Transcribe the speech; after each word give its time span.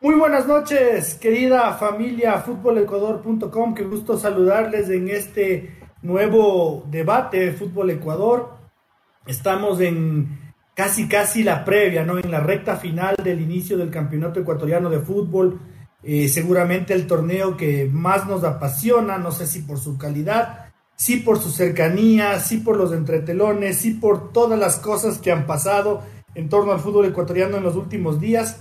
Muy 0.00 0.14
buenas 0.14 0.46
noches, 0.46 1.16
querida 1.16 1.72
familia 1.72 2.34
futbolecuador.com. 2.34 3.74
Qué 3.74 3.82
gusto 3.82 4.16
saludarles 4.16 4.88
en 4.90 5.08
este 5.08 5.76
nuevo 6.02 6.86
debate 6.88 7.40
de 7.40 7.52
Fútbol 7.52 7.90
Ecuador. 7.90 8.58
Estamos 9.26 9.80
en 9.80 10.52
casi 10.72 11.08
casi 11.08 11.42
la 11.42 11.64
previa, 11.64 12.04
¿no? 12.04 12.16
En 12.16 12.30
la 12.30 12.38
recta 12.38 12.76
final 12.76 13.16
del 13.24 13.40
inicio 13.40 13.76
del 13.76 13.90
Campeonato 13.90 14.38
Ecuatoriano 14.38 14.88
de 14.88 15.00
Fútbol. 15.00 15.58
Eh, 16.04 16.28
seguramente 16.28 16.94
el 16.94 17.08
torneo 17.08 17.56
que 17.56 17.90
más 17.92 18.24
nos 18.28 18.44
apasiona, 18.44 19.18
no 19.18 19.32
sé 19.32 19.48
si 19.48 19.62
por 19.62 19.80
su 19.80 19.98
calidad, 19.98 20.70
sí 20.94 21.16
por 21.16 21.40
su 21.40 21.50
cercanía, 21.50 22.38
sí 22.38 22.58
por 22.58 22.76
los 22.76 22.92
entretelones, 22.92 23.78
sí 23.78 23.94
por 23.94 24.32
todas 24.32 24.60
las 24.60 24.78
cosas 24.78 25.18
que 25.18 25.32
han 25.32 25.44
pasado 25.44 26.04
en 26.36 26.48
torno 26.48 26.70
al 26.70 26.78
fútbol 26.78 27.06
ecuatoriano 27.06 27.56
en 27.56 27.64
los 27.64 27.74
últimos 27.74 28.20
días. 28.20 28.60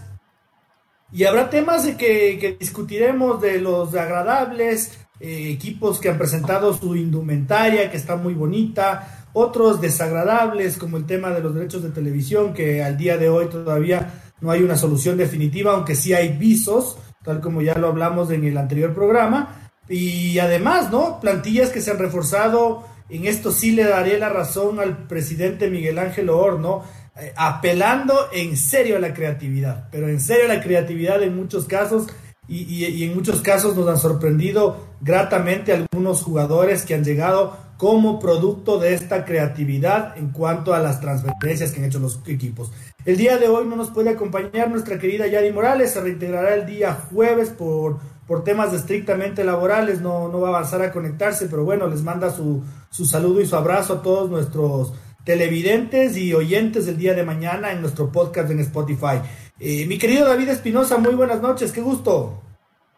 Y 1.17 1.25
habrá 1.25 1.49
temas 1.49 1.83
de 1.83 1.97
que, 1.97 2.57
discutiremos 2.59 3.41
de 3.41 3.59
los 3.59 3.95
agradables, 3.95 4.99
eh, 5.19 5.49
equipos 5.51 5.99
que 5.99 6.09
han 6.09 6.17
presentado 6.19 6.75
su 6.75 6.95
indumentaria, 6.95 7.89
que 7.89 7.97
está 7.97 8.17
muy 8.17 8.35
bonita, 8.35 9.25
otros 9.33 9.81
desagradables, 9.81 10.77
como 10.77 10.97
el 10.97 11.07
tema 11.07 11.31
de 11.31 11.41
los 11.41 11.55
derechos 11.55 11.81
de 11.81 11.89
televisión, 11.89 12.53
que 12.53 12.83
al 12.83 12.99
día 12.99 13.17
de 13.17 13.29
hoy 13.29 13.47
todavía 13.47 14.13
no 14.41 14.51
hay 14.51 14.61
una 14.61 14.75
solución 14.75 15.17
definitiva, 15.17 15.73
aunque 15.73 15.95
sí 15.95 16.13
hay 16.13 16.37
visos, 16.37 16.99
tal 17.23 17.41
como 17.41 17.63
ya 17.63 17.73
lo 17.79 17.87
hablamos 17.87 18.29
en 18.29 18.43
el 18.43 18.55
anterior 18.55 18.93
programa. 18.93 19.71
Y 19.89 20.37
además, 20.37 20.91
¿no? 20.91 21.19
Plantillas 21.19 21.71
que 21.71 21.81
se 21.81 21.89
han 21.89 21.97
reforzado, 21.97 22.85
en 23.09 23.25
esto 23.25 23.51
sí 23.51 23.71
le 23.71 23.85
daré 23.85 24.19
la 24.19 24.29
razón 24.29 24.79
al 24.79 25.07
presidente 25.07 25.71
Miguel 25.71 25.97
Ángel 25.97 26.29
Horno, 26.29 26.83
eh, 26.83 27.06
apelando 27.35 28.29
en 28.31 28.57
serio 28.57 28.97
a 28.97 28.99
la 28.99 29.13
creatividad, 29.13 29.87
pero 29.91 30.07
en 30.07 30.19
serio 30.19 30.45
a 30.45 30.55
la 30.55 30.61
creatividad 30.61 31.21
en 31.23 31.35
muchos 31.35 31.65
casos 31.65 32.07
y, 32.47 33.03
en 33.03 33.13
muchos 33.13 33.41
casos 33.41 33.75
nos 33.75 33.87
han 33.87 33.97
sorprendido 33.97 34.77
gratamente 35.01 35.73
algunos 35.73 36.21
jugadores 36.21 36.85
que 36.85 36.95
han 36.95 37.03
llegado 37.03 37.57
como 37.77 38.19
producto 38.19 38.79
de 38.79 38.93
esta 38.93 39.25
creatividad 39.25 40.17
en 40.17 40.29
cuanto 40.29 40.73
a 40.73 40.79
las 40.79 40.99
transferencias 40.99 41.71
que 41.71 41.79
han 41.79 41.85
hecho 41.85 41.99
los 41.99 42.19
equipos. 42.25 42.71
El 43.05 43.17
día 43.17 43.37
de 43.37 43.47
hoy 43.47 43.67
no 43.67 43.75
nos 43.75 43.91
puede 43.91 44.09
acompañar 44.09 44.69
nuestra 44.69 44.97
querida 44.97 45.27
Yari 45.27 45.51
Morales, 45.51 45.91
se 45.91 46.01
reintegrará 46.01 46.55
el 46.55 46.65
día 46.65 46.97
jueves 47.11 47.49
por, 47.49 47.99
por 48.25 48.43
temas 48.43 48.73
estrictamente 48.73 49.43
laborales, 49.43 50.01
no, 50.01 50.27
no 50.29 50.39
va 50.39 50.47
a 50.47 50.51
avanzar 50.51 50.81
a 50.81 50.91
conectarse, 50.91 51.47
pero 51.47 51.63
bueno, 51.63 51.87
les 51.87 52.01
manda 52.01 52.31
su, 52.31 52.63
su 52.89 53.05
saludo 53.05 53.41
y 53.41 53.45
su 53.45 53.55
abrazo 53.55 53.93
a 53.93 54.01
todos 54.01 54.29
nuestros 54.29 54.93
televidentes 55.27 56.15
y 56.15 56.33
oyentes 56.33 56.85
del 56.85 56.97
día 56.97 57.13
de 57.13 57.25
mañana 57.25 57.73
en 57.73 57.81
nuestro 57.81 58.09
podcast 58.13 58.49
en 58.49 58.61
Spotify. 58.61 59.19
Eh, 59.59 59.85
mi 59.85 59.97
querido 59.97 60.25
David 60.25 60.47
Espinosa, 60.47 60.97
muy 60.99 61.15
buenas 61.15 61.41
noches, 61.41 61.73
qué 61.73 61.81
gusto. 61.81 62.41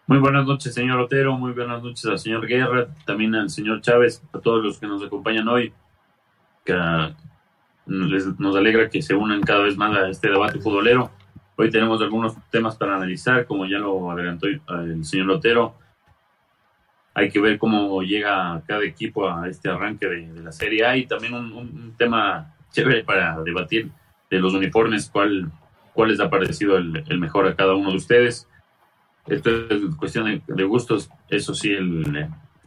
Muy 0.05 0.19
buenas 0.19 0.45
noches, 0.45 0.75
señor 0.75 0.99
Otero, 0.99 1.35
muy 1.39 1.53
buenas 1.53 1.81
noches 1.81 2.05
al 2.05 2.19
señor 2.19 2.45
Guerra, 2.45 2.87
también 3.07 3.33
al 3.33 3.49
señor 3.49 3.81
Chávez, 3.81 4.21
a 4.31 4.37
todos 4.37 4.63
los 4.63 4.77
que 4.77 4.85
nos 4.85 5.03
acompañan 5.03 5.47
hoy, 5.47 5.73
que 6.63 6.73
ah, 6.73 7.17
nos 7.87 8.55
alegra 8.55 8.91
que 8.91 9.01
se 9.01 9.15
unan 9.15 9.41
cada 9.41 9.63
vez 9.63 9.75
más 9.75 9.97
a 9.97 10.07
este 10.07 10.29
debate 10.29 10.59
futbolero. 10.59 11.09
Hoy 11.55 11.71
tenemos 11.71 11.99
algunos 11.99 12.35
temas 12.51 12.75
para 12.75 12.95
analizar, 12.95 13.47
como 13.47 13.65
ya 13.65 13.79
lo 13.79 14.11
adelantó 14.11 14.45
el 14.45 15.03
señor 15.03 15.31
Otero 15.31 15.73
hay 17.19 17.29
que 17.29 17.41
ver 17.41 17.57
cómo 17.57 18.01
llega 18.01 18.61
cada 18.65 18.83
equipo 18.83 19.29
a 19.29 19.47
este 19.49 19.69
arranque 19.69 20.07
de, 20.07 20.41
la 20.41 20.51
Serie 20.53 20.85
A 20.85 20.95
y 20.95 21.05
también 21.05 21.33
un, 21.33 21.93
tema 21.97 22.55
chévere 22.71 23.03
para 23.03 23.41
debatir 23.41 23.89
de 24.29 24.39
los 24.39 24.53
uniformes, 24.53 25.09
cuál, 25.11 25.51
cuál 25.93 26.09
les 26.09 26.19
ha 26.21 26.29
parecido 26.29 26.77
el, 26.77 27.19
mejor 27.19 27.45
a 27.47 27.55
cada 27.55 27.75
uno 27.75 27.89
de 27.91 27.97
ustedes. 27.97 28.47
Esto 29.27 29.49
es 29.69 29.95
cuestión 29.97 30.41
de, 30.47 30.63
gustos, 30.63 31.09
eso 31.27 31.53
sí, 31.53 31.75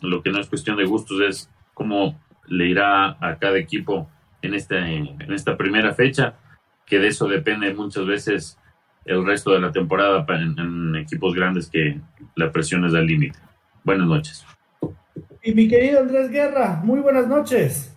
lo 0.00 0.22
que 0.22 0.30
no 0.30 0.38
es 0.38 0.48
cuestión 0.48 0.76
de 0.76 0.84
gustos 0.84 1.20
es 1.22 1.50
cómo 1.72 2.20
le 2.46 2.68
irá 2.68 3.16
a 3.20 3.38
cada 3.38 3.56
equipo 3.56 4.10
en, 4.42 4.54
este, 4.54 4.76
en 4.76 5.32
esta 5.32 5.56
primera 5.56 5.94
fecha, 5.94 6.34
que 6.84 6.98
de 6.98 7.08
eso 7.08 7.26
depende 7.26 7.72
muchas 7.72 8.04
veces 8.04 8.58
el 9.06 9.24
resto 9.24 9.52
de 9.52 9.60
la 9.60 9.72
temporada 9.72 10.26
en, 10.28 10.58
en 10.58 10.96
equipos 10.96 11.34
grandes 11.34 11.70
que 11.70 11.98
la 12.36 12.52
presión 12.52 12.84
es 12.84 12.94
al 12.94 13.06
límite. 13.06 13.38
Buenas 13.84 14.06
noches. 14.06 14.44
Y 15.42 15.54
mi 15.54 15.68
querido 15.68 16.00
Andrés 16.00 16.30
Guerra, 16.30 16.80
muy 16.84 17.00
buenas 17.00 17.26
noches. 17.26 17.92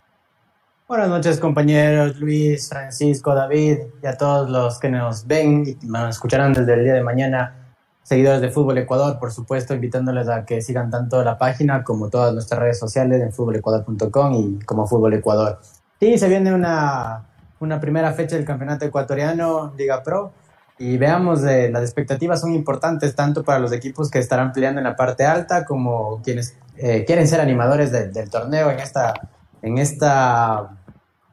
Buenas 0.87 1.09
noches, 1.09 1.39
compañeros 1.39 2.17
Luis, 2.17 2.69
Francisco, 2.69 3.35
David 3.35 3.77
y 4.01 4.07
a 4.07 4.17
todos 4.17 4.49
los 4.49 4.79
que 4.79 4.89
nos 4.89 5.27
ven 5.27 5.63
y 5.67 5.85
nos 5.85 6.09
escucharán 6.09 6.53
desde 6.53 6.73
el 6.73 6.83
día 6.83 6.93
de 6.93 7.03
mañana. 7.03 7.55
Seguidores 8.01 8.41
de 8.41 8.49
Fútbol 8.49 8.79
Ecuador, 8.79 9.19
por 9.19 9.31
supuesto, 9.31 9.73
invitándoles 9.75 10.27
a 10.27 10.45
que 10.45 10.61
sigan 10.61 10.89
tanto 10.89 11.23
la 11.23 11.37
página 11.37 11.83
como 11.83 12.09
todas 12.09 12.33
nuestras 12.33 12.59
redes 12.59 12.79
sociales 12.79 13.21
en 13.21 13.31
futbolecuador.com 13.31 14.33
y 14.33 14.65
como 14.65 14.87
Fútbol 14.87 15.13
Ecuador. 15.13 15.59
Sí, 15.99 16.17
se 16.17 16.27
viene 16.27 16.53
una, 16.53 17.25
una 17.59 17.79
primera 17.79 18.11
fecha 18.13 18.35
del 18.35 18.45
campeonato 18.45 18.85
ecuatoriano 18.85 19.73
Liga 19.77 20.01
Pro 20.01 20.33
y 20.77 20.97
veamos, 20.97 21.43
eh, 21.45 21.69
las 21.71 21.83
expectativas 21.83 22.41
son 22.41 22.53
importantes 22.53 23.15
tanto 23.15 23.43
para 23.43 23.59
los 23.59 23.71
equipos 23.71 24.11
que 24.11 24.19
estarán 24.19 24.51
peleando 24.51 24.79
en 24.79 24.83
la 24.83 24.95
parte 24.95 25.25
alta 25.25 25.63
como 25.63 26.21
quienes 26.21 26.57
eh, 26.77 27.05
quieren 27.05 27.27
ser 27.27 27.39
animadores 27.39 27.91
del 27.91 28.29
torneo 28.29 28.69
en 28.69 28.79
esta, 28.79 29.13
en 29.61 29.77
esta 29.77 30.77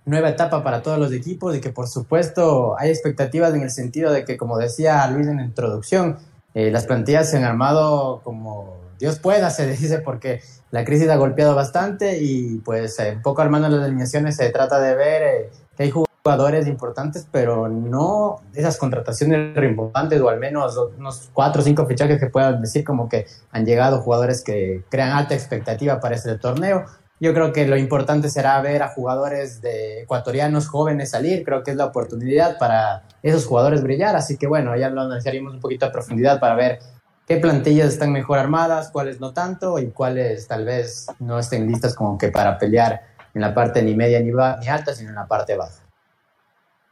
nueva 0.05 0.29
etapa 0.29 0.63
para 0.63 0.83
todos 0.83 0.99
los 0.99 1.13
equipos 1.13 1.57
y 1.57 1.61
que 1.61 1.71
por 1.71 1.89
supuesto 1.89 2.79
hay 2.79 2.91
expectativas 2.91 3.53
en 3.55 3.63
el 3.63 3.71
sentido 3.71 4.13
de 4.13 4.25
que, 4.25 4.37
como 4.37 4.59
decía 4.59 5.05
Luis 5.09 5.27
en 5.27 5.39
la 5.39 5.45
introducción, 5.45 6.19
eh, 6.55 6.71
las 6.71 6.87
plantillas 6.87 7.29
se 7.29 7.39
han 7.39 7.45
armado 7.45 8.21
como 8.23 8.77
Dios 9.01 9.19
pueda, 9.19 9.51
se 9.51 9.67
dice, 9.67 9.99
porque 9.99 10.41
la 10.71 10.85
crisis 10.85 11.09
ha 11.09 11.17
golpeado 11.17 11.57
bastante 11.57 12.23
y 12.23 12.59
pues 12.59 12.97
un 13.13 13.23
poco 13.23 13.43
armando 13.43 13.69
las 13.69 13.85
alineaciones 13.85 14.37
se 14.37 14.51
trata 14.51 14.79
de 14.79 14.95
ver 14.95 15.51
que 15.77 15.83
hay 15.83 15.91
jugadores 15.91 16.12
jugadores 16.25 16.69
importantes, 16.69 17.27
pero 17.31 17.69
no 17.69 18.43
esas 18.55 18.78
contrataciones 18.78 19.56
rimbombantes 19.56 20.21
o 20.21 20.28
al 20.28 20.38
menos 20.38 20.78
unos 20.97 21.31
cuatro 21.33 21.62
o 21.62 21.65
cinco 21.65 21.84
fichajes 21.87 22.21
que 22.21 22.28
puedan 22.28 22.60
decir 22.60 22.84
como 22.84 23.09
que 23.09 23.27
han 23.50 23.66
llegado 23.66 24.00
jugadores 24.00 24.44
que 24.44 24.84
crean 24.88 25.11
alta 25.11 25.34
expectativa 25.34 25.99
para 25.99 26.15
este 26.15 26.38
torneo. 26.38 26.84
Yo 27.19 27.34
creo 27.34 27.53
que 27.53 27.66
lo 27.66 27.77
importante 27.77 28.31
será 28.31 28.61
ver 28.61 28.82
a 28.82 28.88
jugadores 28.88 29.61
de 29.62 30.03
ecuatorianos 30.03 30.69
jóvenes 30.69 31.11
salir, 31.11 31.44
creo 31.44 31.65
que 31.65 31.72
es 31.72 31.77
la 31.77 31.87
oportunidad 31.87 32.56
para 32.59 33.03
esos 33.22 33.44
jugadores 33.47 33.82
brillar, 33.82 34.15
así 34.15 34.37
que 34.37 34.47
bueno, 34.47 34.77
ya 34.77 34.91
lo 34.91 35.00
analizaremos 35.00 35.55
un 35.55 35.61
poquito 35.61 35.87
a 35.87 35.93
profundidad 35.93 36.38
para 36.38 36.55
ver 36.55 36.78
qué 37.27 37.37
plantillas 37.37 37.88
están 37.88 38.12
mejor 38.12 38.38
armadas, 38.38 38.91
cuáles 38.93 39.21
no 39.21 39.32
tanto 39.32 39.78
y 39.81 39.91
cuáles 39.91 40.47
tal 40.47 40.65
vez 40.65 41.06
no 41.19 41.38
estén 41.38 41.66
listas 41.66 41.94
como 41.94 42.16
que 42.16 42.28
para 42.28 42.59
pelear 42.59 43.03
en 43.34 43.41
la 43.41 43.55
parte 43.55 43.82
ni 43.82 43.94
media 43.94 44.21
ni, 44.21 44.31
ni 44.31 44.69
alta, 44.69 44.94
sino 44.94 45.11
en 45.11 45.16
la 45.16 45.27
parte 45.27 45.56
baja. 45.56 45.81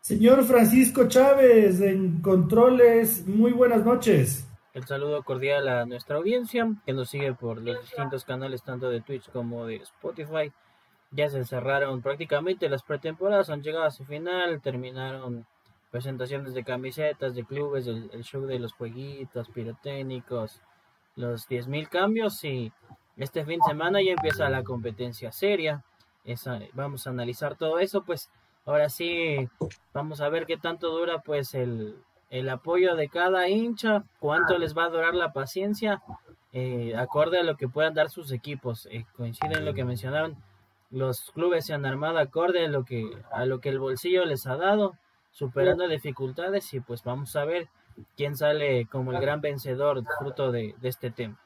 Señor 0.01 0.45
Francisco 0.45 1.09
Chávez, 1.09 1.83
en 1.83 2.23
Controles, 2.23 3.27
muy 3.27 3.53
buenas 3.53 3.85
noches. 3.85 4.49
El 4.73 4.87
saludo 4.87 5.23
cordial 5.23 5.69
a 5.69 5.85
nuestra 5.85 6.17
audiencia 6.17 6.67
que 6.87 6.95
nos 6.95 7.11
sigue 7.11 7.35
por 7.35 7.61
los 7.61 7.83
distintos 7.83 8.25
canales 8.25 8.63
tanto 8.63 8.89
de 8.89 9.03
Twitch 9.03 9.31
como 9.31 9.67
de 9.67 9.77
Spotify. 9.77 10.51
Ya 11.11 11.29
se 11.29 11.45
cerraron 11.45 12.01
prácticamente 12.01 12.71
las 12.71 12.83
pretemporadas, 12.83 13.51
han 13.51 13.63
llegado 13.63 13.85
a 13.85 13.91
su 13.91 14.07
final, 14.07 14.63
terminaron 14.63 15.45
presentaciones 15.91 16.55
de 16.55 16.65
camisetas, 16.65 17.35
de 17.35 17.45
clubes, 17.45 17.87
el, 17.87 18.25
show 18.25 18.47
de 18.47 18.59
los 18.59 18.73
jueguitos 18.73 19.51
pirotécnicos, 19.51 20.63
los 21.15 21.47
10.000 21.47 21.89
cambios 21.91 22.43
y 22.45 22.73
este 23.19 23.45
fin 23.45 23.59
de 23.59 23.69
semana 23.69 24.01
ya 24.01 24.13
empieza 24.13 24.49
la 24.49 24.63
competencia 24.63 25.31
seria. 25.31 25.85
Vamos 26.73 27.07
a 27.07 27.11
analizar 27.11 27.57
todo 27.57 27.79
eso, 27.81 28.03
pues 28.03 28.31
Ahora 28.67 28.89
sí, 28.89 29.49
vamos 29.93 30.21
a 30.21 30.29
ver 30.29 30.47
qué 30.47 30.57
tanto 30.57 30.91
dura 30.91 31.21
pues 31.21 31.55
el, 31.55 31.97
apoyo 32.51 32.95
de 32.95 33.09
cada 33.09 33.49
hincha, 33.49 34.05
cuánto 34.19 34.59
les 34.59 34.77
va 34.77 34.85
a 34.85 34.91
durar 34.91 35.15
la 35.15 35.33
paciencia, 35.33 36.03
eh, 36.53 36.95
acorde 36.97 37.39
a 37.39 37.43
lo 37.43 37.57
que 37.57 37.69
puedan 37.69 37.95
dar 37.95 38.11
sus 38.11 38.33
equipos. 38.33 38.87
Eh, 38.91 39.07
coincide 39.17 39.55
en 39.55 39.65
lo 39.65 39.75
que 39.75 39.85
mencionaron, 39.85 40.37
los 40.91 41.31
clubes 41.33 41.67
se 41.67 41.75
han 41.75 41.87
armado 41.87 42.19
acorde 42.19 42.65
a 42.65 42.69
lo 42.69 42.85
que, 42.85 43.11
a 43.33 43.45
lo 43.47 43.61
que 43.61 43.69
el 43.69 43.79
bolsillo 43.79 44.25
les 44.25 44.47
ha 44.47 44.57
dado, 44.57 44.97
superando 45.31 45.87
dificultades 45.89 46.73
y 46.75 46.81
pues 46.81 47.03
vamos 47.05 47.37
a 47.37 47.45
ver 47.45 47.69
quién 48.17 48.37
sale 48.37 48.87
como 48.87 49.13
el 49.13 49.21
gran 49.21 49.41
vencedor 49.41 50.03
fruto 50.19 50.53
de, 50.53 50.75
este 50.83 51.11
tema. 51.11 51.37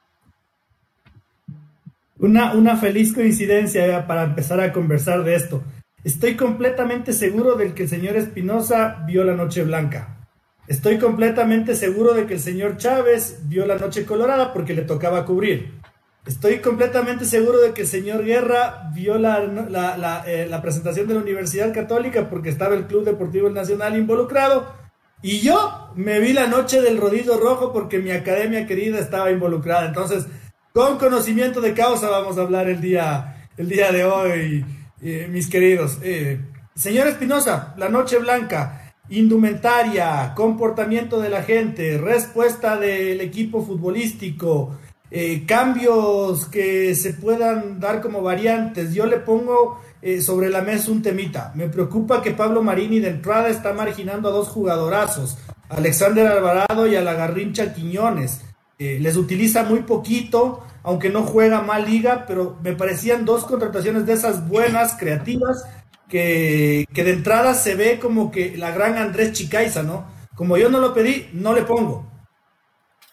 Una, 2.19 2.55
una 2.55 2.77
feliz 2.77 3.15
coincidencia 3.15 4.07
para 4.07 4.25
empezar 4.25 4.61
a 4.61 4.73
conversar 4.73 5.25
de 5.25 5.35
esto. 5.35 5.63
Estoy 6.05 6.37
completamente 6.37 7.15
seguro 7.15 7.55
de 7.55 7.73
que 7.73 7.85
el 7.85 7.89
señor 7.89 8.17
Espinosa 8.17 9.03
vio 9.07 9.25
la 9.25 9.33
Noche 9.33 9.65
Blanca. 9.65 10.29
Estoy 10.69 10.99
completamente 10.99 11.75
seguro 11.75 12.13
de 12.13 12.27
que 12.27 12.35
el 12.35 12.41
señor 12.41 12.77
Chávez 12.77 13.39
vio 13.49 13.65
la 13.65 13.77
Noche 13.77 14.05
Colorada 14.05 14.53
porque 14.53 14.75
le 14.75 14.83
tocaba 14.83 15.25
cubrir. 15.25 15.81
Estoy 16.27 16.59
completamente 16.59 17.25
seguro 17.25 17.59
de 17.59 17.73
que 17.73 17.83
el 17.83 17.87
señor 17.87 18.23
Guerra 18.23 18.91
vio 18.95 19.17
la, 19.17 20.25
eh, 20.27 20.51
presentación 20.61 21.09
de 21.09 21.15
la 21.15 21.21
Universidad 21.21 21.73
Católica 21.73 22.29
porque 22.29 22.51
estaba 22.51 22.75
el 22.75 22.87
Club 22.87 23.05
Deportivo 23.05 23.49
Nacional 23.49 23.97
involucrado. 23.97 24.75
Y 25.23 25.41
yo 25.41 25.91
me 25.95 26.21
vi 26.21 26.35
la 26.35 26.47
noche 26.49 26.83
del 26.83 26.99
rodillo 26.99 27.39
rojo 27.39 27.73
porque 27.73 27.99
mi 27.99 28.11
academia 28.11 28.67
querida 28.67 28.99
estaba 28.99 29.31
involucrada. 29.31 29.87
Entonces, 29.87 30.27
con 30.75 30.99
conocimiento 30.99 31.63
de 31.63 31.73
causa 31.73 32.11
vamos 32.11 32.37
a 32.37 32.43
hablar 32.43 32.69
el 32.69 32.83
día, 32.83 33.49
el 33.57 33.71
día 33.71 33.91
de 33.91 34.05
hoy, 34.05 34.67
eh, 35.05 35.29
mis 35.31 35.49
queridos. 35.49 35.99
Eh, 36.03 36.41
señor 36.75 37.07
Espinosa, 37.07 37.75
la 37.77 37.89
noche 37.89 38.19
blanca, 38.19 38.93
indumentaria, 39.11 40.33
comportamiento 40.35 41.21
de 41.21 41.29
la 41.29 41.43
gente, 41.43 41.99
respuesta 41.99 42.77
del 42.79 43.21
equipo 43.21 43.65
futbolístico, 43.65 44.77
eh, 45.11 45.45
cambios 45.47 46.47
que 46.47 46.95
se 46.95 47.13
puedan 47.13 47.79
dar 47.79 48.01
como 48.01 48.23
variantes. 48.23 48.95
Yo 48.95 49.07
le 49.07 49.19
pongo 49.19 49.81
eh, 50.01 50.21
sobre 50.21 50.49
la 50.49 50.63
mesa 50.63 50.91
un 50.91 51.03
temita. 51.03 51.53
Me 51.55 51.69
preocupa 51.69 52.23
que 52.23 52.33
Pablo 52.33 52.63
Marini 52.63 52.99
de 52.99 53.11
entrada 53.11 53.49
está 53.49 53.73
marginando 53.75 54.29
a 54.29 54.33
dos 54.33 54.49
jugadorazos, 54.49 55.39
Alexander 55.69 56.27
Alvarado 56.27 56.87
y 56.87 56.97
a 56.97 57.03
la 57.03 57.15
Garrincha 57.15 57.75
Quiñones. 57.75 58.41
Eh, 58.79 58.99
les 59.01 59.17
utiliza 59.17 59.65
muy 59.65 59.81
poquito, 59.81 60.65
aunque 60.83 61.11
no 61.11 61.23
juega 61.23 61.63
mal 61.63 61.85
liga, 61.85 62.25
pero 62.27 62.59
me 62.63 62.75
parecían 62.75 63.25
dos 63.25 63.45
contrataciones 63.45 64.07
de 64.07 64.15
esas 64.15 64.49
buenas, 64.49 64.97
creativas, 64.99 65.65
que, 66.09 66.85
que 66.93 67.05
de 67.05 67.13
entrada 67.13 67.55
se 67.55 67.75
ve 67.75 67.99
como 68.01 68.31
que 68.31 68.57
la 68.57 68.73
gran 68.73 68.97
Andrés 68.97 69.33
Chicaiza, 69.33 69.83
¿no? 69.83 70.07
Como 70.35 70.57
yo 70.57 70.69
no 70.69 70.81
lo 70.81 70.93
pedí, 70.93 71.29
no 71.33 71.55
le 71.55 71.63
pongo. 71.63 72.11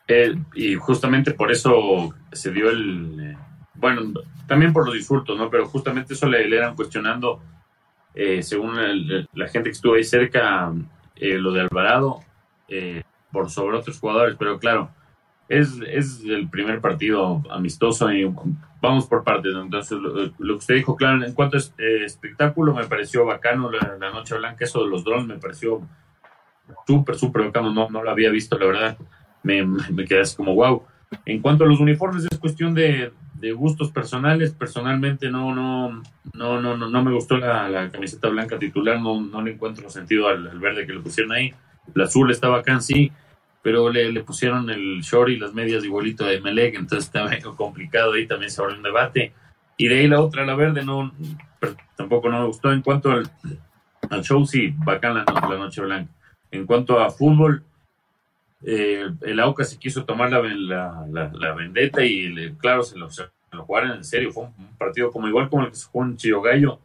Eh, 0.08 0.36
y 0.56 0.75
justamente 0.75 1.31
por 1.34 1.52
eso 1.52 2.13
se 2.31 2.52
dio 2.52 2.69
el, 2.69 3.38
bueno, 3.75 4.13
también 4.48 4.72
por 4.72 4.86
los 4.86 4.94
disfrutos, 4.94 5.38
¿no? 5.38 5.50
Pero 5.50 5.66
justamente 5.68 6.13
eso 6.13 6.28
le, 6.28 6.46
eran 6.56 6.75
cuestionando, 6.75 7.42
eh, 8.13 8.44
según 8.44 8.75
la 9.34 9.48
gente 9.48 9.69
que 9.69 9.75
estuvo 9.75 9.96
ahí 9.96 10.04
cerca, 10.04 10.72
eh, 11.16 11.38
lo 11.38 11.52
de 11.52 11.62
Alvarado, 11.62 12.19
eh, 12.68 13.04
por 13.31 13.50
sobre 13.50 13.78
otros 13.78 14.00
jugadores, 14.00 14.36
pero 14.38 14.60
claro, 14.60 14.92
es, 15.51 15.80
es 15.88 16.24
el 16.24 16.50
primer 16.50 16.80
partido 16.80 17.44
amistoso 17.51 18.12
y 18.12 18.24
vamos 18.81 19.06
por 19.06 19.24
partes, 19.24 19.53
Entonces, 19.56 19.98
lo, 20.00 20.53
que 20.53 20.57
usted 20.57 20.75
dijo, 20.75 20.95
claro, 20.95 21.24
en 21.25 21.33
cuanto 21.33 21.57
a 21.57 21.59
espectáculo, 22.06 22.74
me 22.74 22.86
pareció 22.86 23.25
bacano 23.25 23.69
la, 23.69 23.98
Noche 24.12 24.38
Blanca, 24.38 24.63
eso 24.63 24.83
de 24.83 24.89
los 24.89 25.03
drones 25.03 25.27
me 25.27 25.38
pareció 25.38 25.81
súper, 26.88 27.15
súper 27.15 27.44
bacano, 27.45 27.74
no, 27.74 27.89
no 27.89 28.01
lo 28.01 28.09
había 28.09 28.30
visto, 28.30 28.57
la 28.57 28.65
verdad, 28.65 28.98
me, 29.44 29.65
me 29.65 30.06
quedé 30.06 30.21
así 30.21 30.36
como 30.36 30.56
wow. 30.56 30.83
En 31.25 31.42
cuanto 31.42 31.65
a 31.65 31.68
los 31.68 31.81
uniformes, 31.81 32.25
es 32.31 32.39
cuestión 32.39 32.74
de, 32.74 33.12
de 33.42 33.51
gustos 33.51 33.92
personales, 33.92 34.53
personalmente 34.53 35.30
no, 35.30 35.53
no, 35.53 36.01
no, 36.33 36.62
no, 36.62 36.77
no, 36.77 37.03
me 37.03 37.12
gustó 37.12 37.38
la, 37.38 37.89
camiseta 37.92 38.30
blanca 38.30 38.57
titular, 38.57 39.01
no, 39.01 39.19
no 39.19 39.42
le 39.42 39.53
encuentro 39.53 39.89
sentido 39.89 40.30
al, 40.30 40.48
verde 40.59 40.86
que 40.86 40.94
le 40.94 41.01
pusieron 41.01 41.33
ahí. 41.33 41.53
El 41.94 42.01
azul 42.03 42.31
estaba 42.31 42.59
acá 42.59 42.74
en 42.74 42.81
sí, 42.81 43.12
pero 43.62 43.90
le, 43.90 44.12
le 44.12 44.24
pusieron 44.24 44.69
el 44.69 45.02
short 45.02 45.30
y 45.30 45.38
las 45.38 45.54
medias 45.54 45.84
igualito 45.84 46.25
de 46.25 46.42
Melec, 46.42 46.75
entonces 46.75 47.06
estaba 47.06 47.31
complicado 47.56 48.13
ahí, 48.13 48.28
también 48.28 48.52
se 48.52 48.62
abrió 48.62 48.78
un 48.78 48.84
debate. 48.84 49.34
Y 49.78 49.88
de 49.88 50.00
ahí 50.00 50.08
la 50.08 50.22
otra, 50.22 50.46
la 50.46 50.56
verde, 50.56 50.84
no, 50.84 51.12
tampoco 51.96 52.30
no 52.30 52.40
me 52.40 52.48
gustó. 52.48 52.72
En 52.72 52.81
cuanto 52.81 53.12
al, 53.12 53.30
show, 54.24 54.46
sí, 54.46 54.74
bacán 54.78 55.16
la, 55.16 55.25
la 55.25 55.58
noche 55.58 55.81
blanca. 55.81 56.12
En 56.52 56.66
cuanto 56.66 57.00
a 57.00 57.10
fútbol, 57.10 57.63
eh, 58.63 59.10
el 59.22 59.40
AUCA 59.40 59.63
se 59.63 59.80
quiso 59.80 60.06
tomar 60.06 60.31
la, 60.31 60.42
la, 61.10 61.31
la, 61.34 61.54
vendetta 61.54 62.04
y 62.06 62.54
claro, 62.58 62.84
se 62.84 62.98
lo, 62.98 63.10
jugaron 63.66 63.92
en 63.92 64.04
serio. 64.04 64.31
Fue 64.31 64.44
un, 64.44 64.78
partido 64.78 65.12
como 65.12 65.28
igual 65.28 65.50
como 65.50 65.63
el 65.63 65.69
que 65.69 65.78
se 65.78 65.88
jugó 65.88 66.06
en 66.06 66.18
Chillogallo, 66.18 66.80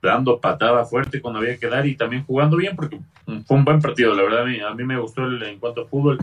dando 0.00 0.40
patada 0.40 0.84
fuerte 0.84 1.20
cuando 1.20 1.40
había 1.40 1.58
que 1.58 1.66
dar 1.66 1.86
y 1.86 1.96
también 1.96 2.24
jugando 2.24 2.56
bien 2.56 2.76
porque 2.76 3.00
fue 3.46 3.56
un 3.56 3.64
buen 3.64 3.80
partido. 3.80 4.14
La 4.14 4.22
verdad, 4.22 4.42
a 4.42 4.46
mí, 4.46 4.60
a 4.60 4.74
mí 4.74 4.84
me 4.84 4.98
gustó 4.98 5.24
el, 5.24 5.42
en 5.42 5.58
cuanto 5.58 5.82
a 5.82 5.86
fútbol. 5.86 6.18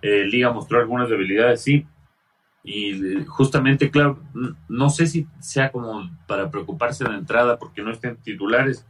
Eh, 0.00 0.24
Liga 0.24 0.52
mostró 0.52 0.78
algunas 0.78 1.08
debilidades, 1.08 1.62
sí. 1.62 1.86
Y 2.64 3.18
eh, 3.20 3.24
justamente, 3.26 3.90
claro, 3.90 4.20
no 4.68 4.90
sé 4.90 5.06
si 5.06 5.26
sea 5.40 5.70
como 5.70 6.10
para 6.26 6.50
preocuparse 6.50 7.04
de 7.04 7.14
entrada 7.14 7.58
porque 7.58 7.82
no 7.82 7.90
estén 7.90 8.16
titulares 8.16 8.86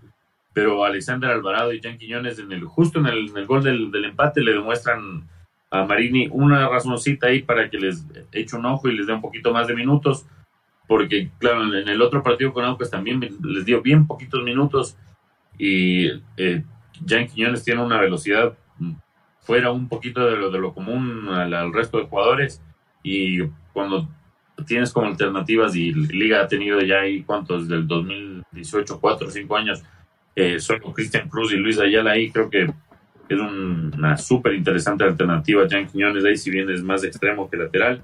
pero 0.52 0.84
Alexander 0.84 1.30
Alvarado 1.30 1.72
y 1.72 1.80
Jan 1.80 1.98
Quiñones 1.98 2.38
en 2.38 2.52
el, 2.52 2.64
justo 2.64 2.98
en 2.98 3.06
el, 3.06 3.46
gol 3.46 3.62
del, 3.62 4.04
empate 4.04 4.42
le 4.42 4.52
demuestran 4.52 5.28
a 5.70 5.84
Marini 5.84 6.28
una 6.30 6.68
razoncita 6.68 7.28
ahí 7.28 7.42
para 7.42 7.70
que 7.70 7.78
les 7.78 8.04
eche 8.32 8.56
un 8.56 8.66
ojo 8.66 8.88
y 8.88 8.96
les 8.96 9.06
dé 9.06 9.14
un 9.14 9.22
poquito 9.22 9.52
más 9.52 9.66
de 9.66 9.74
minutos, 9.74 10.26
porque 10.86 11.30
claro, 11.38 11.74
en 11.74 11.88
el 11.88 12.02
otro 12.02 12.22
partido 12.22 12.52
con 12.52 12.64
Aucas 12.64 12.90
también 12.90 13.20
les 13.20 13.64
dio 13.64 13.82
bien 13.82 14.06
poquitos 14.06 14.42
minutos 14.42 14.96
y 15.58 16.08
eh, 16.36 16.64
Jan 17.06 17.26
Quiñones 17.26 17.64
tiene 17.64 17.82
una 17.82 18.00
velocidad 18.00 18.56
fuera 19.40 19.72
un 19.72 19.88
poquito 19.88 20.24
de 20.24 20.36
lo, 20.36 20.50
de 20.50 20.58
lo 20.58 20.72
común 20.72 21.28
al, 21.28 21.72
resto 21.72 21.98
de 21.98 22.04
jugadores 22.04 22.62
y 23.02 23.40
cuando 23.72 24.08
tienes 24.66 24.92
como 24.92 25.06
alternativas 25.06 25.74
y 25.74 25.92
Liga 25.92 26.42
ha 26.42 26.48
tenido 26.48 26.80
ya 26.80 27.00
ahí 27.00 27.22
cuántos 27.22 27.68
del 27.68 27.86
2018, 27.86 29.00
cuatro 29.00 29.28
o 29.28 29.30
cinco 29.30 29.56
años 29.56 29.82
eh, 30.34 30.60
solo 30.60 30.92
Cristian 30.92 31.28
Cruz 31.28 31.52
y 31.52 31.56
Luis 31.56 31.78
Ayala 31.78 32.12
ahí 32.12 32.30
creo 32.30 32.48
que 32.48 32.68
es 33.28 33.40
una 33.40 34.16
súper 34.16 34.54
interesante 34.54 35.04
alternativa. 35.04 35.66
Jan 35.68 35.86
Quiñones 35.86 36.24
ahí 36.24 36.36
si 36.36 36.50
bien 36.50 36.68
es 36.70 36.82
más 36.82 37.04
extremo 37.04 37.48
que 37.48 37.56
lateral. 37.56 38.02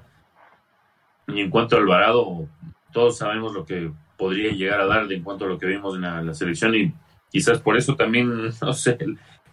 Y 1.27 1.41
en 1.41 1.49
cuanto 1.49 1.75
a 1.75 1.79
Alvarado, 1.79 2.47
todos 2.91 3.17
sabemos 3.17 3.53
lo 3.53 3.65
que 3.65 3.91
podría 4.17 4.51
llegar 4.51 4.81
a 4.81 4.85
dar 4.85 5.11
en 5.11 5.23
cuanto 5.23 5.45
a 5.45 5.47
lo 5.47 5.57
que 5.57 5.65
vimos 5.65 5.95
en 5.95 6.01
la, 6.01 6.33
selección 6.33 6.75
y 6.75 6.93
quizás 7.31 7.59
por 7.61 7.77
eso 7.77 7.95
también, 7.95 8.49
no 8.61 8.73
sé, 8.73 8.97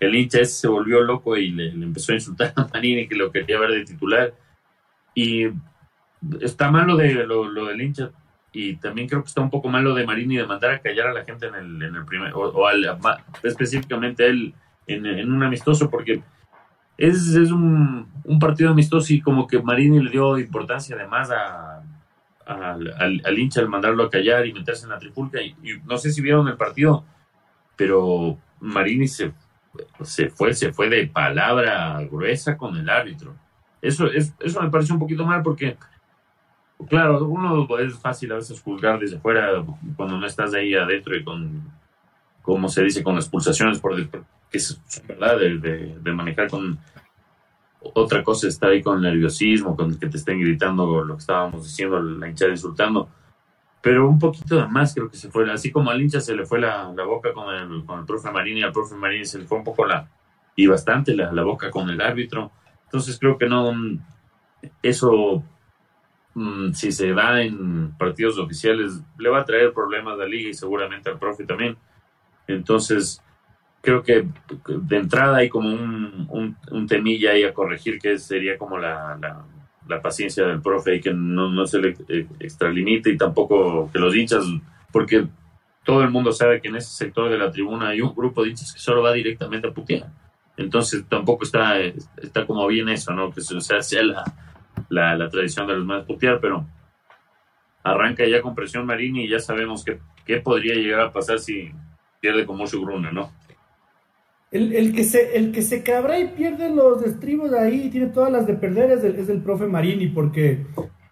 el, 0.01 0.15
hincha 0.15 0.41
ese 0.41 0.53
se 0.53 0.69
volvió 0.69 1.01
loco 1.03 1.37
y 1.37 1.51
le, 1.51 1.71
empezó 1.71 2.13
a 2.13 2.17
insultar 2.17 2.53
a 2.57 2.69
Marini 2.73 3.09
que 3.09 3.17
lo 3.17 3.31
quería 3.31 3.59
ver 3.59 3.71
de 3.71 3.85
titular. 3.85 4.35
Y 5.15 5.47
está 6.41 6.71
malo 6.71 6.97
de 6.97 7.15
lo, 7.27 7.49
lo 7.49 7.67
del 7.67 7.81
hincha 7.81 8.11
y 8.59 8.77
también 8.77 9.07
creo 9.07 9.23
que 9.23 9.29
está 9.29 9.43
un 9.43 9.51
poco 9.51 9.69
malo 9.69 9.95
de 9.95 10.07
Marini 10.07 10.39
de 10.39 10.47
mandar 10.47 10.71
a 10.71 10.81
callar 10.81 11.09
a 11.09 11.13
la 11.13 11.25
gente 11.25 11.47
en 11.47 11.55
el, 11.55 11.83
en 11.83 11.95
el 11.95 12.07
primer, 12.07 12.33
o, 12.35 12.67
específicamente 13.43 14.25
a 14.25 14.29
él 14.29 14.55
en, 14.87 15.31
un 15.31 15.43
amistoso, 15.43 15.91
porque 15.91 16.23
es, 16.97 17.35
es 17.35 17.51
un, 17.51 18.09
partido 18.41 18.71
amistoso 18.71 19.13
y 19.13 19.21
como 19.21 19.47
que 19.47 19.61
Marini 19.61 20.03
le 20.03 20.11
dio 20.11 20.39
importancia 20.39 20.97
además 20.97 21.31
a, 21.31 21.83
al, 22.47 23.39
hincha 23.39 23.61
al 23.61 23.69
mandarlo 23.69 24.05
a 24.05 24.11
callar 24.11 24.47
y 24.47 24.53
meterse 24.53 24.85
en 24.85 24.91
la 24.91 24.99
trifulca. 24.99 25.41
Y, 25.43 25.55
no 25.85 25.99
sé 25.99 26.11
si 26.11 26.23
vieron 26.23 26.49
el 26.49 26.57
partido, 26.57 27.05
pero 27.77 28.39
Marini 28.61 29.09
se, 29.09 29.33
se 30.03 30.31
fue, 30.31 30.55
se 30.55 30.73
fue 30.73 30.89
de 30.89 31.07
palabra 31.07 32.01
gruesa 32.11 32.57
con 32.57 32.77
el 32.77 32.89
árbitro. 32.89 33.35
Eso, 33.83 34.07
es, 34.07 34.35
eso 34.41 34.63
me 34.63 34.71
parece 34.71 34.93
un 34.93 34.99
poquito 34.99 35.25
mal 35.25 35.43
porque 35.43 35.77
Claro, 36.89 37.25
uno 37.25 37.67
es 37.79 37.99
fácil 37.99 38.33
a 38.33 38.37
veces 38.37 38.61
juzgar 38.61 38.99
desde 39.01 39.19
fuera 39.19 39.65
cuando 39.97 40.19
no 40.19 40.27
estás 40.27 40.53
ahí 40.53 40.75
adentro 40.75 41.17
y 41.17 41.25
con, 41.25 41.63
como 42.43 42.69
se 42.69 42.85
dice, 42.85 43.03
con 43.03 43.17
expulsaciones, 43.17 43.81
por, 43.81 43.97
que 43.97 44.21
es 44.53 44.79
verdad, 45.09 45.39
de, 45.39 46.13
manejar 46.13 46.51
con 46.51 46.79
otra 47.95 48.23
cosa, 48.23 48.49
estar 48.49 48.71
ahí 48.71 48.83
con 48.83 49.01
nerviosismo, 49.01 49.77
con 49.77 49.99
que 49.99 50.09
te 50.09 50.17
estén 50.17 50.41
gritando 50.41 51.05
lo 51.05 51.15
que 51.15 51.21
estábamos 51.21 51.65
diciendo, 51.65 52.01
la 52.01 52.29
hinchada 52.29 52.51
insultando. 52.51 53.09
Pero 53.83 54.09
un 54.09 54.19
poquito 54.19 54.57
de 54.57 54.67
más 54.67 54.95
creo 54.95 55.11
que 55.11 55.17
se 55.17 55.31
fue, 55.31 55.51
así 55.51 55.71
como 55.71 55.91
al 55.91 56.01
hincha 56.01 56.21
se 56.21 56.35
le 56.35 56.45
fue 56.45 56.61
la, 56.61 56.89
boca 57.07 57.33
con 57.33 57.55
el, 57.55 57.85
con 57.85 58.01
el 58.01 58.07
profe 58.07 58.31
Marini, 58.31 58.63
al 58.63 58.73
profe 58.73 58.97
Marini 58.97 59.25
se 59.25 59.39
le 59.39 59.45
fue 59.45 59.59
un 59.59 59.65
poco 59.65 59.85
la, 59.87 60.09
y 60.57 60.67
bastante 60.67 61.15
la, 61.15 61.33
la 61.33 61.45
boca 61.45 61.71
con 61.71 61.89
el 61.91 62.01
árbitro. 62.01 62.51
Entonces 62.85 63.19
creo 63.19 63.39
que 63.39 63.49
no, 63.49 63.73
eso 64.83 65.45
Mm, 66.39 66.75
si 66.75 66.93
se 66.93 67.15
da 67.15 67.41
en 67.41 67.97
partidos 67.97 68.39
oficiales, 68.39 69.01
le 69.19 69.31
va 69.31 69.41
a 69.41 69.45
traer 69.47 69.73
problemas 69.73 70.13
a 70.13 70.17
la 70.19 70.27
liga 70.27 70.51
y 70.51 70.55
seguramente 70.55 71.09
al 71.09 71.19
profe 71.19 71.47
también. 71.47 71.79
Entonces, 72.47 73.23
creo 73.87 74.03
que 74.03 74.27
de 74.67 74.97
entrada 74.97 75.37
hay 75.37 75.49
como 75.49 75.69
un, 75.69 76.57
un, 76.73 76.87
temilla 76.89 77.31
ahí 77.31 77.45
a 77.45 77.55
corregir, 77.55 78.01
que 78.01 78.19
sería 78.19 78.59
como 78.59 78.79
la, 78.79 79.17
la, 79.87 80.03
paciencia 80.03 80.45
del 80.45 80.61
profe 80.61 80.97
y 80.97 81.01
que 81.01 81.15
no, 81.15 81.53
no 81.53 81.67
se 81.69 81.79
le 81.79 81.97
eh, 82.09 82.27
extralimite 82.41 83.11
y 83.11 83.17
tampoco 83.17 83.89
que 83.93 84.01
los 84.01 84.15
hinchas, 84.17 84.45
porque 84.91 85.29
todo 85.85 86.03
el 86.03 86.11
mundo 86.11 86.33
sabe 86.33 86.61
que 86.61 86.67
en 86.67 86.77
ese 86.77 86.91
sector 86.91 87.31
de 87.31 87.39
la 87.39 87.53
tribuna 87.53 87.91
hay 87.91 88.01
un 88.01 88.13
grupo 88.13 88.43
de 88.43 88.51
hinchas 88.51 88.73
que 88.73 88.81
solo 88.81 89.03
va 89.03 89.13
directamente 89.13 89.69
a 89.69 89.73
putear. 89.73 90.11
Entonces 90.57 91.05
tampoco 91.09 91.45
está, 91.45 91.79
está 91.81 92.45
como 92.45 92.67
bien 92.67 92.89
eso, 92.89 93.13
¿no? 93.13 93.31
Que 93.31 93.41
se, 93.41 93.61
sea, 93.61 94.03
la, 94.03 95.15
la, 95.15 95.29
tradición 95.29 95.69
de 95.69 95.77
los 95.77 95.85
más 95.85 96.05
putear, 96.05 96.41
pero 96.41 96.67
arranca 97.85 98.27
ya 98.27 98.43
con 98.43 98.57
presión 98.57 98.85
Marini 98.85 99.27
y 99.27 99.29
ya 99.29 99.39
sabemos 99.39 99.85
qué 99.85 100.37
podría 100.39 100.75
llegar 100.75 101.03
a 101.03 101.13
pasar 101.13 101.39
si 101.39 101.71
pierde 102.21 102.45
con 102.45 102.57
mucho 102.57 102.81
Gruna, 102.81 103.13
¿no? 103.13 103.31
El, 104.57 104.95
que 104.95 105.05
se, 105.05 105.37
el 105.37 105.53
que 105.53 105.63
se 105.63 105.83
cabra 105.83 106.19
y 106.19 106.29
pierde 106.29 106.71
los 106.71 107.03
estribos 107.03 107.53
ahí 107.53 107.85
y 107.85 107.91
tiene 107.91 108.07
todas 108.07 108.33
las 108.33 108.47
de 108.47 108.55
perder 108.55 108.93
es 108.93 109.05
el, 109.05 109.17
es 109.17 109.29
el 109.29 109.43
profe 109.43 109.67
Marini, 109.67 110.07
porque 110.09 110.65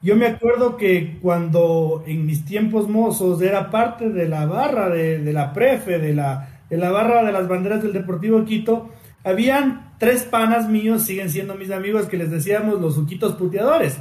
yo 0.05 0.17
me 0.17 0.27
acuerdo 0.27 0.77
que 0.77 1.19
cuando 1.23 2.05
en 2.07 2.27
mis 2.27 2.45
tiempos 2.45 2.91
mozos 2.91 3.41
era 3.41 3.71
parte 3.71 4.11
de 4.11 4.29
la 4.29 4.45
barra 4.45 4.91
de, 4.91 5.33
la 5.33 5.55
prefe, 5.55 5.99
de 5.99 6.13
la, 6.13 6.63
de 6.69 6.77
la 6.77 6.91
barra 6.91 7.25
de 7.25 7.33
las 7.33 7.49
banderas 7.49 7.83
del 7.83 7.95
Deportivo 7.95 8.45
Quito, 8.45 8.91
habían 9.25 9.95
tres 9.99 10.25
panas 10.25 10.69
míos, 10.69 11.05
siguen 11.05 11.31
siendo 11.31 11.55
mis 11.55 11.71
amigos, 11.71 12.05
que 12.05 12.19
les 12.19 12.31
decíamos 12.31 12.83
los 12.83 12.97
suquitos 12.97 13.37
puteadores. 13.37 13.97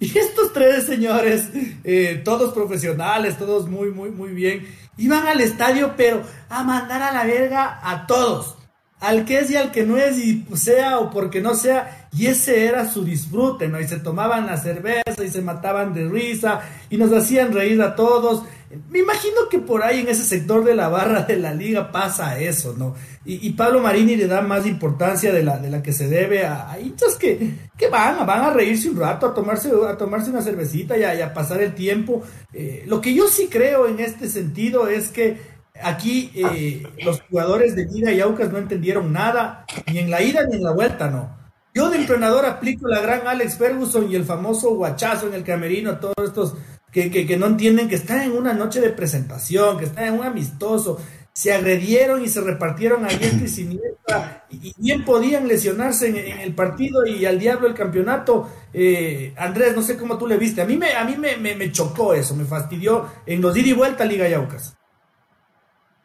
Y 0.00 0.18
estos 0.18 0.52
tres 0.52 0.84
señores, 0.84 1.50
eh, 1.82 2.20
todos 2.22 2.52
profesionales, 2.52 3.38
todos 3.38 3.68
muy, 3.68 3.90
muy, 3.90 4.10
muy 4.10 4.32
bien, 4.32 4.66
iban 4.98 5.26
al 5.26 5.40
estadio, 5.40 5.94
pero 5.96 6.22
a 6.50 6.62
mandar 6.62 7.00
a 7.00 7.12
la 7.12 7.24
verga 7.24 7.80
a 7.82 8.06
todos. 8.06 8.57
Al 9.00 9.24
que 9.24 9.38
es 9.38 9.50
y 9.50 9.56
al 9.56 9.70
que 9.70 9.84
no 9.84 9.96
es, 9.96 10.18
y 10.18 10.44
sea 10.54 10.98
o 10.98 11.10
porque 11.10 11.40
no 11.40 11.54
sea, 11.54 12.08
y 12.16 12.26
ese 12.26 12.66
era 12.66 12.90
su 12.90 13.04
disfrute, 13.04 13.68
¿no? 13.68 13.80
Y 13.80 13.86
se 13.86 13.98
tomaban 13.98 14.46
la 14.46 14.56
cerveza 14.56 15.24
y 15.24 15.30
se 15.30 15.40
mataban 15.40 15.94
de 15.94 16.08
risa 16.08 16.62
y 16.90 16.96
nos 16.96 17.12
hacían 17.12 17.52
reír 17.52 17.80
a 17.80 17.94
todos. 17.94 18.42
Me 18.90 18.98
imagino 18.98 19.48
que 19.50 19.60
por 19.60 19.82
ahí 19.82 20.00
en 20.00 20.08
ese 20.08 20.24
sector 20.24 20.64
de 20.64 20.74
la 20.74 20.88
barra 20.88 21.22
de 21.22 21.36
la 21.36 21.54
liga 21.54 21.92
pasa 21.92 22.40
eso, 22.40 22.74
¿no? 22.76 22.94
Y, 23.24 23.50
Pablo 23.50 23.80
Marini 23.80 24.16
le 24.16 24.26
da 24.26 24.40
más 24.40 24.66
importancia 24.66 25.32
de 25.32 25.42
la, 25.42 25.58
de 25.58 25.70
la 25.70 25.82
que 25.82 25.92
se 25.92 26.08
debe 26.08 26.46
a, 26.46 26.78
hinchas 26.82 27.16
que, 27.16 27.56
que, 27.76 27.88
van, 27.88 28.26
van 28.26 28.40
a 28.40 28.50
reírse 28.50 28.88
un 28.88 28.98
rato, 28.98 29.26
a 29.26 29.34
tomarse, 29.34 29.70
a 29.86 29.98
tomarse 29.98 30.30
una 30.30 30.40
cervecita 30.40 30.96
y 30.96 31.02
a, 31.04 31.34
pasar 31.34 31.60
el 31.60 31.74
tiempo. 31.74 32.22
Eh, 32.54 32.84
lo 32.86 33.02
que 33.02 33.12
yo 33.12 33.28
sí 33.28 33.48
creo 33.50 33.86
en 33.86 34.00
este 34.00 34.30
sentido 34.30 34.88
es 34.88 35.08
que 35.08 35.57
aquí 35.82 36.30
eh, 36.34 36.82
los 37.04 37.20
jugadores 37.22 37.74
de 37.76 37.86
Liga 37.86 38.12
y 38.12 38.20
Aucas 38.20 38.52
no 38.52 38.58
entendieron 38.58 39.12
nada, 39.12 39.64
ni 39.86 39.98
en 39.98 40.10
la 40.10 40.22
ida 40.22 40.44
ni 40.44 40.56
en 40.56 40.64
la 40.64 40.72
vuelta, 40.72 41.10
¿no? 41.10 41.36
Yo 41.74 41.90
de 41.90 41.98
entrenador 41.98 42.46
aplico 42.46 42.88
la 42.88 43.00
gran 43.00 43.26
Alex 43.26 43.56
Ferguson 43.56 44.10
y 44.10 44.16
el 44.16 44.24
famoso 44.24 44.74
guachazo 44.74 45.28
en 45.28 45.34
el 45.34 45.44
camerino, 45.44 45.98
todos 45.98 46.16
estos 46.24 46.54
que, 46.90 47.10
que, 47.10 47.36
no 47.36 47.46
entienden 47.46 47.88
que 47.88 47.96
están 47.96 48.22
en 48.22 48.32
una 48.32 48.52
noche 48.52 48.80
de 48.80 48.90
presentación, 48.90 49.78
que 49.78 49.84
están 49.84 50.04
en 50.06 50.14
un 50.14 50.26
amistoso, 50.26 50.98
se 51.32 51.52
agredieron 51.52 52.24
y 52.24 52.28
se 52.28 52.40
repartieron 52.40 53.04
a 53.04 53.08
diestra 53.08 53.44
y 53.44 53.48
siniestra, 53.48 54.46
y, 54.50 54.74
bien 54.78 55.04
podían 55.04 55.46
lesionarse 55.46 56.08
en, 56.08 56.40
el 56.40 56.54
partido 56.54 57.06
y 57.06 57.26
al 57.26 57.38
diablo 57.38 57.68
el 57.68 57.74
campeonato. 57.74 58.50
Eh, 58.72 59.34
Andrés, 59.36 59.76
no 59.76 59.82
sé 59.82 59.96
cómo 59.96 60.18
tú 60.18 60.26
le 60.26 60.36
viste, 60.36 60.62
a 60.62 60.64
mí, 60.64 60.76
me, 60.76 60.94
a 60.94 61.04
mí 61.04 61.16
me, 61.16 61.36
me, 61.36 61.70
chocó 61.70 62.14
eso, 62.14 62.34
me 62.34 62.44
fastidió 62.44 63.06
en 63.26 63.40
los 63.40 63.56
ida 63.56 63.68
y 63.68 63.72
vuelta 63.72 64.04
Liga 64.04 64.28
Yaucas. 64.28 64.77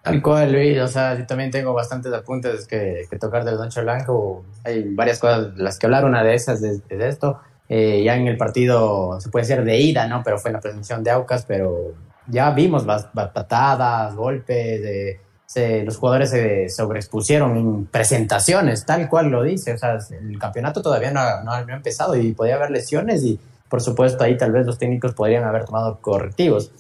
Tal 0.04 0.22
cual, 0.22 0.52
Luis, 0.52 0.80
o 0.80 0.88
sea, 0.88 1.18
yo 1.18 1.26
también 1.26 1.50
tengo 1.50 1.74
bastantes 1.74 2.12
apuntes 2.14 2.68
que, 2.68 3.08
que 3.10 3.18
tocar 3.18 3.46
del 3.46 3.56
Doncho 3.56 3.82
Blanco, 3.82 4.44
hay 4.66 4.94
varias 4.94 5.18
cosas 5.18 5.56
las 5.56 5.80
que 5.80 5.86
hablar, 5.86 6.04
una 6.04 6.24
de 6.24 6.36
esas 6.36 6.62
de, 6.62 6.78
de 6.80 7.08
esto, 7.08 7.40
eh, 7.70 8.04
ya 8.04 8.16
en 8.16 8.28
el 8.28 8.38
partido, 8.38 9.20
se 9.22 9.30
puede 9.30 9.48
decir 9.48 9.64
de 9.64 9.78
ida, 9.80 10.08
¿no? 10.08 10.22
Pero 10.24 10.38
fue 10.38 10.50
en 10.50 10.56
la 10.56 10.60
presentación 10.60 11.04
de 11.04 11.12
Aucas, 11.12 11.46
pero 11.48 11.94
ya 12.28 12.52
vimos 12.52 12.86
las 12.86 13.06
patadas, 13.06 14.16
golpes, 14.16 15.18
los 15.86 15.98
jugadores 15.98 16.32
se 16.32 16.68
sobreexpusieron 16.70 17.56
en 17.58 17.86
presentaciones, 17.86 18.86
tal 18.86 19.08
cual 19.08 19.30
lo 19.30 19.44
dice. 19.44 19.74
O 19.74 19.78
sea, 19.78 19.98
el 20.12 20.38
campeonato 20.38 20.82
todavía 20.82 21.12
no 21.12 21.20
ha, 21.22 21.66
empezado 21.70 22.16
y 22.16 22.34
podía 22.34 22.56
haber 22.56 22.72
lesiones 22.72 23.24
y, 23.24 23.40
por 23.70 23.82
supuesto, 23.82 24.24
ahí 24.24 24.36
tal 24.38 24.52
vez 24.52 24.66
los 24.66 24.78
técnicos 24.78 25.14
podrían 25.14 25.44
haber 25.44 25.66
tomado 25.66 26.00
correctivos. 26.02 26.72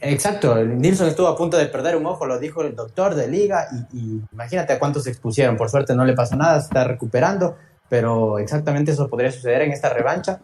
Exacto, 0.00 0.56
Nilsson 0.64 1.08
estuvo 1.08 1.28
a 1.28 1.36
punto 1.36 1.56
de 1.56 1.66
perder 1.66 1.96
un 1.96 2.06
ojo, 2.06 2.26
lo 2.26 2.38
dijo 2.38 2.62
el 2.62 2.74
doctor 2.74 3.14
de 3.14 3.28
liga 3.28 3.66
y, 3.92 4.20
imagínate 4.32 4.72
a 4.72 4.78
cuántos 4.78 5.04
se 5.04 5.10
expusieron. 5.10 5.56
Por 5.56 5.70
suerte 5.70 5.94
no 5.94 6.04
le 6.04 6.14
pasó 6.14 6.36
nada, 6.36 6.60
se 6.60 6.66
está 6.66 6.84
recuperando 6.84 7.56
pero 7.90 8.38
exactamente 8.38 8.92
eso 8.92 9.10
podría 9.10 9.32
suceder 9.32 9.62
en 9.62 9.72
esta 9.72 9.92
revancha, 9.92 10.40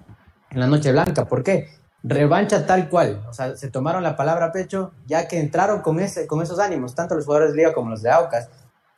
en 0.50 0.60
la 0.60 0.66
Noche 0.66 0.92
Blanca. 0.92 1.24
¿Por 1.24 1.42
qué? 1.42 1.68
Revancha 2.02 2.66
tal 2.66 2.88
cual, 2.90 3.24
o 3.28 3.32
sea, 3.32 3.56
se 3.56 3.70
tomaron 3.70 4.02
la 4.02 4.16
palabra 4.16 4.52
pecho 4.52 4.92
ya 5.06 5.26
que 5.26 5.38
entraron 5.38 5.80
con, 5.80 6.00
ese, 6.00 6.26
con 6.26 6.42
esos 6.42 6.58
ánimos, 6.58 6.94
tanto 6.94 7.14
los 7.14 7.24
jugadores 7.24 7.52
de 7.52 7.58
Liga 7.58 7.72
como 7.72 7.90
los 7.90 8.02
de 8.02 8.10
Aucas. 8.10 8.50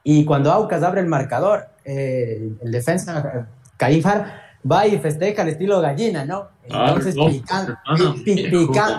Y 0.03 0.25
cuando 0.25 0.51
Aucas 0.51 0.83
abre 0.83 1.03
el 1.03 1.07
marcador, 1.07 1.69
eh, 1.85 2.51
el 2.61 2.73
defensa 2.73 3.49
Caífar 3.77 4.48
va 4.71 4.87
y 4.87 4.99
festeja 4.99 5.43
al 5.43 5.49
estilo 5.49 5.81
gallina, 5.81 6.25
¿no? 6.25 6.49
Entonces, 6.71 7.17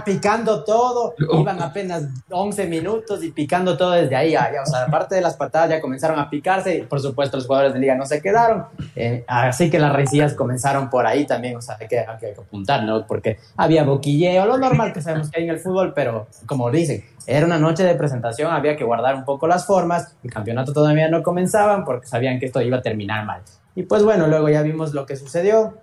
picando 0.06 0.64
todo, 0.64 1.14
iban 1.40 1.62
apenas 1.62 2.04
11 2.30 2.66
minutos 2.66 3.24
y 3.24 3.32
picando 3.32 3.78
todo 3.78 3.92
desde 3.92 4.16
ahí. 4.16 4.36
o 4.36 4.66
sea, 4.66 4.86
aparte 4.88 5.16
de 5.16 5.22
las 5.22 5.36
patadas 5.36 5.70
ya 5.70 5.82
comenzaron 5.82 6.20
a 6.20 6.30
picarse 6.30 6.78
y 6.78 6.82
por 6.82 7.00
supuesto 7.00 7.38
los 7.38 7.46
jugadores 7.46 7.74
de 7.74 7.80
liga 7.80 7.96
no 7.96 8.06
se 8.06 8.22
quedaron. 8.22 8.66
Eh, 8.96 9.24
así 9.28 9.70
que 9.70 9.78
las 9.80 9.94
rencillas 9.94 10.34
comenzaron 10.34 10.90
por 10.90 11.06
ahí 11.06 11.26
también, 11.26 11.58
o 11.58 11.62
sea, 11.62 11.78
hay 11.80 11.88
que, 11.88 12.00
hay 12.00 12.18
que, 12.20 12.32
apuntar, 12.32 12.84
¿no? 12.84 13.06
Porque 13.06 13.38
había 13.56 13.84
boquilleo, 13.84 14.46
lo 14.46 14.58
normal 14.58 14.92
que 14.92 15.02
sabemos 15.02 15.30
que 15.30 15.40
hay 15.40 15.46
en 15.46 15.52
el 15.52 15.60
fútbol, 15.60 15.94
pero 15.94 16.28
como 16.46 16.72
dicen, 16.72 17.06
era 17.28 17.46
una 17.46 17.60
noche 17.60 17.84
de 17.84 17.94
presentación, 17.94 18.52
había 18.52 18.76
que 18.76 18.84
guardar 18.84 19.14
un 19.14 19.26
poco 19.26 19.48
las 19.48 19.68
formas, 19.68 20.16
el 20.24 20.32
campeonato 20.32 20.74
todavía 20.74 21.10
no 21.10 21.22
comenzaban 21.22 21.86
porque 21.86 22.08
sabían 22.08 22.40
que 22.40 22.48
esto 22.48 22.62
iba 22.62 22.78
a 22.78 22.82
terminar 22.82 23.26
mal. 23.26 23.42
Y 23.80 23.84
pues 23.84 24.04
bueno, 24.04 24.28
luego 24.28 24.50
ya 24.50 24.62
vimos 24.62 24.94
lo 24.94 25.06
que 25.06 25.16
sucedió. 25.16 25.78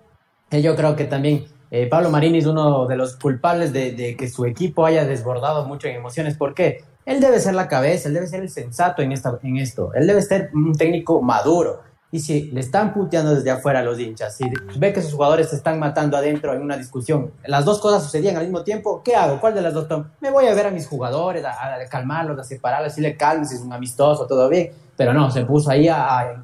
Y 0.51 0.61
yo 0.61 0.75
creo 0.75 0.95
que 0.95 1.05
también 1.05 1.45
eh, 1.71 1.87
Pablo 1.87 2.11
Marini 2.11 2.37
es 2.37 2.45
uno 2.45 2.85
de 2.85 2.95
los 2.95 3.15
culpables 3.15 3.73
de, 3.73 4.15
que 4.15 4.29
su 4.29 4.45
equipo 4.45 4.85
haya 4.85 5.03
desbordado 5.03 5.65
mucho 5.65 5.87
en 5.87 5.95
emociones. 5.95 6.37
¿Por 6.37 6.53
qué? 6.53 6.83
Él 7.07 7.19
debe 7.19 7.39
ser 7.39 7.55
la 7.55 7.67
cabeza, 7.67 8.07
él 8.07 8.13
debe 8.13 8.27
ser 8.27 8.41
el 8.41 8.51
sensato 8.51 9.01
en, 9.01 9.13
esta, 9.13 9.39
en 9.41 9.57
esto. 9.57 9.95
Él 9.95 10.05
debe 10.05 10.21
ser 10.21 10.51
un 10.53 10.75
técnico 10.75 11.23
maduro. 11.23 11.81
Y 12.11 12.19
si 12.19 12.51
le 12.51 12.59
están 12.59 12.93
puteando 12.93 13.33
desde 13.33 13.49
afuera 13.49 13.79
a 13.79 13.83
los 13.83 13.99
hinchas, 13.99 14.37
si 14.37 14.45
ve 14.77 14.93
que 14.93 15.01
sus 15.01 15.13
jugadores 15.13 15.49
se 15.49 15.55
están 15.55 15.79
matando 15.79 16.17
adentro 16.17 16.53
en 16.53 16.61
una 16.61 16.77
discusión, 16.77 17.31
las 17.47 17.65
dos 17.65 17.79
cosas 17.79 18.03
sucedían 18.03 18.37
al 18.37 18.43
mismo 18.43 18.63
tiempo, 18.63 19.01
¿qué 19.03 19.15
hago? 19.15 19.41
¿Cuál 19.41 19.55
de 19.55 19.61
las 19.61 19.73
dos 19.73 19.87
tomo? 19.87 20.05
Me 20.21 20.29
voy 20.29 20.45
a 20.45 20.53
ver 20.53 20.67
a 20.67 20.71
mis 20.71 20.85
jugadores, 20.87 21.43
a, 21.43 21.53
calmarlos, 21.89 22.37
a 22.37 22.43
separarlos, 22.43 22.93
si 22.93 23.01
le 23.01 23.17
calmo, 23.17 23.43
si 23.43 23.55
es 23.55 23.61
un 23.61 23.73
amistoso, 23.73 24.27
todo 24.27 24.47
bien. 24.47 24.71
Pero 24.95 25.13
no, 25.13 25.29
se 25.31 25.45
puso 25.45 25.69
ahí 25.69 25.87
a, 25.87 26.19
a, 26.19 26.37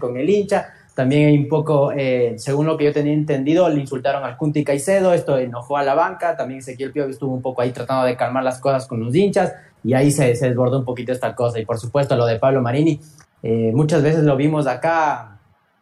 con 0.00 0.16
el 0.16 0.30
hincha 0.30 0.72
también 0.94 1.28
hay 1.28 1.38
un 1.38 1.48
poco, 1.48 1.92
eh, 1.92 2.34
según 2.38 2.66
lo 2.66 2.76
que 2.76 2.84
yo 2.84 2.92
tenía 2.92 3.12
entendido, 3.12 3.68
le 3.68 3.80
insultaron 3.80 4.22
al 4.22 4.36
Kunti 4.36 4.62
Caicedo, 4.62 5.12
esto 5.12 5.36
enojó 5.36 5.76
a 5.76 5.82
la 5.82 5.94
banca, 5.94 6.36
también 6.36 6.60
Ezequiel 6.60 6.92
Pío 6.92 7.06
estuvo 7.06 7.34
un 7.34 7.42
poco 7.42 7.62
ahí 7.62 7.72
tratando 7.72 8.06
de 8.06 8.16
calmar 8.16 8.44
las 8.44 8.60
cosas 8.60 8.86
con 8.86 9.00
los 9.00 9.14
hinchas 9.14 9.52
y 9.82 9.92
ahí 9.94 10.12
se, 10.12 10.32
desbordó 10.32 10.78
un 10.78 10.84
poquito 10.84 11.10
esta 11.10 11.34
cosa. 11.34 11.58
Y 11.58 11.66
por 11.66 11.78
supuesto 11.78 12.14
lo 12.14 12.26
de 12.26 12.38
Pablo 12.38 12.62
Marini, 12.62 13.00
eh, 13.42 13.72
muchas 13.74 14.02
veces 14.02 14.22
lo 14.22 14.36
vimos 14.36 14.68
acá 14.68 15.40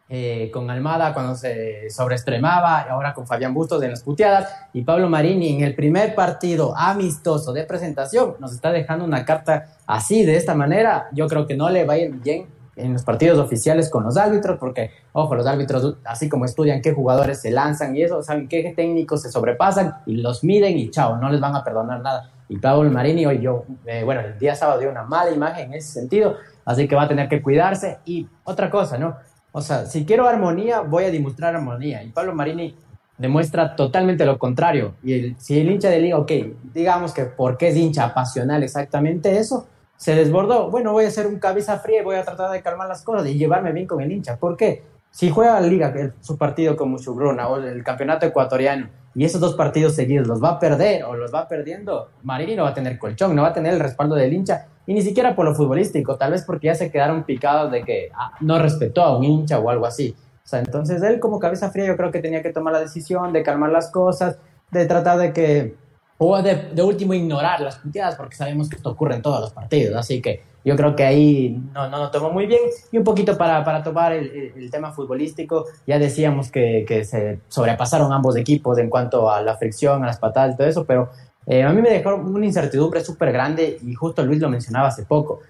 eh, 0.09 0.49
con 0.51 0.69
Almada 0.71 1.13
cuando 1.13 1.35
se 1.35 1.91
sobreestremaba, 1.91 2.85
y 2.87 2.89
ahora 2.89 3.13
con 3.13 3.27
Fabián 3.27 3.53
Bustos 3.53 3.83
en 3.83 3.91
las 3.91 4.01
puteadas, 4.01 4.51
y 4.73 4.81
Pablo 4.81 5.09
Marini 5.09 5.55
en 5.55 5.63
el 5.63 5.75
primer 5.75 6.15
partido 6.15 6.75
amistoso 6.75 7.53
de 7.53 7.65
presentación 7.65 8.35
nos 8.39 8.51
está 8.51 8.71
dejando 8.71 9.05
una 9.05 9.25
carta 9.25 9.77
así, 9.85 10.25
de 10.25 10.37
esta 10.37 10.55
manera, 10.55 11.07
yo 11.13 11.27
creo 11.27 11.45
que 11.45 11.55
no 11.55 11.69
le 11.69 11.85
va 11.85 11.93
a 11.93 11.97
ir 11.99 12.11
bien 12.11 12.47
en 12.75 12.93
los 12.93 13.03
partidos 13.03 13.39
oficiales 13.39 13.89
con 13.89 14.03
los 14.03 14.17
árbitros, 14.17 14.57
porque, 14.59 14.91
ojo, 15.11 15.35
los 15.35 15.45
árbitros, 15.45 15.97
así 16.05 16.29
como 16.29 16.45
estudian 16.45 16.81
qué 16.81 16.93
jugadores 16.93 17.41
se 17.41 17.51
lanzan 17.51 17.95
y 17.95 18.01
eso, 18.01 18.23
saben 18.23 18.47
qué 18.47 18.73
técnicos 18.75 19.21
se 19.21 19.31
sobrepasan 19.31 19.95
y 20.05 20.17
los 20.17 20.43
miden 20.43 20.77
y 20.77 20.89
chao, 20.89 21.17
no 21.17 21.29
les 21.29 21.39
van 21.39 21.55
a 21.55 21.63
perdonar 21.63 22.01
nada. 22.01 22.31
Y 22.49 22.57
Pablo 22.57 22.89
Marini 22.89 23.25
hoy 23.25 23.41
yo, 23.41 23.65
eh, 23.85 24.03
bueno, 24.03 24.21
el 24.21 24.37
día 24.37 24.55
sábado 24.55 24.79
dio 24.79 24.89
una 24.89 25.03
mala 25.03 25.31
imagen 25.31 25.67
en 25.67 25.73
ese 25.75 25.91
sentido, 25.91 26.35
así 26.65 26.87
que 26.87 26.95
va 26.95 27.03
a 27.03 27.07
tener 27.07 27.29
que 27.29 27.41
cuidarse. 27.41 27.99
Y 28.05 28.27
otra 28.43 28.69
cosa, 28.69 28.97
¿no? 28.97 29.15
O 29.51 29.61
sea, 29.61 29.85
si 29.85 30.05
quiero 30.05 30.27
armonía, 30.27 30.81
voy 30.81 31.05
a 31.05 31.11
demostrar 31.11 31.55
armonía. 31.55 32.03
Y 32.03 32.09
Pablo 32.09 32.33
Marini 32.33 32.75
demuestra 33.17 33.75
totalmente 33.75 34.25
lo 34.25 34.37
contrario. 34.37 34.95
Y 35.03 35.35
si 35.37 35.59
el 35.59 35.71
hincha 35.71 35.89
de 35.89 35.99
liga, 35.99 36.17
ok, 36.17 36.31
digamos 36.73 37.13
que 37.13 37.25
porque 37.25 37.69
es 37.69 37.75
hincha 37.75 38.13
pasional 38.13 38.63
exactamente 38.63 39.37
eso, 39.37 39.67
se 40.03 40.15
desbordó. 40.15 40.69
Bueno, 40.69 40.91
voy 40.91 41.05
a 41.05 41.07
hacer 41.07 41.25
un 41.25 41.39
cabeza 41.39 41.79
fría 41.79 42.01
y 42.01 42.03
voy 42.03 42.17
a 42.17 42.25
tratar 42.25 42.51
de 42.51 42.61
calmar 42.61 42.89
las 42.89 43.03
cosas 43.03 43.25
y 43.25 43.37
llevarme 43.37 43.71
bien 43.71 43.87
con 43.87 44.01
el 44.01 44.11
hincha. 44.11 44.35
¿Por 44.35 44.57
qué? 44.57 44.83
Si 45.11 45.29
juega 45.29 45.61
la 45.61 45.65
liga, 45.65 45.93
su 46.19 46.37
partido 46.37 46.75
como 46.75 46.97
Muchugruna 46.97 47.47
o 47.47 47.55
el 47.55 47.85
campeonato 47.85 48.25
ecuatoriano 48.25 48.89
y 49.15 49.23
esos 49.23 49.39
dos 49.39 49.55
partidos 49.55 49.95
seguidos 49.95 50.27
los 50.27 50.43
va 50.43 50.49
a 50.49 50.59
perder 50.59 51.05
o 51.05 51.15
los 51.15 51.33
va 51.33 51.47
perdiendo, 51.47 52.09
Marini 52.21 52.53
no 52.53 52.63
va 52.63 52.71
a 52.71 52.73
tener 52.73 52.99
colchón, 52.99 53.33
no 53.33 53.43
va 53.43 53.49
a 53.49 53.53
tener 53.53 53.75
el 53.75 53.79
respaldo 53.79 54.15
del 54.15 54.33
hincha 54.33 54.65
y 54.85 54.93
ni 54.93 55.01
siquiera 55.01 55.37
por 55.37 55.45
lo 55.45 55.55
futbolístico, 55.55 56.17
tal 56.17 56.31
vez 56.31 56.43
porque 56.43 56.67
ya 56.67 56.75
se 56.75 56.91
quedaron 56.91 57.23
picados 57.23 57.71
de 57.71 57.83
que 57.83 58.09
ah, 58.13 58.33
no 58.41 58.59
respetó 58.59 59.03
a 59.03 59.17
un 59.17 59.23
hincha 59.23 59.59
o 59.59 59.69
algo 59.69 59.85
así. 59.85 60.13
O 60.43 60.45
sea, 60.47 60.59
entonces 60.59 61.01
él 61.01 61.21
como 61.21 61.39
cabeza 61.39 61.71
fría 61.71 61.85
yo 61.85 61.95
creo 61.95 62.11
que 62.11 62.19
tenía 62.19 62.41
que 62.41 62.51
tomar 62.51 62.73
la 62.73 62.81
decisión 62.81 63.31
de 63.31 63.41
calmar 63.41 63.71
las 63.71 63.89
cosas, 63.89 64.37
de 64.69 64.85
tratar 64.85 65.17
de 65.17 65.31
que 65.31 65.75
o 66.25 66.41
de, 66.41 66.81
último 66.81 67.13
ignorar 67.13 67.61
las 67.61 67.77
punteadas 67.77 68.15
porque 68.15 68.35
sabemos 68.35 68.69
que 68.69 68.75
esto 68.75 68.89
ocurre 68.89 69.15
en 69.15 69.21
todos 69.21 69.39
los 69.39 69.51
partidos, 69.51 69.95
así 69.95 70.21
que 70.21 70.43
yo 70.65 70.75
creo 70.77 70.95
que 70.95 71.03
ahí 71.03 71.61
no, 71.73 71.89
no 71.89 71.97
lo 71.97 72.11
tomó 72.11 72.31
muy 72.31 72.45
bien. 72.45 72.61
Y 72.91 72.97
un 72.97 73.03
poquito 73.03 73.37
para, 73.37 73.63
para 73.65 73.83
tomar 73.83 74.13
el, 74.13 74.69
tema 74.71 74.93
futbolístico, 74.93 75.65
ya 75.85 75.99
decíamos 75.99 76.49
que, 76.51 76.85
que, 76.87 77.03
se 77.03 77.41
sobrepasaron 77.49 78.13
ambos 78.13 78.37
equipos 78.37 78.77
en 78.77 78.89
cuanto 78.89 79.29
a 79.29 79.41
la 79.41 79.57
fricción, 79.57 80.03
a 80.03 80.07
las 80.07 80.19
patadas 80.19 80.53
y 80.53 80.57
todo 80.57 80.67
eso, 80.67 80.85
pero 80.85 81.09
eh, 81.45 81.63
a 81.63 81.71
mí 81.73 81.81
me 81.81 81.89
dejó 81.89 82.15
una 82.15 82.45
incertidumbre 82.45 83.03
súper 83.03 83.31
grande 83.31 83.77
y 83.81 83.93
justo 83.93 84.23
Luis 84.23 84.39
lo 84.39 84.49
mencionaba 84.49 84.87
hace 84.87 85.03
poco. 85.03 85.41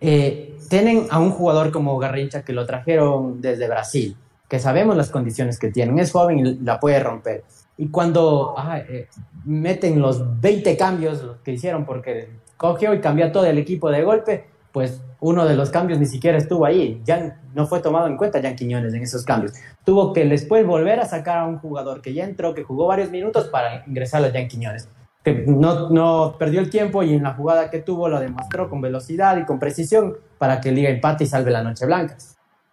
Eh, 0.00 0.56
tienen 0.68 1.06
a 1.10 1.20
un 1.20 1.30
jugador 1.30 1.70
como 1.70 1.96
Garrincha 1.98 2.42
que 2.42 2.52
lo 2.52 2.66
trajeron 2.66 3.40
desde 3.40 3.68
Brasil, 3.68 4.16
que 4.48 4.58
sabemos 4.58 4.96
las 4.96 5.10
condiciones 5.10 5.58
que 5.58 5.70
tienen, 5.70 5.98
es 5.98 6.12
joven 6.12 6.38
y 6.38 6.54
la 6.56 6.80
puede 6.80 7.00
romper. 7.00 7.44
Y 7.78 7.88
cuando 7.88 8.54
eh, 8.88 9.08
meten 9.44 10.00
los 10.00 10.40
20 10.40 10.76
cambios 10.76 11.24
que 11.44 11.52
hicieron, 11.52 11.84
porque 11.84 12.30
cogió 12.56 12.94
y 12.94 13.00
cambió 13.00 13.30
todo 13.32 13.44
el 13.44 13.58
equipo 13.58 13.90
de 13.90 14.02
golpe, 14.02 14.46
pues 14.72 15.02
uno 15.20 15.46
de 15.46 15.56
los 15.56 15.70
cambios 15.70 15.98
ni 15.98 16.06
siquiera 16.06 16.38
estuvo 16.38 16.64
ahí. 16.64 17.00
Ya 17.04 17.40
no 17.54 17.66
fue 17.66 17.80
tomado 17.80 18.06
en 18.06 18.16
cuenta 18.16 18.42
Jan 18.42 18.56
Quiñones 18.56 18.94
en 18.94 19.02
esos 19.02 19.24
cambios. 19.24 19.54
Tuvo 19.84 20.12
que 20.12 20.24
después 20.24 20.66
volver 20.66 21.00
a 21.00 21.06
sacar 21.06 21.38
a 21.38 21.46
un 21.46 21.58
jugador 21.58 22.02
que 22.02 22.12
ya 22.12 22.24
entró, 22.24 22.54
que 22.54 22.62
jugó 22.62 22.86
varios 22.86 23.10
minutos 23.10 23.46
para 23.46 23.84
ingresar 23.86 24.24
a 24.24 24.30
Jan 24.30 24.48
Quiñones. 24.48 24.88
Que 25.24 25.44
no, 25.46 25.90
no 25.90 26.36
perdió 26.38 26.60
el 26.60 26.70
tiempo 26.70 27.02
y 27.02 27.14
en 27.14 27.24
la 27.24 27.34
jugada 27.34 27.70
que 27.70 27.80
tuvo 27.80 28.08
lo 28.08 28.20
demostró 28.20 28.68
con 28.68 28.80
velocidad 28.80 29.36
y 29.38 29.44
con 29.44 29.58
precisión 29.58 30.16
para 30.38 30.60
que 30.60 30.70
Liga 30.70 30.90
empate 30.90 31.24
y 31.24 31.26
salve 31.26 31.50
la 31.50 31.62
Noche 31.62 31.86
Blanca. 31.86 32.16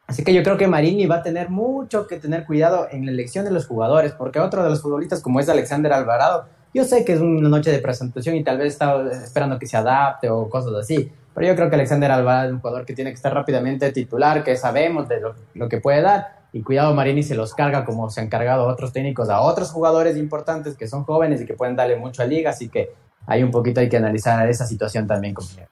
Así 0.07 0.23
que 0.23 0.33
yo 0.33 0.43
creo 0.43 0.57
que 0.57 0.67
Marini 0.67 1.05
va 1.05 1.17
a 1.17 1.23
tener 1.23 1.49
mucho 1.49 2.07
que 2.07 2.19
tener 2.19 2.45
cuidado 2.45 2.87
en 2.91 3.05
la 3.05 3.11
elección 3.11 3.45
de 3.45 3.51
los 3.51 3.65
jugadores, 3.65 4.11
porque 4.13 4.39
otro 4.39 4.63
de 4.63 4.69
los 4.69 4.81
futbolistas 4.81 5.21
como 5.21 5.39
es 5.39 5.47
Alexander 5.47 5.93
Alvarado, 5.93 6.45
yo 6.73 6.83
sé 6.83 7.05
que 7.05 7.13
es 7.13 7.21
una 7.21 7.49
noche 7.49 7.71
de 7.71 7.79
presentación 7.79 8.35
y 8.35 8.43
tal 8.43 8.57
vez 8.57 8.73
está 8.73 9.09
esperando 9.23 9.59
que 9.59 9.67
se 9.67 9.77
adapte 9.77 10.29
o 10.29 10.49
cosas 10.49 10.73
así, 10.73 11.11
pero 11.33 11.47
yo 11.47 11.55
creo 11.55 11.69
que 11.69 11.75
Alexander 11.75 12.11
Alvarado 12.11 12.47
es 12.47 12.53
un 12.53 12.59
jugador 12.59 12.85
que 12.85 12.93
tiene 12.93 13.11
que 13.11 13.15
estar 13.15 13.33
rápidamente 13.33 13.91
titular, 13.91 14.43
que 14.43 14.55
sabemos 14.57 15.07
de 15.07 15.21
lo, 15.53 15.69
que 15.69 15.79
puede 15.79 16.01
dar, 16.01 16.41
y 16.51 16.61
cuidado 16.61 16.93
Marini 16.93 17.23
se 17.23 17.35
los 17.35 17.53
carga 17.53 17.85
como 17.85 18.09
se 18.09 18.21
han 18.21 18.27
cargado 18.27 18.67
otros 18.67 18.91
técnicos 18.91 19.29
a 19.29 19.41
otros 19.41 19.71
jugadores 19.71 20.17
importantes 20.17 20.75
que 20.75 20.87
son 20.87 21.03
jóvenes 21.05 21.41
y 21.41 21.45
que 21.45 21.53
pueden 21.53 21.75
darle 21.75 21.95
mucho 21.95 22.21
a 22.23 22.25
liga, 22.25 22.49
así 22.49 22.69
que 22.69 22.91
hay 23.25 23.41
un 23.41 23.51
poquito 23.51 23.79
hay 23.79 23.89
que 23.89 23.97
analizar 23.97 24.47
esa 24.49 24.65
situación 24.65 25.07
también, 25.07 25.33
compañero. 25.33 25.69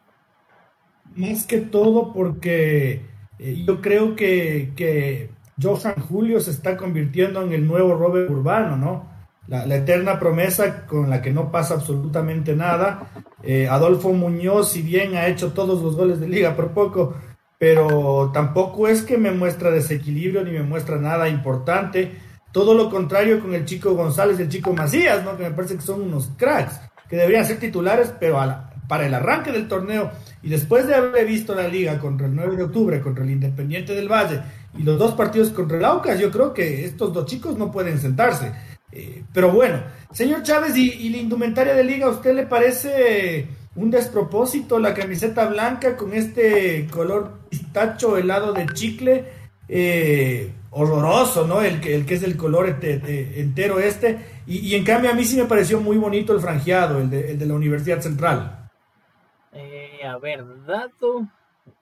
Más 1.15 1.45
que 1.45 1.57
todo 1.57 2.13
porque 2.13 3.10
eh, 3.43 3.63
yo 3.65 3.81
creo 3.81 4.15
que, 4.15 4.71
que 4.75 5.31
Julio 6.07 6.39
se 6.39 6.51
está 6.51 6.77
convirtiendo 6.77 7.41
en 7.41 7.53
el 7.53 7.65
nuevo 7.65 7.95
Robert 7.95 8.29
Urbano, 8.29 8.77
¿no? 8.77 9.09
La, 9.47 9.75
eterna 9.75 10.19
promesa 10.19 10.85
con 10.85 11.09
la 11.09 11.21
que 11.21 11.31
no 11.31 11.51
pasa 11.51 11.73
absolutamente 11.73 12.55
nada. 12.55 13.09
Eh, 13.41 13.67
Adolfo 13.67 14.13
Muñoz, 14.13 14.71
si 14.71 14.83
bien 14.83 15.15
ha 15.15 15.25
hecho 15.25 15.53
todos 15.53 15.81
los 15.81 15.95
goles 15.95 16.19
de 16.19 16.27
liga 16.27 16.55
por 16.55 16.69
poco, 16.69 17.15
pero 17.57 18.29
tampoco 18.31 18.87
es 18.87 19.01
que 19.01 19.17
me 19.17 19.31
muestra 19.31 19.71
desequilibrio 19.71 20.43
ni 20.43 20.51
me 20.51 20.63
muestra 20.63 20.97
nada 20.97 21.27
importante. 21.27 22.11
Todo 22.51 22.75
lo 22.75 22.91
contrario 22.91 23.39
con 23.39 23.55
el 23.55 23.65
chico 23.65 23.95
González 23.95 24.39
y 24.39 24.43
el 24.43 24.49
chico 24.49 24.71
Macías, 24.73 25.25
¿no? 25.25 25.35
que 25.35 25.43
me 25.43 25.51
parece 25.51 25.75
que 25.75 25.81
son 25.81 26.01
unos 26.01 26.29
cracks, 26.37 26.79
que 27.09 27.15
deberían 27.17 27.45
ser 27.45 27.59
titulares, 27.59 28.13
pero 28.19 28.39
para 28.87 29.07
el 29.07 29.13
arranque 29.13 29.51
del 29.51 29.67
torneo 29.67 30.11
y 30.43 30.49
después 30.49 30.87
de 30.87 30.95
haber 30.95 31.25
visto 31.25 31.53
la 31.53 31.67
liga 31.67 31.99
contra 31.99 32.27
el 32.27 32.35
9 32.35 32.55
de 32.55 32.63
octubre, 32.63 33.01
contra 33.01 33.23
el 33.23 33.31
Independiente 33.31 33.93
del 33.93 34.09
Valle 34.09 34.41
y 34.77 34.83
los 34.83 34.97
dos 34.97 35.13
partidos 35.13 35.49
contra 35.49 35.77
el 35.77 35.85
Aucas, 35.85 36.19
yo 36.19 36.31
creo 36.31 36.53
que 36.53 36.85
estos 36.85 37.13
dos 37.13 37.25
chicos 37.25 37.57
no 37.57 37.71
pueden 37.71 37.99
sentarse. 37.99 38.51
Eh, 38.91 39.23
pero 39.33 39.51
bueno, 39.51 39.81
señor 40.11 40.43
Chávez, 40.43 40.75
¿y, 40.75 41.09
la 41.09 41.17
indumentaria 41.17 41.73
de 41.73 41.83
liga, 41.83 42.07
¿a 42.07 42.11
usted 42.11 42.33
le 42.35 42.45
parece 42.45 43.47
un 43.75 43.89
despropósito 43.89 44.79
la 44.79 44.93
camiseta 44.93 45.45
blanca 45.47 45.95
con 45.95 46.13
este 46.13 46.87
color 46.87 47.39
pistacho 47.49 48.17
helado 48.17 48.53
de 48.53 48.65
chicle? 48.73 49.25
Eh, 49.67 50.51
horroroso, 50.71 51.45
¿no? 51.47 51.61
El 51.61 51.79
que, 51.79 51.95
el 51.95 52.05
que 52.05 52.15
es 52.15 52.23
el 52.23 52.35
color 52.35 52.77
entero 52.81 53.79
este. 53.79 54.17
Y, 54.47 54.73
en 54.75 54.83
cambio 54.83 55.11
a 55.11 55.13
mí 55.13 55.23
sí 55.23 55.37
me 55.37 55.45
pareció 55.45 55.79
muy 55.79 55.97
bonito 55.97 56.33
el 56.33 56.41
franjeado, 56.41 56.99
el 56.99 57.09
de, 57.09 57.31
el 57.31 57.39
de 57.39 57.45
la 57.45 57.53
Universidad 57.53 58.01
Central. 58.01 58.60
A 60.03 60.17
ver, 60.17 60.65
dato 60.65 61.27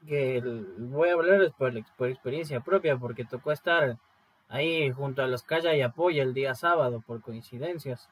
que 0.08 0.42
voy 0.78 1.10
a 1.10 1.14
hablar 1.14 1.54
por, 1.58 1.74
por, 1.96 2.10
experiencia 2.10 2.60
propia, 2.60 2.98
porque 2.98 3.26
tocó 3.26 3.52
estar 3.52 3.98
ahí 4.50 4.92
junto 4.92 5.22
a 5.22 5.28
los 5.28 5.44
Calla 5.44 5.76
y 5.76 5.82
Apoya 5.82 6.24
el 6.24 6.34
día 6.34 6.56
sábado, 6.56 7.02
por 7.06 7.22
coincidencias. 7.22 8.10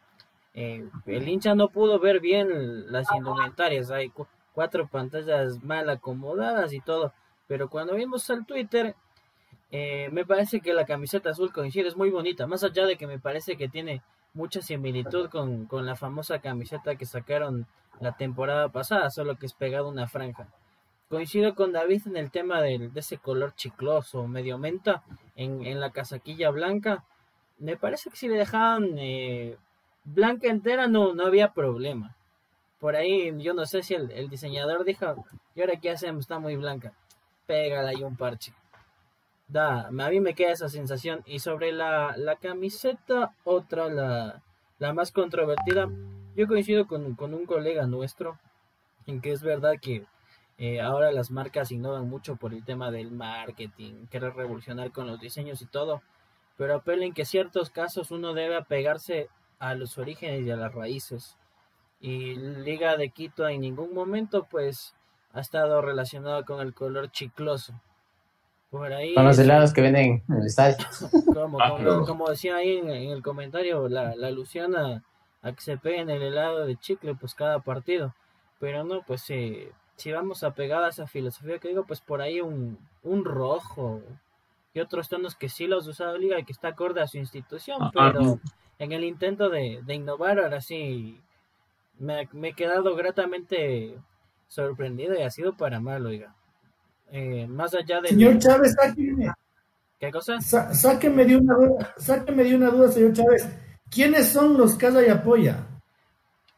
Eh, 0.54 0.90
el 1.06 1.28
hincha 1.28 1.56
no 1.56 1.70
pudo 1.70 2.00
ver 2.00 2.20
bien 2.20 2.92
las 2.92 3.12
indumentarias, 3.16 3.92
hay 3.92 4.12
cuatro 4.54 4.88
pantallas 4.88 5.64
mal 5.64 5.90
acomodadas 5.90 6.74
y 6.74 6.80
todo, 6.80 7.14
pero 7.48 7.70
cuando 7.70 7.94
vimos 7.94 8.28
el 8.30 8.46
Twitter, 8.46 8.96
eh, 9.72 10.10
me 10.12 10.26
parece 10.26 10.62
que 10.62 10.74
la 10.74 10.86
camiseta 10.86 11.30
azul 11.30 11.54
coincide, 11.54 11.88
es 11.88 11.96
muy 11.96 12.10
bonita, 12.10 12.48
más 12.48 12.64
allá 12.64 12.86
de 12.86 12.98
que 12.98 13.06
me 13.06 13.20
parece 13.20 13.56
que 13.56 13.70
tiene 13.70 14.02
mucha 14.38 14.62
similitud 14.62 15.30
con, 15.30 15.66
con 15.66 15.86
la 15.86 15.96
famosa 15.96 16.40
camiseta 16.40 16.96
que 16.96 17.06
sacaron 17.06 17.66
la 18.00 18.16
temporada 18.16 18.70
pasada, 18.70 19.10
solo 19.10 19.36
que 19.38 19.48
es 19.48 19.54
pegado 19.54 19.90
una 19.90 20.08
franja. 20.08 20.48
Coincido 21.10 21.56
con 21.56 21.72
David 21.72 22.04
en 22.06 22.18
el 22.18 22.32
tema 22.32 22.62
de, 22.62 22.92
ese 22.96 23.18
color 23.18 23.56
chicloso, 23.56 24.28
medio 24.28 24.58
menta, 24.58 25.04
en, 25.36 25.80
la 25.80 25.90
casaquilla 25.90 26.52
blanca. 26.52 27.04
Me 27.58 27.78
parece 27.78 28.10
que 28.10 28.18
si 28.18 28.28
le 28.28 28.38
dejaban 28.38 28.98
eh, 28.98 29.58
blanca 30.04 30.48
entera 30.48 30.88
no, 30.88 31.16
no 31.16 31.26
había 31.26 31.54
problema. 31.54 32.16
Por 32.80 32.96
ahí 32.96 33.34
yo 33.42 33.54
no 33.56 33.66
sé 33.66 33.82
si 33.82 33.96
el, 33.96 34.30
diseñador 34.30 34.86
dijo, 34.86 35.26
¿y 35.56 35.62
ahora 35.62 35.80
qué 35.82 35.90
hacemos? 35.90 36.22
Está 36.22 36.38
muy 36.38 36.56
blanca. 36.56 36.94
Pégala 37.48 37.90
ahí 37.90 38.04
un 38.04 38.16
parche. 38.16 38.54
Da, 39.48 39.88
a 39.88 39.92
mí 39.92 40.20
me 40.20 40.34
queda 40.34 40.52
esa 40.52 40.70
sensación. 40.70 41.24
Y 41.26 41.40
sobre 41.40 41.72
la, 41.72 42.16
la 42.18 42.36
camiseta, 42.36 43.34
otra, 43.44 43.90
la, 43.90 44.44
la 44.80 44.94
más 44.94 45.12
controvertida, 45.12 45.90
yo 46.36 46.48
coincido 46.48 46.86
con, 46.88 47.18
un 47.20 47.46
colega 47.46 47.88
nuestro 47.88 48.38
en 49.08 49.22
que 49.22 49.32
es 49.32 49.42
verdad 49.42 49.76
que 49.82 50.06
eh, 50.60 50.82
ahora 50.82 51.12
las 51.12 51.32
marcas 51.32 51.72
innovan 51.72 52.08
mucho 52.08 52.36
por 52.36 52.54
el 52.54 52.64
tema 52.64 52.92
del 52.92 53.12
marketing, 53.12 54.06
quieren 54.12 54.36
revolucionar 54.36 54.92
con 54.92 55.08
los 55.08 55.20
diseños 55.20 55.62
y 55.62 55.66
todo, 55.66 56.02
pero 56.58 56.76
apelen 56.76 57.14
que 57.14 57.26
ciertos 57.26 57.70
casos 57.70 58.12
uno 58.12 58.34
debe 58.34 58.56
apegarse 58.56 59.30
a 59.60 59.74
los 59.74 59.98
orígenes 59.98 60.46
y 60.46 60.52
a 60.52 60.58
las 60.58 60.74
raíces. 60.74 61.38
Y 62.00 62.36
Liga 62.36 62.98
de 62.98 63.10
Quito 63.10 63.48
en 63.48 63.62
ningún 63.62 63.94
momento 63.94 64.44
pues 64.50 64.94
ha 65.34 65.40
estado 65.40 65.82
relacionado 65.82 66.46
con 66.46 66.62
el 66.62 66.74
color 66.74 67.10
chicloso. 67.12 67.74
Por 68.70 68.92
ahí, 68.92 69.14
con 69.14 69.26
los 69.26 69.40
helados 69.40 69.74
que 69.74 69.82
venden 69.82 70.24
en 70.28 70.36
el 70.36 70.46
estadio. 70.46 70.78
Como, 71.34 71.62
ah, 71.62 72.04
como, 72.06 72.30
decía 72.30 72.58
ahí 72.58 72.78
en, 72.78 72.90
el 72.90 73.24
comentario, 73.24 73.88
la, 73.88 74.16
la 74.16 74.28
alusión 74.28 74.76
a, 74.76 75.04
a 75.42 75.52
que 75.54 75.62
se 75.62 75.78
peguen 75.78 76.10
el 76.10 76.22
helado 76.22 76.66
de 76.66 76.76
chicle 76.76 77.16
pues 77.16 77.34
cada 77.34 77.60
partido. 77.60 78.14
Pero 78.60 78.84
no, 78.84 79.04
pues 79.04 79.22
si 79.22 79.70
si 79.98 80.12
vamos 80.12 80.44
a 80.44 80.52
pegar 80.52 80.84
a 80.84 80.90
esa 80.90 81.08
filosofía 81.08 81.58
que 81.58 81.70
digo, 81.70 81.84
pues 81.86 82.02
por 82.02 82.22
ahí 82.22 82.40
un, 82.40 82.78
un 83.04 83.26
rojo 83.26 84.02
y 84.74 84.80
otros 84.80 85.10
tonos 85.10 85.36
que 85.36 85.50
sí 85.50 85.66
los 85.66 85.88
ha 85.88 85.90
usado 85.90 86.18
Liga 86.18 86.40
y 86.40 86.46
que 86.46 86.54
está 86.54 86.70
acorde 86.70 87.02
a 87.02 87.08
su 87.08 87.18
institución, 87.18 87.80
ah, 87.82 87.92
ah, 87.96 88.12
pero 88.14 88.40
en 88.78 88.92
el 88.92 89.04
intento 89.04 89.50
de, 89.50 89.82
de 89.84 89.96
innovar 89.96 90.40
ahora 90.40 90.62
sí 90.62 91.20
me, 91.98 92.30
me, 92.32 92.50
he 92.50 92.54
quedado 92.54 92.96
gratamente 92.96 93.98
sorprendido 94.48 95.16
y 95.16 95.24
ha 95.24 95.32
sido 95.32 95.58
para 95.58 95.80
mal, 95.80 96.06
oiga. 96.06 96.36
Eh, 97.12 97.48
más 97.48 97.74
allá 97.74 98.02
de... 98.02 98.10
Señor 98.10 98.38
Chávez, 98.40 98.76
sáqueme. 98.80 99.32
¿Qué 100.00 100.12
cosa? 100.12 100.40
sáqueme 100.42 101.26
de 101.26 101.38
una 101.38 101.56
duda, 101.56 101.94
sáqueme 101.98 102.44
de 102.44 102.56
una 102.56 102.70
duda, 102.70 102.90
señor 102.90 103.14
Chávez. 103.14 103.48
¿Quiénes 103.90 104.30
son 104.30 104.58
los 104.58 104.76
Casa 104.76 105.06
y 105.06 105.10
Apoya? 105.10 105.66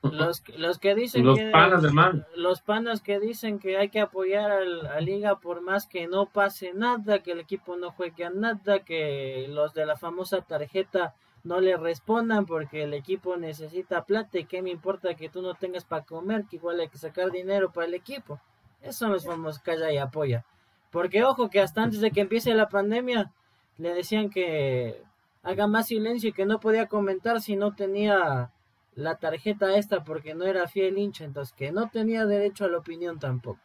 Los, 0.01 0.43
los 0.57 0.79
que 0.79 0.95
dicen 0.95 1.25
los 1.25 1.37
que, 1.37 1.49
panas 1.51 1.83
los 2.35 2.61
panas 2.61 3.01
que 3.01 3.19
dicen 3.19 3.59
que 3.59 3.77
hay 3.77 3.89
que 3.89 3.99
apoyar 3.99 4.49
al, 4.49 4.87
a 4.87 5.01
Liga 5.01 5.39
por 5.39 5.61
más 5.61 5.87
que 5.87 6.07
no 6.07 6.25
pase 6.25 6.71
nada, 6.73 7.19
que 7.19 7.33
el 7.33 7.41
equipo 7.41 7.75
no 7.75 7.91
juegue 7.91 8.23
a 8.23 8.29
nada, 8.29 8.79
que 8.79 9.45
los 9.49 9.73
de 9.73 9.85
la 9.85 9.97
famosa 9.97 10.39
tarjeta 10.39 11.15
no 11.43 11.59
le 11.59 11.75
respondan 11.75 12.45
porque 12.45 12.83
el 12.83 12.93
equipo 12.93 13.35
necesita 13.35 14.05
plata 14.05 14.39
y 14.39 14.45
que 14.45 14.61
me 14.61 14.69
importa 14.69 15.15
que 15.15 15.27
tú 15.27 15.41
no 15.41 15.53
tengas 15.55 15.83
para 15.83 16.05
comer, 16.05 16.45
que 16.49 16.55
igual 16.55 16.79
hay 16.79 16.87
que 16.87 16.97
sacar 16.97 17.29
dinero 17.29 17.71
para 17.71 17.87
el 17.87 17.93
equipo. 17.93 18.39
Eso 18.81 19.19
son 19.19 19.43
los 19.43 19.59
calla 19.59 19.91
y 19.91 19.97
apoya. 19.97 20.45
Porque 20.91 21.23
ojo 21.23 21.49
que 21.49 21.59
hasta 21.59 21.83
antes 21.83 22.01
de 22.01 22.11
que 22.11 22.21
empiece 22.21 22.53
la 22.53 22.69
pandemia 22.69 23.31
le 23.77 23.93
decían 23.93 24.29
que 24.29 25.01
haga 25.43 25.67
más 25.67 25.87
silencio 25.87 26.29
y 26.29 26.33
que 26.33 26.45
no 26.45 26.59
podía 26.59 26.87
comentar 26.87 27.41
si 27.41 27.55
no 27.55 27.75
tenía 27.75 28.51
la 28.95 29.15
tarjeta 29.15 29.75
esta 29.77 30.03
porque 30.03 30.35
no 30.35 30.45
era 30.45 30.67
fiel 30.67 30.97
hincha, 30.97 31.23
entonces 31.23 31.53
que 31.55 31.71
no 31.71 31.89
tenía 31.89 32.25
derecho 32.25 32.65
a 32.65 32.69
la 32.69 32.79
opinión 32.79 33.19
tampoco. 33.19 33.59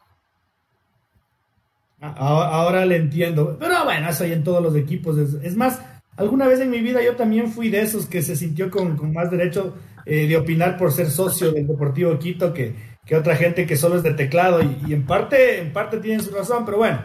Ah, 2.01 2.13
ahora, 2.51 2.85
le 2.85 2.97
entiendo, 2.97 3.57
pero 3.59 3.83
bueno, 3.85 4.09
eso 4.09 4.23
hay 4.23 4.33
en 4.33 4.43
todos 4.43 4.61
los 4.61 4.75
equipos. 4.75 5.17
Es, 5.17 5.55
más, 5.55 5.81
alguna 6.17 6.47
vez 6.47 6.59
en 6.59 6.69
mi 6.69 6.79
vida 6.79 7.01
yo 7.03 7.15
también 7.15 7.51
fui 7.51 7.69
de 7.69 7.81
esos 7.81 8.05
que 8.05 8.21
se 8.21 8.35
sintió 8.35 8.69
con, 8.69 9.13
más 9.13 9.31
derecho 9.31 9.75
eh, 10.05 10.27
de 10.27 10.37
opinar 10.37 10.77
por 10.77 10.91
ser 10.91 11.09
socio 11.09 11.51
del 11.51 11.67
Deportivo 11.67 12.17
Quito 12.19 12.53
que, 12.53 12.94
que 13.05 13.15
otra 13.15 13.35
gente 13.35 13.65
que 13.65 13.75
solo 13.75 13.97
es 13.97 14.03
de 14.03 14.13
teclado 14.13 14.61
y, 14.61 14.93
en 14.93 15.05
parte 15.05 15.59
en 15.59 15.71
parte 15.71 15.99
tienen 15.99 16.21
su 16.21 16.33
razón, 16.33 16.65
pero 16.65 16.77
bueno, 16.77 17.01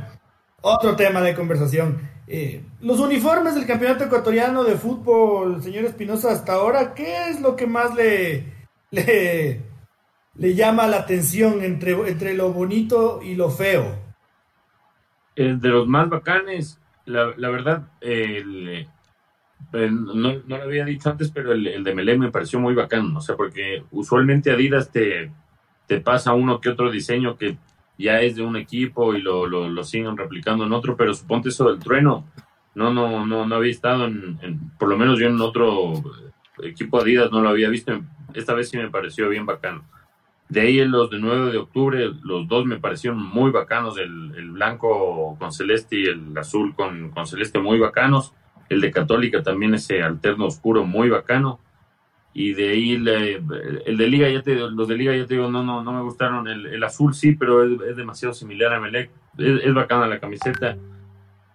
otro 0.62 0.96
tema 0.96 1.20
de 1.20 1.34
conversación. 1.34 2.08
Eh, 2.26 2.62
los 2.80 3.00
uniformes 3.00 3.54
del 3.54 3.66
campeonato 3.66 4.04
ecuatoriano 4.04 4.64
de 4.64 4.76
fútbol, 4.76 5.62
señor 5.62 5.84
Espinosa, 5.84 6.32
hasta 6.32 6.54
ahora, 6.54 6.94
¿qué 6.94 7.28
es 7.28 7.40
lo 7.40 7.56
que 7.56 7.66
más 7.66 7.94
le, 7.94 8.44
le, 8.90 10.54
llama 10.54 10.86
la 10.86 10.98
atención 10.98 11.62
entre, 11.62 11.92
entre 12.08 12.34
lo 12.34 12.52
bonito 12.52 13.20
y 13.22 13.34
lo 13.34 13.50
feo? 13.50 14.10
de 15.36 15.68
los 15.68 15.86
más 15.88 16.10
bacanes, 16.10 16.78
la, 17.06 17.24
verdad, 17.34 17.88
el, 18.02 18.86
no, 19.72 20.14
no, 20.14 20.42
lo 20.44 20.62
había 20.62 20.84
dicho 20.84 21.08
antes, 21.08 21.30
pero 21.30 21.52
el, 21.52 21.82
de 21.82 21.94
Melé 21.94 22.18
me 22.18 22.30
pareció 22.30 22.60
muy 22.60 22.74
bacán, 22.74 23.16
o 23.16 23.22
sea, 23.22 23.36
porque 23.36 23.82
usualmente 23.90 24.50
Adidas 24.50 24.90
te, 24.90 25.32
te 25.90 26.00
pasa 26.00 26.34
uno 26.34 26.60
que 26.60 26.68
otro 26.68 26.88
diseño 26.88 27.36
que 27.36 27.56
ya 27.98 28.20
es 28.20 28.36
de 28.36 28.42
un 28.42 28.54
equipo 28.54 29.12
y 29.12 29.20
lo, 29.20 29.48
lo, 29.48 29.68
lo 29.68 29.82
siguen 29.82 30.16
replicando 30.16 30.64
en 30.64 30.72
otro, 30.72 30.96
pero 30.96 31.12
suponte 31.12 31.48
eso 31.48 31.68
del 31.68 31.80
trueno, 31.80 32.28
no, 32.76 32.94
no, 32.94 33.26
no, 33.26 33.44
no 33.44 33.54
había 33.56 33.72
estado 33.72 34.04
en, 34.04 34.70
por 34.78 34.88
lo 34.88 34.96
menos 34.96 35.18
yo 35.18 35.26
en 35.26 35.40
otro 35.40 35.94
equipo 36.62 37.00
Adidas 37.00 37.32
no 37.32 37.40
lo 37.40 37.48
había 37.48 37.68
visto, 37.68 38.00
esta 38.34 38.54
vez 38.54 38.68
sí 38.68 38.76
me 38.76 38.88
pareció 38.88 39.28
bien 39.28 39.46
bacano. 39.46 39.82
De 40.48 40.60
ahí 40.60 40.78
en 40.78 40.92
los 40.92 41.10
de 41.10 41.18
9 41.18 41.50
de 41.50 41.58
octubre, 41.58 42.12
los 42.22 42.46
dos 42.46 42.66
me 42.66 42.78
parecieron 42.78 43.20
muy 43.20 43.50
bacanos, 43.50 43.98
el, 43.98 44.32
el 44.36 44.52
blanco 44.52 45.36
con 45.40 45.50
celeste 45.50 45.96
y 45.96 46.04
el 46.04 46.38
azul 46.38 46.72
con, 46.76 47.10
con 47.10 47.26
celeste 47.26 47.58
muy 47.58 47.80
bacanos. 47.80 48.32
El 48.68 48.80
de 48.80 48.92
Católica 48.92 49.42
también 49.42 49.74
ese 49.74 50.04
alterno 50.04 50.46
oscuro 50.46 50.84
muy 50.84 51.08
bacano 51.08 51.58
y 52.32 52.54
de 52.54 52.70
ahí 52.70 52.92
el 52.92 53.96
de 53.96 54.06
Liga 54.06 54.28
ya 54.28 54.42
te 54.42 54.54
los 54.54 54.86
de 54.86 54.96
Liga 54.96 55.16
ya 55.16 55.26
te 55.26 55.34
digo 55.34 55.50
no 55.50 55.64
no 55.64 55.82
no 55.82 55.92
me 55.92 56.02
gustaron. 56.02 56.46
El, 56.46 56.82
azul 56.84 57.14
sí 57.14 57.32
pero 57.32 57.64
es, 57.64 57.96
demasiado 57.96 58.32
similar 58.32 58.72
a 58.72 58.80
Melec. 58.80 59.10
Es, 59.36 59.74
bacana 59.74 60.06
la 60.06 60.20
camiseta. 60.20 60.76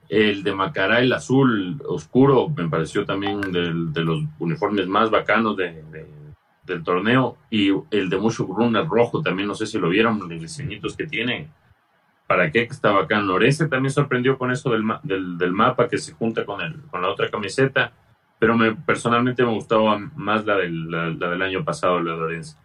El 0.09 0.43
de 0.43 0.53
Macará 0.53 0.99
el 0.99 1.13
azul 1.13 1.81
oscuro 1.87 2.49
me 2.49 2.67
pareció 2.69 3.05
también 3.05 3.41
de 3.41 4.03
los 4.03 4.23
uniformes 4.37 4.87
más 4.87 5.09
bacanos 5.09 5.55
de, 5.55 5.83
del 6.63 6.83
torneo. 6.83 7.37
Y 7.49 7.69
el 7.91 8.09
de 8.09 8.17
Mucho 8.17 8.45
el 8.59 8.87
rojo 8.87 9.21
también 9.21 9.47
no 9.47 9.55
sé 9.55 9.65
si 9.65 9.79
lo 9.79 9.89
vieron 9.89 10.19
los 10.19 10.29
diseñitos 10.29 10.95
que 10.97 11.07
tiene. 11.07 11.49
Para 12.27 12.51
qué 12.51 12.63
está 12.63 12.91
bacano 12.91 13.39
Ese 13.39 13.67
también 13.67 13.91
sorprendió 13.91 14.37
con 14.37 14.51
eso 14.51 14.71
del, 14.71 14.83
del, 15.03 15.37
del 15.37 15.51
mapa 15.51 15.87
que 15.87 15.99
se 15.99 16.11
junta 16.11 16.43
con 16.43 16.59
el 16.59 16.81
con 16.89 17.01
la 17.01 17.09
otra 17.09 17.29
camiseta 17.29 17.93
pero 18.39 18.57
me, 18.57 18.75
personalmente 18.75 19.43
me 19.43 19.53
gustaba 19.53 19.97
más 20.15 20.45
la 20.45 20.57
del, 20.57 20.89
la, 20.89 21.29
del 21.29 21.41
año 21.41 21.63
pasado, 21.63 22.01
la 22.01 22.13
de 22.13 22.17
Lorenzo. 22.17 22.57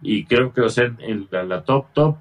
Y 0.00 0.24
creo 0.24 0.52
que, 0.52 0.62
o 0.62 0.68
sea, 0.68 0.92
en 0.98 1.28
la, 1.30 1.62
top, 1.62 1.86
top, 1.92 2.16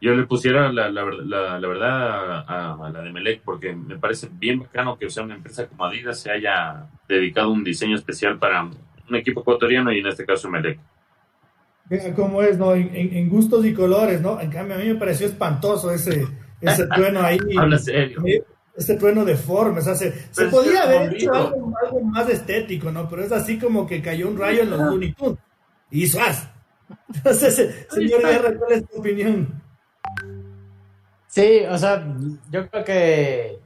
yo 0.00 0.14
le 0.14 0.26
pusiera 0.26 0.72
la, 0.72 0.90
la, 0.90 1.04
la 1.04 1.68
verdad 1.68 2.44
a, 2.48 2.90
la 2.90 3.02
de 3.02 3.12
Melec, 3.12 3.42
porque 3.42 3.74
me 3.74 3.98
parece 3.98 4.28
bien 4.32 4.60
bacano 4.60 4.96
que, 4.96 5.06
o 5.06 5.10
sea, 5.10 5.24
una 5.24 5.34
empresa 5.34 5.66
como 5.66 5.84
Adidas 5.84 6.20
se 6.20 6.30
haya 6.30 6.86
dedicado 7.06 7.50
un 7.50 7.62
diseño 7.62 7.96
especial 7.96 8.38
para 8.38 8.62
un 8.62 9.14
equipo 9.14 9.40
ecuatoriano 9.40 9.92
y 9.92 9.98
en 9.98 10.06
este 10.06 10.24
caso 10.24 10.48
Melec. 10.48 10.78
cómo 12.14 12.40
es, 12.40 12.58
¿no? 12.58 12.74
En, 12.74 13.28
gustos 13.28 13.66
y 13.66 13.74
colores, 13.74 14.22
¿no? 14.22 14.40
En 14.40 14.50
cambio, 14.50 14.76
a 14.76 14.78
mí 14.78 14.86
me 14.86 14.94
pareció 14.94 15.26
espantoso 15.26 15.90
ese, 15.90 16.26
ese 16.62 16.86
trueno 16.94 17.20
ahí. 17.20 17.38
Habla 17.58 17.78
serio 17.78 18.22
este 18.76 18.96
trueno 18.96 19.24
deforme, 19.24 19.80
o 19.80 19.82
sea, 19.82 19.94
se, 19.94 20.12
podía 20.50 20.82
haber 20.82 21.14
hecho 21.14 21.32
algo, 21.32 22.00
más 22.02 22.28
estético, 22.28 22.90
¿no? 22.92 23.08
Pero 23.08 23.24
es 23.24 23.32
así 23.32 23.58
como 23.58 23.86
que 23.86 24.02
cayó 24.02 24.28
un 24.28 24.38
rayo 24.38 24.62
en 24.62 24.70
los 24.70 24.80
Looney 24.80 25.12
Tunes 25.14 25.38
y 25.90 26.06
¡suaz! 26.06 26.48
Entonces, 27.14 27.86
señor 27.90 28.20
Guerra, 28.20 28.54
¿cuál 28.58 28.72
es 28.72 28.86
tu 28.86 28.98
opinión? 28.98 29.62
Sí, 31.26 31.60
o 31.68 31.78
sea, 31.78 32.06
yo 32.50 32.68
creo 32.70 32.84
que 32.84 33.60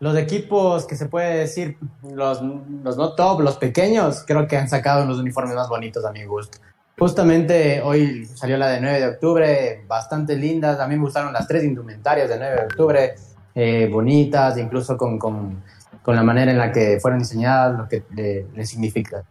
los 0.00 0.16
equipos 0.16 0.86
que 0.86 0.96
se 0.96 1.06
puede 1.06 1.38
decir, 1.38 1.76
los, 2.02 2.40
los 2.42 2.96
no 2.96 3.14
top, 3.14 3.40
los 3.40 3.56
pequeños, 3.56 4.24
creo 4.26 4.46
que 4.46 4.56
han 4.56 4.68
sacado 4.68 5.04
unos 5.04 5.18
uniformes 5.18 5.54
más 5.54 5.68
bonitos 5.68 6.04
a 6.04 6.12
mi 6.12 6.24
gusto. 6.24 6.58
Justamente 6.98 7.80
hoy 7.80 8.26
salió 8.26 8.56
la 8.56 8.68
de 8.68 8.80
9 8.80 9.00
de 9.00 9.06
octubre, 9.06 9.84
bastante 9.86 10.36
lindas. 10.36 10.78
A 10.78 10.86
mí 10.86 10.96
me 10.96 11.02
gustaron 11.02 11.32
las 11.32 11.46
tres 11.46 11.64
indumentarias 11.64 12.28
de 12.28 12.36
9 12.36 12.54
de 12.54 12.62
octubre 12.62 13.14
eh, 13.54 13.88
bonitas, 13.90 14.58
incluso 14.58 14.96
con, 14.96 15.18
con, 15.18 15.62
con, 16.02 16.16
la 16.16 16.22
manera 16.22 16.52
en 16.52 16.58
la 16.58 16.72
que 16.72 16.98
fueron 17.00 17.20
diseñadas, 17.20 17.78
lo 17.78 17.88
que 17.88 18.04
le, 18.14 18.46
le 18.54 18.66
significa 18.66 19.24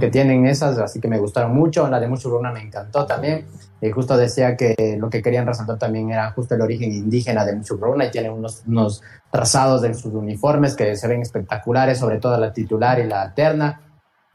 que 0.00 0.10
tienen 0.10 0.44
esas, 0.46 0.76
así 0.78 1.00
que 1.00 1.08
me 1.08 1.18
gustaron 1.18 1.54
mucho. 1.54 1.88
La 1.88 2.00
de 2.00 2.08
Mucho 2.08 2.28
Bruna 2.28 2.50
me 2.50 2.60
encantó 2.60 3.06
también. 3.06 3.46
Eh, 3.80 3.92
justo 3.92 4.16
decía 4.16 4.56
que 4.56 4.96
lo 4.98 5.08
que 5.08 5.22
querían 5.22 5.46
resaltar 5.46 5.78
también 5.78 6.10
era 6.10 6.32
justo 6.32 6.54
el 6.56 6.60
origen 6.60 6.92
indígena 6.92 7.44
de 7.44 7.54
Mucho 7.54 7.78
Bruna 7.78 8.04
y 8.04 8.10
tienen 8.10 8.32
unos, 8.32 8.64
unos 8.66 9.02
trazados 9.30 9.82
de 9.82 9.94
sus 9.94 10.12
uniformes 10.12 10.74
que 10.74 10.96
se 10.96 11.06
ven 11.06 11.22
espectaculares, 11.22 11.98
sobre 11.98 12.18
todo 12.18 12.36
la 12.38 12.52
titular 12.52 12.98
y 12.98 13.04
la 13.04 13.22
alterna. 13.22 13.80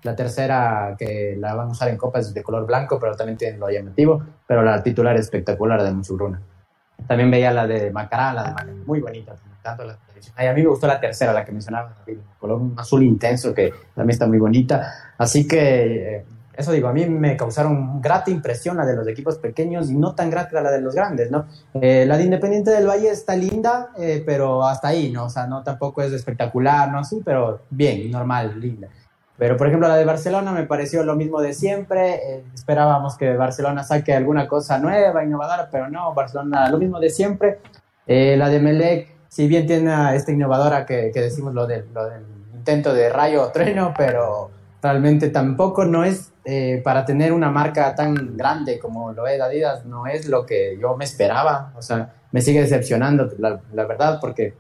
La 0.03 0.15
tercera, 0.15 0.95
que 0.97 1.35
la 1.37 1.53
van 1.55 1.67
a 1.67 1.71
usar 1.71 1.89
en 1.89 1.97
copas, 1.97 2.33
de 2.33 2.43
color 2.43 2.65
blanco, 2.65 2.97
pero 2.99 3.15
también 3.15 3.37
tiene 3.37 3.57
lo 3.57 3.69
llamativo. 3.69 4.23
Pero 4.47 4.63
la 4.63 4.81
titular 4.81 5.15
es 5.15 5.21
espectacular 5.21 5.83
de 5.83 5.91
Mucho 5.91 6.15
Bruna. 6.15 6.41
También 7.07 7.29
veía 7.31 7.51
la 7.51 7.67
de 7.67 7.91
Macará, 7.91 8.33
la 8.33 8.43
de 8.43 8.49
Macará, 8.51 8.73
muy 8.85 9.01
bonita. 9.01 9.35
Tanto 9.61 9.83
la 9.83 9.97
a 10.35 10.53
mí 10.53 10.61
me 10.61 10.67
gustó 10.67 10.87
la 10.87 10.99
tercera, 10.99 11.33
la 11.33 11.45
que 11.45 11.51
mencionaba, 11.51 11.95
el 12.07 12.19
color 12.39 12.61
azul 12.77 13.03
intenso, 13.03 13.53
que 13.53 13.73
también 13.95 14.11
está 14.11 14.27
muy 14.27 14.39
bonita. 14.39 15.13
Así 15.17 15.47
que, 15.47 16.15
eh, 16.15 16.25
eso 16.55 16.71
digo, 16.71 16.87
a 16.87 16.93
mí 16.93 17.05
me 17.05 17.35
causaron 17.35 18.01
grata 18.01 18.29
impresión 18.29 18.77
la 18.77 18.85
de 18.85 18.95
los 18.95 19.07
equipos 19.07 19.37
pequeños 19.37 19.89
y 19.89 19.95
no 19.95 20.13
tan 20.13 20.29
grata 20.29 20.61
la 20.61 20.71
de 20.71 20.81
los 20.81 20.93
grandes, 20.93 21.31
¿no? 21.31 21.45
Eh, 21.73 22.05
la 22.05 22.17
de 22.17 22.25
Independiente 22.25 22.71
del 22.71 22.87
Valle 22.87 23.09
está 23.09 23.35
linda, 23.35 23.89
eh, 23.97 24.23
pero 24.25 24.63
hasta 24.63 24.89
ahí, 24.89 25.11
¿no? 25.11 25.25
O 25.25 25.29
sea, 25.29 25.47
no 25.47 25.63
tampoco 25.63 26.01
es 26.01 26.13
espectacular, 26.13 26.91
¿no? 26.91 27.03
Sí, 27.03 27.21
pero 27.25 27.61
bien, 27.69 28.09
normal, 28.11 28.59
linda. 28.59 28.87
Pero, 29.37 29.57
por 29.57 29.67
ejemplo, 29.67 29.87
la 29.87 29.95
de 29.95 30.05
Barcelona 30.05 30.51
me 30.51 30.63
pareció 30.63 31.03
lo 31.03 31.15
mismo 31.15 31.41
de 31.41 31.53
siempre. 31.53 32.15
Eh, 32.15 32.43
esperábamos 32.53 33.17
que 33.17 33.35
Barcelona 33.35 33.83
saque 33.83 34.13
alguna 34.13 34.47
cosa 34.47 34.77
nueva, 34.77 35.23
innovadora, 35.23 35.69
pero 35.71 35.89
no, 35.89 36.13
Barcelona 36.13 36.69
lo 36.69 36.77
mismo 36.77 36.99
de 36.99 37.09
siempre. 37.09 37.59
Eh, 38.05 38.35
la 38.37 38.49
de 38.49 38.59
Melec, 38.59 39.07
si 39.29 39.47
bien 39.47 39.65
tiene 39.65 40.15
esta 40.15 40.31
innovadora 40.31 40.85
que, 40.85 41.11
decimos 41.13 41.53
lo, 41.53 41.65
de, 41.65 41.81
del 41.81 42.25
intento 42.53 42.93
de 42.93 43.09
rayo 43.09 43.43
o 43.43 43.51
trueno, 43.51 43.93
pero 43.97 44.51
realmente 44.81 45.29
tampoco 45.29 45.85
no 45.85 46.03
es 46.03 46.31
eh, 46.45 46.81
para 46.83 47.05
tener 47.05 47.33
una 47.33 47.49
marca 47.49 47.95
tan 47.95 48.37
grande 48.37 48.77
como 48.77 49.13
lo 49.13 49.25
es 49.25 49.41
Adidas, 49.41 49.85
no 49.85 50.05
es 50.05 50.27
lo 50.27 50.45
que 50.45 50.77
yo 50.79 50.95
me 50.95 51.05
esperaba. 51.05 51.73
O 51.75 51.81
sea, 51.81 52.13
me 52.31 52.41
sigue 52.41 52.61
decepcionando, 52.61 53.31
la, 53.39 53.59
la 53.73 53.85
verdad, 53.85 54.19
porque 54.21 54.53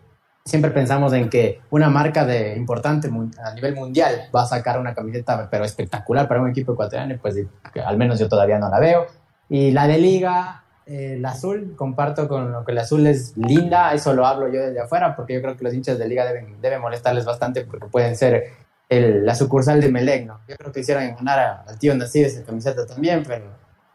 siempre 0.45 0.71
pensamos 0.71 1.13
en 1.13 1.29
que 1.29 1.61
una 1.69 1.89
marca 1.89 2.25
de 2.25 2.55
importante 2.55 3.09
a 3.43 3.53
nivel 3.53 3.75
mundial 3.75 4.29
va 4.35 4.43
a 4.43 4.45
sacar 4.45 4.79
una 4.79 4.93
camiseta 4.93 5.47
pero 5.49 5.63
espectacular 5.63 6.27
para 6.27 6.41
un 6.41 6.49
equipo 6.49 6.73
ecuatoriano, 6.73 7.15
pues 7.21 7.37
al 7.85 7.97
menos 7.97 8.19
yo 8.19 8.27
todavía 8.27 8.59
no 8.59 8.69
la 8.69 8.79
veo. 8.79 9.07
Y 9.49 9.71
la 9.71 9.87
de 9.87 9.97
liga, 9.97 10.63
eh, 10.85 11.15
el 11.15 11.25
azul, 11.25 11.75
comparto 11.77 12.27
con 12.27 12.51
lo 12.51 12.65
que 12.65 12.73
el 12.73 12.77
azul 12.79 13.07
es 13.07 13.37
linda, 13.37 13.93
eso 13.93 14.13
lo 14.13 14.25
hablo 14.25 14.47
yo 14.47 14.61
desde 14.61 14.81
afuera, 14.81 15.15
porque 15.15 15.35
yo 15.35 15.41
creo 15.41 15.55
que 15.55 15.63
los 15.63 15.73
hinchas 15.73 15.97
de 15.97 16.07
liga 16.07 16.25
deben, 16.25 16.59
deben 16.61 16.81
molestarles 16.81 17.25
bastante 17.25 17.63
porque 17.65 17.87
pueden 17.87 18.15
ser 18.17 18.51
el, 18.89 19.25
la 19.25 19.35
sucursal 19.35 19.79
de 19.79 19.89
Melec, 19.89 20.25
¿no? 20.25 20.39
Yo 20.47 20.55
creo 20.57 20.71
que 20.71 20.81
quisieran 20.81 21.15
ganar 21.15 21.63
al 21.67 21.79
tío 21.79 21.95
Nací 21.95 22.21
esa 22.21 22.43
camiseta 22.43 22.85
también, 22.85 23.23
pero, 23.25 23.45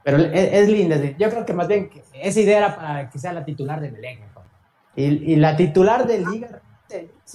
pero 0.03 0.17
es, 0.19 0.69
linda. 0.69 0.97
Yo 1.19 1.29
creo 1.29 1.45
que 1.45 1.53
más 1.53 1.69
bien 1.69 1.91
esa 2.15 2.41
idea 2.41 2.59
era 2.59 2.77
para 2.77 3.11
que 3.11 3.19
sea 3.19 3.33
la 3.33 3.45
titular 3.45 3.81
de 3.81 3.91
Melec, 3.91 4.21
y, 4.99 5.37
la 5.37 5.57
titular 5.57 6.07
de 6.07 6.19
liga, 6.19 6.61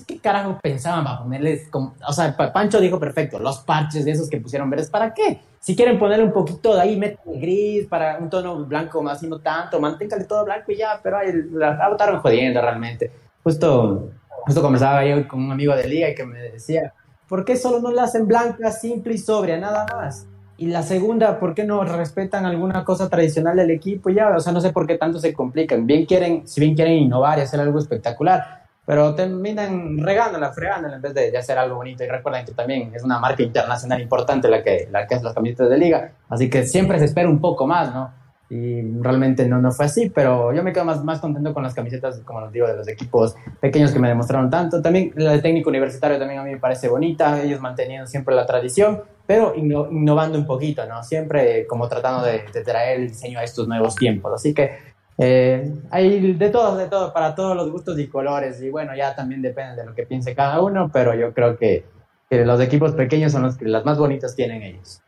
¿qué 0.05 0.19
carajo 0.19 0.59
pensaban 0.61 1.05
para 1.05 1.19
ponerles? 1.19 1.69
o 1.71 2.13
sea, 2.13 2.35
Pancho 2.51 2.81
dijo 2.81 2.99
perfecto, 2.99 3.39
los 3.39 3.59
parches 3.59 4.03
de 4.03 4.11
esos 4.11 4.29
que 4.29 4.41
pusieron 4.41 4.69
verdes, 4.69 4.89
¿para 4.89 5.13
qué? 5.13 5.39
Si 5.61 5.73
quieren 5.73 5.97
ponerle 5.97 6.25
un 6.25 6.33
poquito 6.33 6.75
de 6.75 6.81
ahí, 6.81 6.97
meten 6.97 7.39
gris 7.39 7.87
para 7.87 8.17
un 8.17 8.29
tono 8.29 8.65
blanco 8.65 9.01
más 9.01 9.23
y 9.23 9.27
no 9.27 9.39
tanto, 9.39 9.79
manténgale 9.79 10.25
todo 10.25 10.43
blanco 10.43 10.73
y 10.73 10.77
ya, 10.77 10.99
pero 11.01 11.17
ahí 11.17 11.31
la 11.53 11.87
votaron 11.87 12.19
jodiendo 12.19 12.59
realmente. 12.59 13.09
Justo, 13.43 14.09
justo 14.45 14.61
comenzaba 14.61 15.05
yo 15.05 15.25
con 15.25 15.41
un 15.41 15.51
amigo 15.53 15.73
de 15.73 15.87
liga 15.87 16.09
y 16.09 16.15
que 16.15 16.25
me 16.25 16.39
decía, 16.39 16.93
¿por 17.29 17.45
qué 17.45 17.55
solo 17.55 17.79
no 17.79 17.91
la 17.91 18.03
hacen 18.03 18.27
blanca, 18.27 18.71
simple 18.71 19.13
y 19.13 19.17
sobria, 19.17 19.57
nada 19.57 19.85
más? 19.89 20.27
Y 20.57 20.67
la 20.67 20.83
segunda, 20.83 21.39
¿por 21.39 21.55
qué 21.55 21.63
no 21.63 21.83
respetan 21.83 22.45
alguna 22.45 22.85
cosa 22.85 23.09
tradicional 23.09 23.55
del 23.55 23.71
equipo? 23.71 24.09
Ya, 24.09 24.35
o 24.35 24.39
sea, 24.39 24.53
no 24.53 24.61
sé 24.61 24.71
por 24.71 24.85
qué 24.85 24.97
tanto 24.97 25.19
se 25.19 25.33
complican. 25.33 25.87
Bien 25.87 26.05
quieren, 26.05 26.47
si 26.47 26.61
bien 26.61 26.75
quieren 26.75 26.93
innovar 26.93 27.39
y 27.39 27.41
hacer 27.41 27.59
algo 27.59 27.79
espectacular, 27.79 28.63
pero 28.85 29.15
terminan 29.15 29.97
regándola, 29.97 30.51
fregándola 30.51 30.97
en 30.97 31.01
vez 31.01 31.13
de, 31.13 31.37
hacer 31.37 31.57
algo 31.57 31.77
bonito. 31.77 32.03
Y 32.03 32.07
recuerden 32.07 32.45
que 32.45 32.51
también 32.51 32.91
es 32.93 33.03
una 33.03 33.19
marca 33.19 33.41
internacional 33.41 34.01
importante 34.01 34.47
la 34.47 34.61
que, 34.61 34.87
la 34.91 35.07
que 35.07 35.15
hace 35.15 35.23
las 35.23 35.33
camisetas 35.33 35.69
de 35.69 35.77
liga. 35.77 36.11
Así 36.29 36.49
que 36.49 36.67
siempre 36.67 36.99
se 36.99 37.05
espera 37.05 37.29
un 37.29 37.41
poco 37.41 37.65
más, 37.65 37.93
¿no? 37.93 38.23
y 38.53 38.81
realmente 39.01 39.47
no, 39.47 39.59
no 39.59 39.71
fue 39.71 39.85
así, 39.85 40.11
pero 40.11 40.53
yo 40.53 40.61
me 40.61 40.71
quedo 40.71 40.85
más, 40.85 41.03
más 41.03 41.19
contento 41.19 41.55
con 41.55 41.63
las 41.63 41.73
camisetas, 41.73 42.19
como 42.23 42.41
les 42.41 42.51
digo, 42.51 42.67
de 42.67 42.75
los 42.75 42.87
equipos 42.87 43.35
pequeños 43.59 43.91
que 43.91 43.97
me 43.97 44.07
demostraron 44.07 44.51
tanto. 44.51 44.79
También 44.79 45.11
la 45.15 45.31
de 45.31 45.39
técnico 45.39 45.71
universitario 45.71 46.19
también 46.19 46.39
a 46.39 46.43
mí 46.43 46.51
me 46.51 46.59
parece 46.59 46.87
bonita, 46.87 47.41
ellos 47.41 47.59
manteniendo 47.61 48.05
siempre 48.05 48.35
la 48.35 48.45
tradición, 48.45 49.01
pero 49.25 49.53
innovando 49.55 50.37
un 50.37 50.45
poquito, 50.45 50.85
¿no? 50.85 51.03
Siempre 51.03 51.65
como 51.67 51.87
tratando 51.87 52.25
de, 52.25 52.39
traer 52.63 53.01
el 53.01 53.07
diseño 53.09 53.39
a 53.39 53.43
estos 53.43 53.67
nuevos 53.67 53.95
tiempos. 53.95 54.33
Así 54.33 54.53
que 54.53 54.77
eh, 55.17 55.73
hay 55.91 56.33
de 56.33 56.49
todo, 56.49 56.75
de 56.75 56.87
todo, 56.87 57.13
para 57.13 57.33
todos 57.33 57.55
los 57.55 57.71
gustos 57.71 57.97
y 57.99 58.07
colores. 58.07 58.61
Y 58.61 58.69
bueno, 58.69 58.95
ya 58.95 59.15
también 59.15 59.41
depende 59.41 59.81
de 59.81 59.87
lo 59.87 59.95
que 59.95 60.03
piense 60.03 60.35
cada 60.35 60.61
uno, 60.61 60.89
pero 60.91 61.15
yo 61.15 61.33
creo 61.33 61.57
que, 61.57 61.85
que 62.29 62.43
los 62.45 62.59
equipos 62.59 62.91
pequeños 62.93 63.31
son 63.31 63.43
los 63.43 63.57
que 63.57 63.65
las 63.65 63.85
más 63.85 63.97
bonitas 63.97 64.35
tienen 64.35 64.61
ellos. 64.61 65.01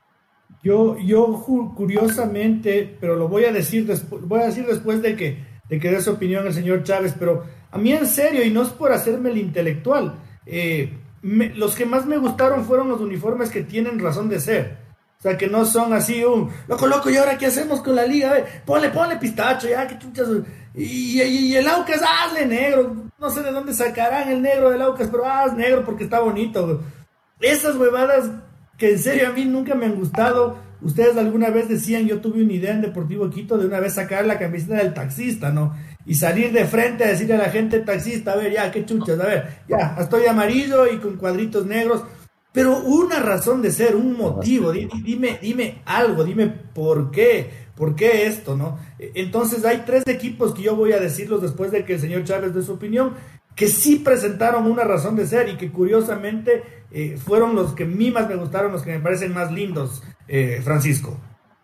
Yo, 0.64 0.98
yo 0.98 1.44
curiosamente, 1.76 2.98
pero 3.00 3.16
lo 3.16 3.28
voy 3.28 3.46
a 3.46 3.52
decir 3.52 3.86
después, 3.86 4.24
voy 4.24 4.42
a 4.42 4.46
decir 4.46 4.66
después 4.66 5.02
de 5.02 5.16
que, 5.16 5.46
de 5.70 5.80
que 5.80 5.92
dé 5.92 6.02
su 6.02 6.12
opinión 6.12 6.48
el 6.48 6.54
señor 6.54 6.84
Chávez, 6.84 7.16
pero 7.20 7.44
a 7.70 7.78
mí 7.78 7.92
en 7.92 8.08
serio, 8.08 8.44
y 8.44 8.50
no 8.50 8.64
es 8.64 8.70
por 8.70 8.92
hacerme 8.92 9.30
el 9.30 9.38
intelectual, 9.38 10.16
eh, 10.46 10.98
los 11.26 11.76
que 11.76 11.86
más 11.86 12.06
me 12.06 12.18
gustaron 12.18 12.66
fueron 12.66 12.88
los 12.88 13.02
uniformes 13.02 13.50
que 13.50 13.64
tienen 13.64 14.00
razón 14.00 14.30
de 14.30 14.40
ser. 14.40 14.78
O 15.18 15.22
sea, 15.22 15.38
que 15.38 15.48
no 15.48 15.66
son 15.66 15.92
así 15.94 16.24
un, 16.24 16.52
loco, 16.68 16.86
loco, 16.86 17.10
¿y 17.10 17.18
ahora 17.18 17.38
qué 17.38 17.48
hacemos 17.48 17.82
con 17.82 17.96
la 17.96 18.06
liga? 18.06 18.30
A 18.30 18.34
ver, 18.34 18.62
ponle, 18.64 18.90
ponle 18.90 19.18
pistacho, 19.18 19.68
ya, 19.68 19.88
que 19.88 19.98
chuchas. 19.98 20.28
Y, 20.76 21.20
y, 21.22 21.56
el 21.56 21.68
Aucas, 21.68 22.02
hazle 22.04 22.46
negro. 22.46 22.96
No 23.18 23.30
sé 23.32 23.42
de 23.42 23.52
dónde 23.52 23.74
sacarán 23.74 24.30
el 24.30 24.42
negro 24.42 24.70
del 24.70 24.84
Aucas, 24.84 25.08
pero 25.10 25.26
haz 25.26 25.54
negro 25.54 25.84
porque 25.84 26.04
está 26.04 26.20
bonito. 26.20 26.84
Esas 27.40 27.76
huevadas 27.76 28.30
que 28.78 28.92
en 28.92 29.00
serio 29.00 29.30
a 29.30 29.32
mí 29.32 29.46
nunca 29.46 29.74
me 29.74 29.88
han 29.88 29.96
gustado. 29.96 30.58
Ustedes 30.82 31.18
alguna 31.18 31.50
vez 31.50 31.70
decían, 31.70 32.06
yo 32.06 32.22
tuve 32.22 32.44
una 32.44 32.54
idea 32.54 32.74
en 32.74 32.82
Deportivo 32.82 33.30
Quito 33.32 33.58
de 33.58 33.66
una 33.66 33.80
vez 33.80 33.96
sacar 33.96 34.26
la 34.28 34.38
camiseta 34.38 34.76
del 34.76 34.94
taxista, 34.94 35.50
¿no? 35.50 35.74
Y 36.06 36.16
salir 36.16 36.52
de 36.52 36.66
frente 36.66 37.04
a 37.04 37.08
decirle 37.08 37.36
a 37.36 37.40
la 37.40 37.50
gente 37.50 37.80
taxista, 37.80 38.34
a 38.34 38.36
ver, 38.36 38.52
ya, 38.52 38.72
qué 38.72 38.86
chuchas, 38.86 39.20
a 39.20 39.26
ver, 39.26 39.60
ya, 39.68 39.96
estoy 40.00 40.26
amarillo 40.26 40.86
y 40.92 40.98
con 40.98 41.18
cuadritos 41.18 41.66
negros. 41.66 42.04
Pero 42.52 42.80
una 42.80 43.20
razón 43.20 43.62
de 43.62 43.72
ser, 43.72 43.96
un 43.96 44.18
motivo, 44.18 44.72
dime, 44.72 45.40
dime 45.42 45.82
algo, 45.86 46.24
dime 46.24 46.48
por 46.48 47.12
qué. 47.12 47.66
¿Por 47.76 47.94
qué 47.94 48.28
esto, 48.28 48.56
no? 48.56 48.80
Entonces 48.98 49.66
hay 49.66 49.84
tres 49.86 50.04
equipos 50.08 50.54
que 50.54 50.62
yo 50.62 50.78
voy 50.78 50.94
a 50.94 51.00
decirlos 51.02 51.42
después 51.42 51.72
de 51.72 51.84
que 51.84 51.96
el 51.96 52.00
señor 52.00 52.24
Chávez 52.24 52.54
dé 52.54 52.62
su 52.62 52.72
opinión, 52.72 53.16
que 53.56 53.68
sí 53.68 53.98
presentaron 53.98 54.66
una 54.66 54.84
razón 54.84 55.16
de 55.16 55.26
ser 55.26 55.50
y 55.50 55.58
que 55.58 55.72
curiosamente 55.72 56.64
eh, 56.92 57.18
fueron 57.18 57.56
los 57.56 57.74
que 57.74 57.84
a 57.84 57.88
mí 57.88 58.12
más 58.12 58.28
me 58.28 58.36
gustaron, 58.36 58.72
los 58.72 58.84
que 58.84 58.92
me 58.92 59.00
parecen 59.00 59.34
más 59.34 59.52
lindos, 59.52 60.04
eh, 60.28 60.62
Francisco. 60.64 61.18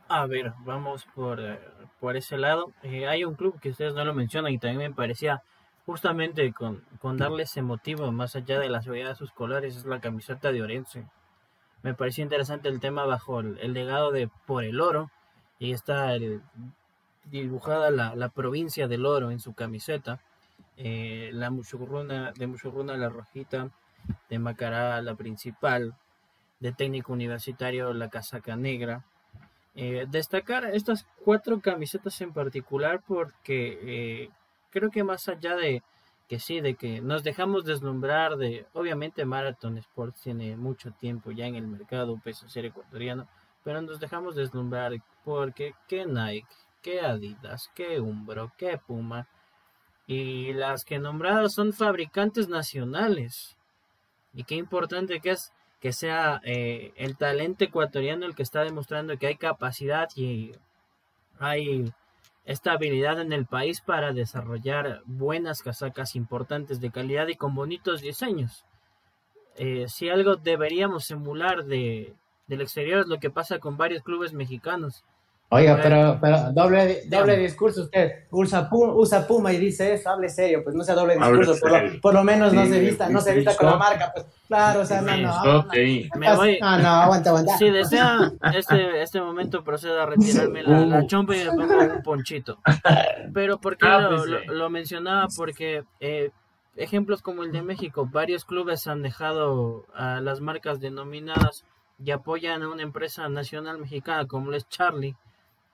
A 0.07 0.25
ver, 0.25 0.51
vamos 0.65 1.07
por, 1.15 1.39
eh, 1.39 1.57
por 2.01 2.17
ese 2.17 2.37
lado. 2.37 2.73
hay 2.83 3.23
un 3.23 3.35
club 3.35 3.57
que 3.61 3.69
ustedes 3.69 3.93
no 3.93 4.03
lo 4.03 4.13
mencionan 4.13 4.51
y 4.51 4.57
también 4.57 4.91
me 4.91 4.95
parecía 4.95 5.41
justamente 5.85 6.51
con, 6.51 6.83
con 6.99 7.15
darle 7.15 7.43
ese 7.43 7.61
motivo, 7.61 8.11
más 8.11 8.35
allá 8.35 8.59
de 8.59 8.67
la 8.67 8.81
seguridad 8.81 9.09
de 9.09 9.15
sus 9.15 9.31
colores, 9.31 9.77
es 9.77 9.85
la 9.85 10.01
camiseta 10.01 10.51
de 10.51 10.61
Orense. 10.61 11.07
Me 11.81 11.93
parecía 11.93 12.23
interesante 12.23 12.67
el 12.67 12.81
tema 12.81 13.05
bajo 13.05 13.39
el 13.39 13.73
legado 13.73 14.11
de 14.11 14.29
Por 14.45 14.65
el 14.65 14.81
Oro, 14.81 15.09
y 15.61 15.73
está 15.73 16.17
dibujada 17.25 17.91
la, 17.91 18.29
provincia 18.29 18.87
del 18.87 19.05
oro 19.05 19.29
en 19.29 19.39
su 19.39 19.53
camiseta. 19.53 20.19
Eh, 20.75 21.29
la 21.33 21.51
muchurruna, 21.51 22.31
de 22.31 22.47
muchurruna 22.47 22.97
la 22.97 23.09
rojita, 23.09 23.69
de 24.27 24.39
Macará 24.39 24.99
la 25.03 25.13
principal, 25.13 25.93
de 26.59 26.71
técnico 26.71 27.13
universitario 27.13 27.93
la 27.93 28.09
casaca 28.09 28.55
negra. 28.55 29.05
Eh, 29.73 30.05
destacar 30.09 30.65
estas 30.65 31.05
cuatro 31.23 31.61
camisetas 31.61 32.19
en 32.19 32.33
particular 32.33 33.01
porque 33.07 33.79
eh, 33.83 34.29
creo 34.69 34.91
que 34.91 35.03
más 35.03 35.29
allá 35.29 35.55
de 35.55 35.81
que 36.27 36.39
sí, 36.39 36.61
de 36.61 36.75
que 36.75 37.01
nos 37.01 37.23
dejamos 37.23 37.65
deslumbrar 37.65 38.37
de, 38.37 38.65
obviamente 38.73 39.25
Marathon 39.25 39.77
Sports 39.77 40.21
tiene 40.21 40.55
mucho 40.55 40.91
tiempo 40.91 41.31
ya 41.31 41.45
en 41.45 41.55
el 41.55 41.67
mercado 41.67 42.17
peso 42.23 42.47
ser 42.47 42.65
ecuatoriano, 42.65 43.27
pero 43.63 43.81
nos 43.81 43.99
dejamos 43.99 44.35
deslumbrar 44.35 44.93
porque 45.23 45.73
qué 45.87 46.05
Nike, 46.05 46.47
qué 46.81 47.01
Adidas, 47.01 47.69
qué 47.75 47.99
Umbro, 47.99 48.51
qué 48.57 48.77
Puma, 48.77 49.27
y 50.07 50.53
las 50.53 50.83
que 50.83 50.99
nombradas 50.99 51.53
son 51.53 51.73
fabricantes 51.73 52.47
nacionales. 52.49 53.57
Y 54.33 54.43
qué 54.45 54.55
importante 54.55 55.19
que 55.19 55.31
es 55.31 55.51
que 55.81 55.91
sea 55.91 56.39
eh, 56.45 56.93
el 56.95 57.17
talento 57.17 57.65
ecuatoriano 57.65 58.25
el 58.25 58.35
que 58.35 58.43
está 58.43 58.63
demostrando 58.63 59.17
que 59.17 59.27
hay 59.27 59.35
capacidad 59.35 60.07
y 60.15 60.51
hay 61.39 61.91
estabilidad 62.45 63.19
en 63.19 63.33
el 63.33 63.47
país 63.47 63.81
para 63.81 64.13
desarrollar 64.13 65.01
buenas 65.05 65.63
casacas 65.63 66.15
importantes 66.15 66.79
de 66.79 66.91
calidad 66.91 67.27
y 67.27 67.35
con 67.35 67.55
bonitos 67.55 68.01
diseños. 68.01 68.63
Eh, 69.57 69.87
si 69.87 70.09
algo 70.09 70.35
deberíamos 70.35 71.09
emular 71.09 71.65
de, 71.65 72.13
del 72.45 72.61
exterior 72.61 72.99
es 72.99 73.07
lo 73.07 73.19
que 73.19 73.31
pasa 73.31 73.57
con 73.57 73.75
varios 73.75 74.03
clubes 74.03 74.33
mexicanos. 74.33 75.03
Oiga, 75.53 75.77
pero, 75.83 76.17
pero 76.21 76.53
doble, 76.53 77.01
doble 77.07 77.35
discurso 77.35 77.81
usted. 77.81 78.23
Usa 78.29 78.69
Puma, 78.69 78.93
usa 78.93 79.27
Puma 79.27 79.51
y 79.51 79.57
dice 79.57 79.93
eso, 79.93 80.09
hable 80.09 80.29
serio, 80.29 80.63
pues 80.63 80.73
no 80.73 80.81
sea 80.81 80.95
doble 80.95 81.15
discurso, 81.15 81.57
por 81.59 81.71
lo, 81.71 81.99
por 81.99 82.13
lo, 82.13 82.23
menos 82.23 82.53
no 82.53 82.65
se 82.65 82.79
vista, 82.79 83.09
no 83.09 83.19
se 83.19 83.33
vista 83.33 83.57
con 83.57 83.65
la 83.65 83.75
marca, 83.75 84.13
pues 84.13 84.27
claro, 84.47 84.79
o 84.79 84.85
sea, 84.85 85.01
no, 85.01 85.17
no. 85.17 85.67
Me 86.15 86.35
voy. 86.37 86.57
No, 86.61 86.77
no, 86.77 86.87
aguanta, 86.87 87.31
aguanta. 87.31 87.57
Si 87.57 87.69
desea 87.69 88.31
este, 88.55 89.01
este 89.01 89.19
momento 89.19 89.61
procedo 89.61 90.01
a 90.01 90.05
retirarme 90.05 90.63
la, 90.63 90.85
la 90.85 91.05
chompa 91.05 91.35
y 91.35 91.43
le 91.43 91.51
pongo 91.51 91.77
un 91.95 92.01
ponchito. 92.01 92.59
Pero 93.33 93.59
porque 93.59 93.85
ah, 93.85 93.99
lo, 93.99 94.17
pues 94.19 94.47
lo, 94.47 94.69
mencionaba 94.69 95.27
porque 95.35 95.83
eh, 95.99 96.29
ejemplos 96.77 97.21
como 97.21 97.43
el 97.43 97.51
de 97.51 97.61
México, 97.61 98.07
varios 98.09 98.45
clubes 98.45 98.87
han 98.87 99.01
dejado 99.01 99.85
a 99.95 100.21
las 100.21 100.39
marcas 100.39 100.79
denominadas 100.79 101.65
y 102.01 102.11
apoyan 102.11 102.63
a 102.63 102.69
una 102.69 102.83
empresa 102.83 103.27
nacional 103.27 103.79
mexicana 103.79 104.25
como 104.27 104.53
es 104.53 104.65
Charlie 104.69 105.17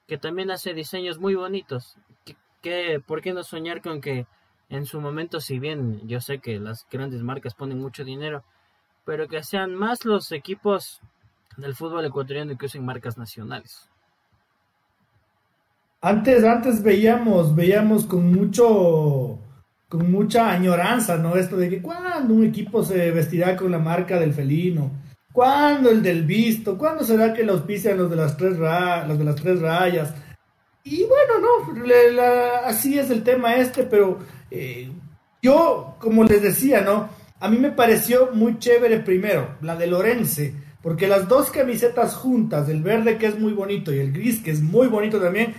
que 0.08 0.18
también 0.18 0.52
hace 0.52 0.74
diseños 0.74 1.20
muy 1.20 1.36
bonitos. 1.36 1.98
¿Qué, 2.62 3.02
por 3.06 3.22
qué 3.22 3.34
no 3.34 3.44
soñar 3.44 3.82
con 3.82 4.02
que 4.02 4.26
en 4.70 4.86
su 4.86 5.00
momento, 5.00 5.40
si 5.40 5.60
bien 5.60 6.08
yo 6.08 6.20
sé 6.22 6.40
que 6.40 6.60
las 6.60 6.86
grandes 6.90 7.22
marcas 7.22 7.54
ponen 7.54 7.80
mucho 7.80 8.04
dinero, 8.04 8.44
pero 9.06 9.28
que 9.28 9.44
sean 9.44 9.76
más 9.76 10.06
los 10.06 10.32
equipos 10.32 11.02
del 11.56 11.76
fútbol 11.76 12.06
ecuatoriano 12.06 12.58
que 12.58 12.66
usen 12.66 12.86
marcas 12.86 13.18
nacionales? 13.18 13.90
Antes, 16.02 16.44
antes 16.44 16.84
veíamos, 16.84 17.56
veíamos 17.56 18.06
con 18.06 18.32
mucho, 18.32 19.40
con 19.90 20.12
mucha 20.12 20.52
añoranza, 20.52 21.18
¿no? 21.18 21.36
Esto 21.36 21.58
de 21.58 21.70
que 21.70 21.82
cuando 21.82 22.34
un 22.34 22.46
equipo 22.46 22.84
se 22.84 23.12
vestirá 23.12 23.56
con 23.56 23.72
la 23.72 23.80
marca 23.80 24.20
del 24.20 24.34
felino, 24.34 24.92
¿Cuándo 25.38 25.92
el 25.92 26.02
del 26.02 26.24
visto? 26.24 26.76
¿Cuándo 26.80 27.04
será 27.04 27.32
que 27.32 27.44
auspician 27.44 27.96
los 27.96 28.10
de 28.10 28.16
las 28.16 28.36
tres, 28.36 28.58
los 28.58 29.20
de 29.20 29.24
las 29.24 29.36
tres 29.36 29.62
rayas? 29.62 30.12
Y 30.84 31.04
bueno, 31.04 31.34
no, 31.40 32.66
así 32.66 32.98
es 32.98 33.12
el 33.12 33.22
tema 33.22 33.56
este, 33.58 33.84
pero 33.84 34.18
eh, 34.50 34.90
yo, 35.40 35.96
como 36.00 36.24
les 36.24 36.42
decía, 36.42 36.82
¿no? 36.82 37.10
A 37.40 37.50
mí 37.50 37.60
me 37.60 37.70
pareció 37.70 38.32
muy 38.34 38.58
chévere 38.58 39.02
primero, 39.02 39.58
la 39.62 39.76
de 39.76 39.86
Lorense, 39.86 40.56
porque 40.82 41.08
las 41.08 41.28
dos 41.28 41.52
camisetas 41.52 42.16
juntas, 42.16 42.68
el 42.68 42.82
verde 42.82 43.20
que 43.20 43.28
es 43.28 43.38
muy 43.38 43.54
bonito 43.54 43.94
y 43.94 44.00
el 44.00 44.12
gris 44.12 44.42
que 44.42 44.50
es 44.50 44.64
muy 44.64 44.88
bonito 44.88 45.22
también, 45.22 45.54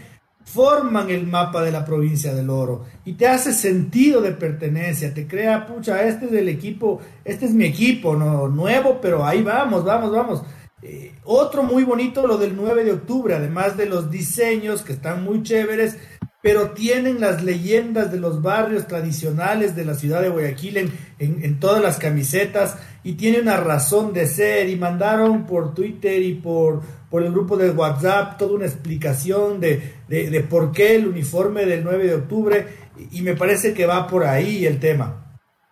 forman 0.52 1.10
el 1.10 1.26
mapa 1.26 1.62
de 1.62 1.70
la 1.70 1.84
provincia 1.84 2.32
del 2.34 2.48
oro 2.48 2.86
y 3.04 3.12
te 3.12 3.26
hace 3.26 3.52
sentido 3.52 4.22
de 4.22 4.32
pertenencia, 4.32 5.12
te 5.12 5.26
crea, 5.26 5.66
pucha, 5.66 6.02
este 6.04 6.26
es 6.26 6.32
el 6.32 6.48
equipo, 6.48 7.00
este 7.24 7.46
es 7.46 7.52
mi 7.52 7.66
equipo, 7.66 8.16
no 8.16 8.48
nuevo, 8.48 8.98
pero 9.00 9.24
ahí 9.24 9.42
vamos, 9.42 9.84
vamos, 9.84 10.10
vamos. 10.10 10.42
Eh, 10.80 11.12
otro 11.24 11.64
muy 11.64 11.84
bonito, 11.84 12.26
lo 12.26 12.38
del 12.38 12.56
9 12.56 12.84
de 12.84 12.92
octubre, 12.92 13.34
además 13.34 13.76
de 13.76 13.86
los 13.86 14.10
diseños 14.10 14.82
que 14.82 14.94
están 14.94 15.22
muy 15.22 15.42
chéveres, 15.42 15.98
pero 16.40 16.70
tienen 16.70 17.20
las 17.20 17.42
leyendas 17.42 18.12
de 18.12 18.20
los 18.20 18.42
barrios 18.42 18.86
tradicionales 18.86 19.74
de 19.74 19.84
la 19.84 19.94
ciudad 19.94 20.22
de 20.22 20.28
Guayaquil 20.28 20.76
en, 20.76 20.92
en, 21.18 21.58
todas 21.58 21.82
las 21.82 21.98
camisetas 21.98 22.76
y 23.02 23.14
tiene 23.14 23.40
una 23.40 23.56
razón 23.56 24.12
de 24.12 24.26
ser 24.26 24.68
y 24.68 24.76
mandaron 24.76 25.46
por 25.46 25.74
Twitter 25.74 26.22
y 26.22 26.34
por, 26.34 26.82
por 27.10 27.24
el 27.24 27.32
grupo 27.32 27.56
de 27.56 27.70
WhatsApp 27.70 28.38
toda 28.38 28.54
una 28.54 28.66
explicación 28.66 29.58
de, 29.58 29.94
de, 30.08 30.40
por 30.48 30.70
qué 30.70 30.94
el 30.94 31.08
uniforme 31.08 31.66
del 31.66 31.82
9 31.82 32.06
de 32.06 32.14
octubre 32.14 32.66
y 33.10 33.22
me 33.22 33.34
parece 33.34 33.74
que 33.74 33.86
va 33.86 34.06
por 34.06 34.24
ahí 34.24 34.64
el 34.64 34.78
tema 34.78 35.27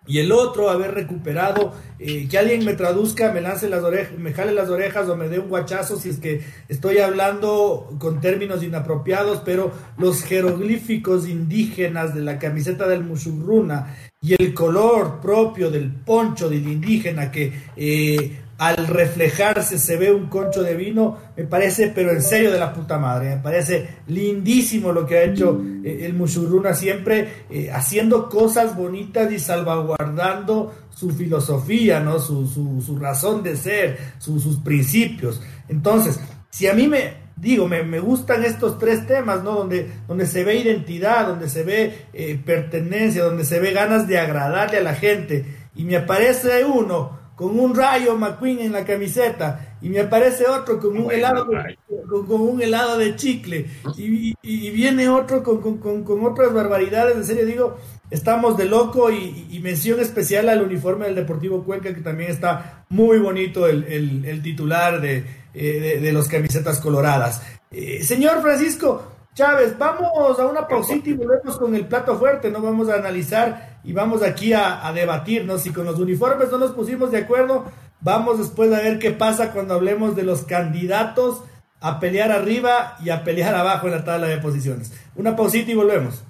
y 0.06 0.18
el 0.18 0.32
otro 0.32 0.70
haber 0.70 0.94
recuperado, 0.94 1.74
eh, 1.98 2.28
que 2.28 2.38
alguien 2.38 2.64
me 2.64 2.74
traduzca, 2.74 3.32
me 3.32 3.40
lance 3.40 3.68
las 3.68 3.82
orejas, 3.82 4.18
me 4.18 4.32
jale 4.32 4.52
las 4.52 4.68
orejas 4.68 5.08
o 5.08 5.16
me 5.16 5.28
dé 5.28 5.38
un 5.38 5.48
guachazo 5.48 5.96
si 5.96 6.10
es 6.10 6.18
que 6.18 6.42
estoy 6.68 6.98
hablando 6.98 7.96
con 7.98 8.20
términos 8.20 8.62
inapropiados, 8.62 9.42
pero 9.44 9.72
los 9.98 10.22
jeroglíficos 10.22 11.28
indígenas 11.28 12.14
de 12.14 12.22
la 12.22 12.38
camiseta 12.38 12.86
del 12.86 13.04
musurruna 13.04 13.96
y 14.20 14.40
el 14.40 14.54
color 14.54 15.20
propio 15.20 15.70
del 15.70 15.90
poncho 15.90 16.48
del 16.48 16.66
indígena 16.66 17.30
que 17.30 17.52
eh, 17.76 18.45
al 18.58 18.86
reflejarse 18.86 19.78
se 19.78 19.96
ve 19.96 20.12
un 20.12 20.28
concho 20.28 20.62
de 20.62 20.74
vino, 20.74 21.18
me 21.36 21.44
parece, 21.44 21.92
pero 21.94 22.10
en 22.10 22.22
serio 22.22 22.50
de 22.50 22.58
la 22.58 22.72
puta 22.72 22.98
madre, 22.98 23.36
me 23.36 23.42
parece 23.42 23.88
lindísimo 24.06 24.92
lo 24.92 25.06
que 25.06 25.18
ha 25.18 25.22
hecho 25.24 25.60
eh, 25.84 26.06
el 26.06 26.14
Mushuruna 26.14 26.72
siempre, 26.72 27.44
eh, 27.50 27.70
haciendo 27.70 28.28
cosas 28.30 28.74
bonitas 28.74 29.30
y 29.30 29.38
salvaguardando 29.38 30.74
su 30.90 31.10
filosofía, 31.10 32.00
¿no? 32.00 32.18
Su, 32.18 32.46
su, 32.46 32.98
razón 32.98 33.42
de 33.42 33.56
ser, 33.56 33.98
sus 34.18 34.58
principios. 34.60 35.42
Entonces, 35.68 36.18
si 36.48 36.66
a 36.66 36.72
mí 36.72 36.88
me, 36.88 37.12
digo, 37.36 37.68
me, 37.68 37.82
me, 37.82 38.00
gustan 38.00 38.42
estos 38.42 38.78
tres 38.78 39.06
temas, 39.06 39.44
¿no? 39.44 39.52
Donde, 39.52 39.90
donde 40.08 40.24
se 40.24 40.42
ve 40.44 40.56
identidad, 40.56 41.26
donde 41.26 41.50
se 41.50 41.62
ve 41.62 42.06
eh, 42.14 42.40
pertenencia, 42.42 43.24
donde 43.24 43.44
se 43.44 43.60
ve 43.60 43.72
ganas 43.72 44.08
de 44.08 44.18
agradarle 44.18 44.78
a 44.78 44.82
la 44.82 44.94
gente, 44.94 45.44
y 45.74 45.84
me 45.84 45.96
aparece 45.96 46.64
uno 46.64 47.15
con 47.36 47.60
un 47.60 47.74
rayo 47.76 48.16
McQueen 48.16 48.60
en 48.60 48.72
la 48.72 48.84
camiseta 48.84 49.76
y 49.82 49.90
me 49.90 50.00
aparece 50.00 50.46
otro 50.46 50.80
con 50.80 50.98
un 50.98 51.12
helado 51.12 51.46
con, 51.46 52.40
un 52.40 52.62
helado 52.62 52.96
de 52.96 53.14
chicle 53.14 53.66
y, 53.96 54.34
viene 54.70 55.08
otro 55.08 55.42
con, 55.44 55.78
con, 55.78 56.24
otras 56.24 56.52
barbaridades 56.52 57.14
en 57.14 57.24
serio 57.24 57.46
digo 57.46 57.76
estamos 58.10 58.56
de 58.56 58.64
loco 58.64 59.10
y, 59.10 59.60
mención 59.62 60.00
especial 60.00 60.48
al 60.48 60.62
uniforme 60.62 61.06
del 61.06 61.14
Deportivo 61.14 61.62
Cuenca 61.62 61.94
que 61.94 62.00
también 62.00 62.30
está 62.30 62.84
muy 62.88 63.18
bonito 63.18 63.66
el, 63.68 64.40
titular 64.42 65.00
de 65.00 65.24
eh, 65.58 65.98
de, 66.02 66.12
los 66.12 66.28
camisetas 66.28 66.80
coloradas. 66.80 67.40
Eh, 67.70 68.02
señor 68.04 68.42
Francisco 68.42 69.16
Chávez, 69.36 69.76
vamos 69.78 70.38
a 70.38 70.46
una 70.46 70.66
pausita 70.66 71.10
y 71.10 71.14
volvemos 71.14 71.58
con 71.58 71.74
el 71.74 71.86
plato 71.86 72.18
fuerte, 72.18 72.50
¿no? 72.50 72.62
Vamos 72.62 72.88
a 72.88 72.94
analizar 72.94 73.75
y 73.86 73.92
vamos 73.92 74.22
aquí 74.22 74.52
a, 74.52 74.92
debatirnos. 74.92 75.62
Si 75.62 75.70
con 75.70 75.86
los 75.86 75.98
uniformes 75.98 76.50
no 76.50 76.58
nos 76.58 76.72
pusimos 76.72 77.12
de 77.12 77.18
acuerdo, 77.18 77.66
vamos 78.00 78.38
después 78.38 78.72
a 78.72 78.82
ver 78.82 78.98
qué 78.98 79.12
pasa 79.12 79.52
cuando 79.52 79.74
hablemos 79.74 80.16
de 80.16 80.24
los 80.24 80.42
candidatos 80.42 81.44
a 81.80 82.00
pelear 82.00 82.32
arriba 82.32 82.96
y 83.04 83.10
a 83.10 83.22
pelear 83.22 83.54
abajo 83.54 83.86
en 83.86 83.92
la 83.92 84.04
tabla 84.04 84.26
de 84.26 84.38
posiciones. 84.38 84.92
Una 85.14 85.36
pausita 85.36 85.70
y 85.70 85.74
volvemos. 85.74 86.24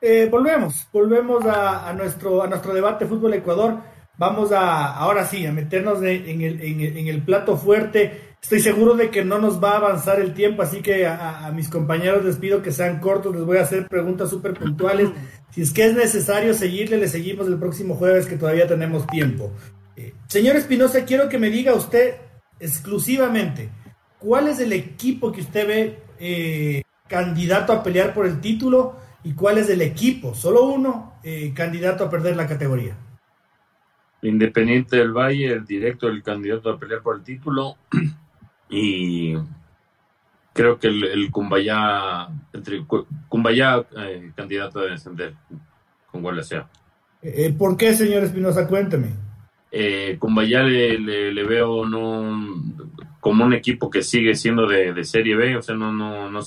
Eh, 0.00 0.28
volvemos, 0.28 0.88
volvemos 0.92 1.44
a, 1.46 1.92
nuestro, 1.92 2.42
a 2.42 2.48
nuestro 2.48 2.74
debate 2.74 3.06
Fútbol 3.06 3.34
Ecuador. 3.34 3.78
Vamos 4.16 4.50
a, 4.50 4.92
ahora 4.96 5.24
sí, 5.24 5.46
a 5.46 5.52
meternos 5.52 6.02
en, 6.02 6.40
el, 6.40 6.60
en, 6.60 7.06
el, 7.06 7.22
plato 7.22 7.56
fuerte. 7.56 8.27
Estoy 8.42 8.60
seguro 8.60 8.94
de 8.94 9.10
que 9.10 9.24
no 9.24 9.38
nos 9.38 9.62
va 9.62 9.72
a 9.72 9.76
avanzar 9.76 10.20
el 10.20 10.32
tiempo, 10.32 10.62
así 10.62 10.80
que 10.80 11.06
a, 11.06 11.50
mis 11.54 11.68
compañeros 11.68 12.24
les 12.24 12.36
pido 12.36 12.62
que 12.62 12.72
sean 12.72 13.00
cortos, 13.00 13.34
les 13.34 13.44
voy 13.44 13.58
a 13.58 13.62
hacer 13.62 13.88
preguntas 13.88 14.30
súper 14.30 14.54
puntuales. 14.54 15.10
Si 15.50 15.62
es 15.62 15.72
que 15.72 15.86
es 15.86 15.94
necesario 15.94 16.54
seguirle, 16.54 16.98
le 16.98 17.08
seguimos 17.08 17.48
el 17.48 17.58
próximo 17.58 17.94
jueves 17.94 18.26
que 18.26 18.36
todavía 18.36 18.66
tenemos 18.66 19.06
tiempo. 19.06 19.52
Eh, 19.96 20.14
señor 20.28 20.56
Espinosa, 20.56 21.04
quiero 21.04 21.28
que 21.28 21.38
me 21.38 21.50
diga 21.50 21.74
usted 21.74 22.14
exclusivamente, 22.60 23.70
¿cuál 24.18 24.48
es 24.48 24.60
el 24.60 24.72
equipo 24.72 25.32
que 25.32 25.40
usted 25.40 25.66
ve 25.66 25.98
eh, 26.20 26.82
candidato 27.08 27.72
a 27.72 27.82
pelear 27.82 28.14
por 28.14 28.26
el 28.26 28.40
título 28.40 28.96
y 29.24 29.32
cuál 29.32 29.58
es 29.58 29.68
el 29.68 29.82
equipo, 29.82 30.34
solo 30.34 30.64
uno, 30.64 31.18
eh, 31.24 31.52
candidato 31.54 32.04
a 32.04 32.10
perder 32.10 32.36
la 32.36 32.46
categoría? 32.46 32.96
Independiente 34.22 34.96
del 34.96 35.12
Valle, 35.12 35.52
el 35.52 35.64
directo 35.64 36.06
del 36.06 36.22
candidato 36.22 36.70
a 36.70 36.78
pelear 36.78 37.02
por 37.02 37.16
el 37.16 37.22
título 37.22 37.76
y 38.68 39.34
creo 40.52 40.78
que 40.78 40.88
el, 40.88 41.04
el 41.04 41.30
Cumbayá, 41.30 42.28
entre 42.52 42.84
Cumbayá 43.28 43.86
eh, 43.96 44.32
candidato 44.34 44.80
a 44.80 44.86
descender 44.86 45.34
con 46.10 46.22
Gualacea. 46.22 46.68
¿Por 47.56 47.76
qué, 47.76 47.94
señor 47.94 48.24
Espinosa? 48.24 48.66
Cuénteme. 48.66 49.28
Eh, 49.70 50.16
Cumbayá 50.18 50.62
le, 50.62 50.98
le, 50.98 51.44
veo 51.44 51.86
no 51.86 52.64
como 53.20 53.44
un 53.44 53.52
equipo 53.52 53.90
que 53.90 54.02
sigue 54.02 54.34
siendo 54.34 54.66
de, 54.66 55.04
Serie 55.04 55.36
B, 55.36 55.56
o 55.56 55.62
sea, 55.62 55.74
no, 55.74 55.92
no, 55.92 56.30
no, 56.30 56.40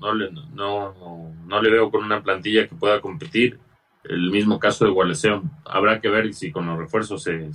no, 0.00 0.14
le, 0.14 0.30
no, 0.52 1.32
no, 1.46 1.62
le 1.62 1.70
veo 1.70 1.90
con 1.90 2.04
una 2.04 2.22
plantilla 2.22 2.68
que 2.68 2.74
pueda 2.74 3.00
competir. 3.00 3.58
El 4.04 4.30
mismo 4.30 4.58
caso 4.58 4.84
de 4.84 4.90
Gualeseo. 4.90 5.42
Habrá 5.64 6.00
que 6.00 6.08
ver 6.08 6.32
si 6.32 6.50
con 6.50 6.66
los 6.66 6.78
refuerzos 6.78 7.22
se, 7.22 7.48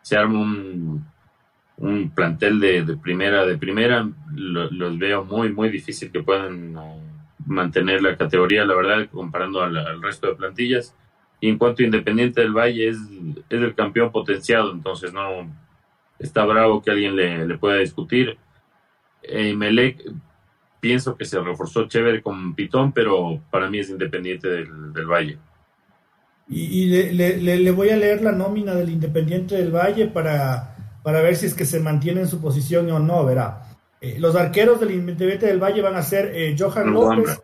se 0.00 0.16
arma 0.16 0.40
un, 0.40 1.04
un 1.76 2.10
plantel 2.10 2.60
de, 2.60 2.96
primera. 3.02 3.44
De 3.46 3.58
primera, 3.58 4.08
los 4.32 4.98
veo 4.98 5.24
muy, 5.24 5.52
muy 5.52 5.68
difícil 5.70 6.10
que 6.10 6.22
puedan 6.22 6.76
eh, 6.76 7.00
mantener 7.46 8.02
la 8.02 8.16
categoría, 8.16 8.64
la 8.64 8.74
verdad, 8.74 9.08
comparando 9.10 9.62
al 9.62 10.02
resto 10.02 10.28
de 10.28 10.36
plantillas. 10.36 10.94
Y 11.40 11.48
en 11.48 11.58
cuanto 11.58 11.82
a 11.82 11.86
Independiente 11.86 12.40
del 12.40 12.52
Valle 12.52 12.88
es, 12.88 12.98
es 13.50 13.60
el 13.60 13.74
campeón 13.74 14.12
potenciado, 14.12 14.72
entonces 14.72 15.12
no 15.12 15.50
está 16.20 16.44
bravo 16.44 16.80
que 16.80 16.92
alguien 16.92 17.16
le, 17.16 17.58
pueda 17.58 17.78
discutir. 17.78 18.38
Eh, 19.24 19.52
Melec, 19.54 20.04
pienso 20.78 21.16
que 21.16 21.24
se 21.24 21.40
reforzó 21.40 21.88
chévere 21.88 22.22
con 22.22 22.54
Pitón, 22.54 22.92
pero 22.92 23.42
para 23.50 23.68
mí 23.68 23.80
es 23.80 23.90
Independiente 23.90 24.48
del, 24.48 24.92
del 24.92 25.06
Valle. 25.06 25.38
Y, 26.48 26.86
le, 26.86 27.38
le, 27.40 27.70
voy 27.70 27.90
a 27.90 27.96
leer 27.96 28.22
la 28.22 28.32
nómina 28.32 28.74
del 28.74 28.90
Independiente 28.90 29.56
del 29.56 29.74
Valle 29.74 30.06
para, 30.06 30.71
para 31.02 31.20
ver 31.20 31.36
si 31.36 31.46
es 31.46 31.54
que 31.54 31.64
se 31.64 31.80
mantiene 31.80 32.22
en 32.22 32.28
su 32.28 32.40
posición 32.40 32.90
o 32.90 32.98
no, 32.98 33.24
verá. 33.24 33.62
Eh, 34.00 34.16
los 34.18 34.34
arqueros 34.36 34.80
del 34.80 34.92
Independiente 34.92 35.46
del 35.46 35.62
Valle 35.62 35.82
van 35.82 35.96
a 35.96 36.02
ser 36.02 36.32
eh, 36.34 36.56
Johan 36.58 36.92
López, 36.92 37.40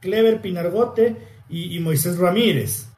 Clever 0.00 0.40
Pinargote 0.40 1.16
y 1.48 1.78
Moisés 1.78 2.18
Ramírez 2.18 2.88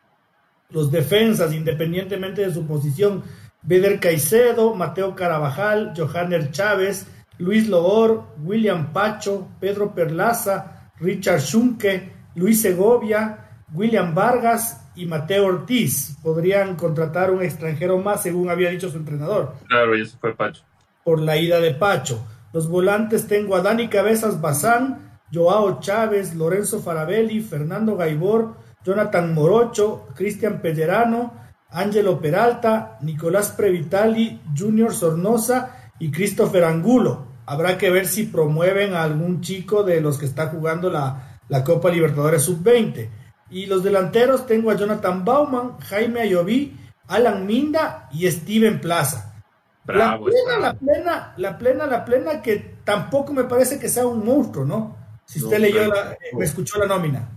los 0.70 0.90
defensas, 0.90 1.54
independientemente 1.54 2.42
de 2.42 2.52
su 2.52 2.66
posición, 2.66 3.22
Beder 3.62 4.00
Caicedo, 4.00 4.74
Mateo 4.74 5.14
Carabajal, 5.14 5.94
Johanner 5.96 6.50
Chávez, 6.50 7.06
Luis 7.38 7.68
Loor, 7.68 8.24
William 8.42 8.92
Pacho, 8.92 9.48
Pedro 9.60 9.94
Perlaza, 9.94 10.92
Richard 11.00 11.40
Schunke, 11.40 12.12
Luis 12.34 12.60
Segovia, 12.60 13.47
William 13.72 14.14
Vargas 14.14 14.88
y 14.94 15.06
Mateo 15.06 15.46
Ortiz. 15.46 16.16
Podrían 16.22 16.76
contratar 16.76 17.30
un 17.30 17.42
extranjero 17.42 17.98
más, 17.98 18.22
según 18.22 18.50
había 18.50 18.70
dicho 18.70 18.90
su 18.90 18.96
entrenador. 18.96 19.54
Claro, 19.68 19.96
y 19.96 20.02
eso 20.02 20.16
fue 20.20 20.34
Pacho. 20.34 20.62
Por 21.04 21.20
la 21.20 21.36
ida 21.36 21.60
de 21.60 21.74
Pacho. 21.74 22.26
Los 22.52 22.68
volantes 22.68 23.26
tengo 23.26 23.56
a 23.56 23.62
Dani 23.62 23.88
Cabezas 23.88 24.40
Bazán, 24.40 25.20
Joao 25.32 25.80
Chávez, 25.80 26.34
Lorenzo 26.34 26.80
Farabelli, 26.80 27.40
Fernando 27.40 27.96
Gaibor, 27.96 28.56
Jonathan 28.84 29.34
Morocho, 29.34 30.08
Cristian 30.14 30.60
Pellerano, 30.62 31.34
Angelo 31.70 32.18
Peralta, 32.20 32.96
Nicolás 33.02 33.50
Previtali, 33.50 34.40
Junior 34.56 34.94
Sornosa 34.94 35.90
y 35.98 36.10
Christopher 36.10 36.64
Angulo. 36.64 37.26
Habrá 37.44 37.76
que 37.76 37.90
ver 37.90 38.06
si 38.06 38.24
promueven 38.24 38.94
a 38.94 39.02
algún 39.02 39.40
chico 39.40 39.82
de 39.82 40.00
los 40.00 40.18
que 40.18 40.26
está 40.26 40.48
jugando 40.48 40.90
la, 40.90 41.36
Copa 41.64 41.90
Libertadores 41.90 42.42
Sub-20. 42.42 43.08
Y 43.50 43.66
los 43.66 43.82
delanteros 43.82 44.46
tengo 44.46 44.70
a 44.70 44.76
Jonathan 44.76 45.24
Bauman, 45.24 45.78
Jaime 45.80 46.20
Ayoví, 46.20 46.76
Alan 47.08 47.46
Minda 47.46 48.08
y 48.12 48.30
Steven 48.30 48.80
Plaza. 48.80 49.42
la 49.86 50.18
plena, 50.18 50.58
la 50.58 50.74
plena, 50.74 51.34
la 51.36 51.58
plena, 51.58 51.86
la 51.86 52.04
plena, 52.04 52.42
que 52.42 52.56
tampoco 52.84 53.32
me 53.32 53.44
parece 53.44 53.78
que 53.78 53.88
sea 53.88 54.06
un 54.06 54.24
monstruo, 54.24 54.64
¿no? 54.64 54.96
Si 55.24 55.42
usted 55.42 55.58
leyó, 55.58 55.86
la, 55.86 56.16
me 56.32 56.44
escuchó 56.44 56.78
la 56.78 56.86
nómina. 56.86 57.28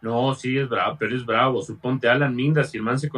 No, 0.00 0.34
sí, 0.34 0.56
es 0.56 0.68
bravo, 0.68 0.96
pero 0.98 1.14
es 1.14 1.24
bravo. 1.26 1.62
Suponte 1.62 2.08
Alan 2.08 2.34
Mindas, 2.34 2.70
si 2.70 2.78
el, 2.78 2.82
man 2.82 2.98
se 2.98 3.10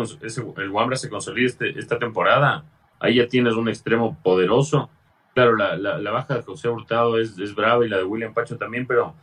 el 0.56 0.70
Wambra 0.70 0.96
se 0.96 1.08
consolida 1.08 1.46
este, 1.46 1.78
esta 1.78 1.98
temporada, 1.98 2.64
ahí 2.98 3.16
ya 3.16 3.28
tienes 3.28 3.54
un 3.54 3.68
extremo 3.68 4.16
poderoso. 4.22 4.90
Claro, 5.34 5.56
la, 5.56 5.76
la, 5.76 6.10
baja 6.10 6.34
de 6.34 6.42
José 6.42 6.68
Hurtado 6.68 7.18
es, 7.18 7.38
es 7.38 7.54
brava 7.54 7.86
y 7.86 7.88
la 7.88 7.98
de 7.98 8.04
William 8.04 8.34
Pacho 8.34 8.58
también, 8.58 8.86
pero 8.86 9.14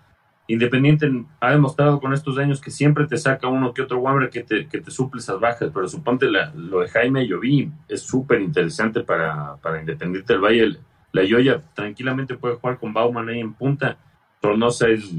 Independiente 0.49 1.07
ha 1.39 1.51
demostrado 1.51 1.99
con 1.99 2.11
estos 2.11 2.39
años 2.39 2.59
que 2.59 2.71
siempre 2.71 3.05
te 3.05 3.17
saca 3.17 3.47
uno 3.47 3.71
que 3.71 3.83
otro 3.83 3.99
Wambra 3.99 4.31
que 4.31 4.41
te, 4.41 4.67
que 4.67 4.81
te 4.81 4.89
suple 4.89 5.19
esas 5.19 5.39
bajas, 5.39 5.69
pero 5.71 5.87
suponte 5.87 6.25
lo 6.55 6.79
de 6.79 6.89
Jaime 6.89 7.27
Lloví 7.27 7.71
es 7.87 8.01
súper 8.01 8.41
interesante 8.41 9.01
para, 9.01 9.57
para 9.57 9.79
Independiente 9.79 10.33
del 10.33 10.41
Valle. 10.41 10.79
La 11.11 11.23
Yoya 11.23 11.61
tranquilamente 11.75 12.35
puede 12.35 12.55
jugar 12.55 12.79
con 12.79 12.91
Bauman 12.91 13.29
ahí 13.29 13.39
en 13.39 13.53
punta. 13.53 13.97
Tornosa 14.41 14.87
es 14.87 15.13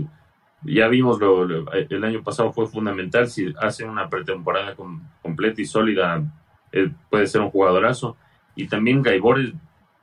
ya 0.64 0.88
vimos 0.88 1.21
lo, 1.21 1.47
el 1.73 2.05
año 2.05 2.25
pasado 2.25 2.53
fue 2.53 2.66
fundamental. 2.66 3.29
Si 3.29 3.55
hace 3.61 3.85
una 3.85 4.11
pretemporada 4.11 4.75
completa 5.23 5.62
y 5.62 5.64
sólida, 5.64 6.25
eh, 6.73 6.90
puede 7.09 7.29
ser 7.29 7.40
un 7.40 7.51
jugadorazo. 7.51 8.16
Y 8.57 8.66
también 8.66 9.01
Gaibor 9.01 9.38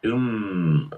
es, 0.10 0.14
un, 0.14 0.90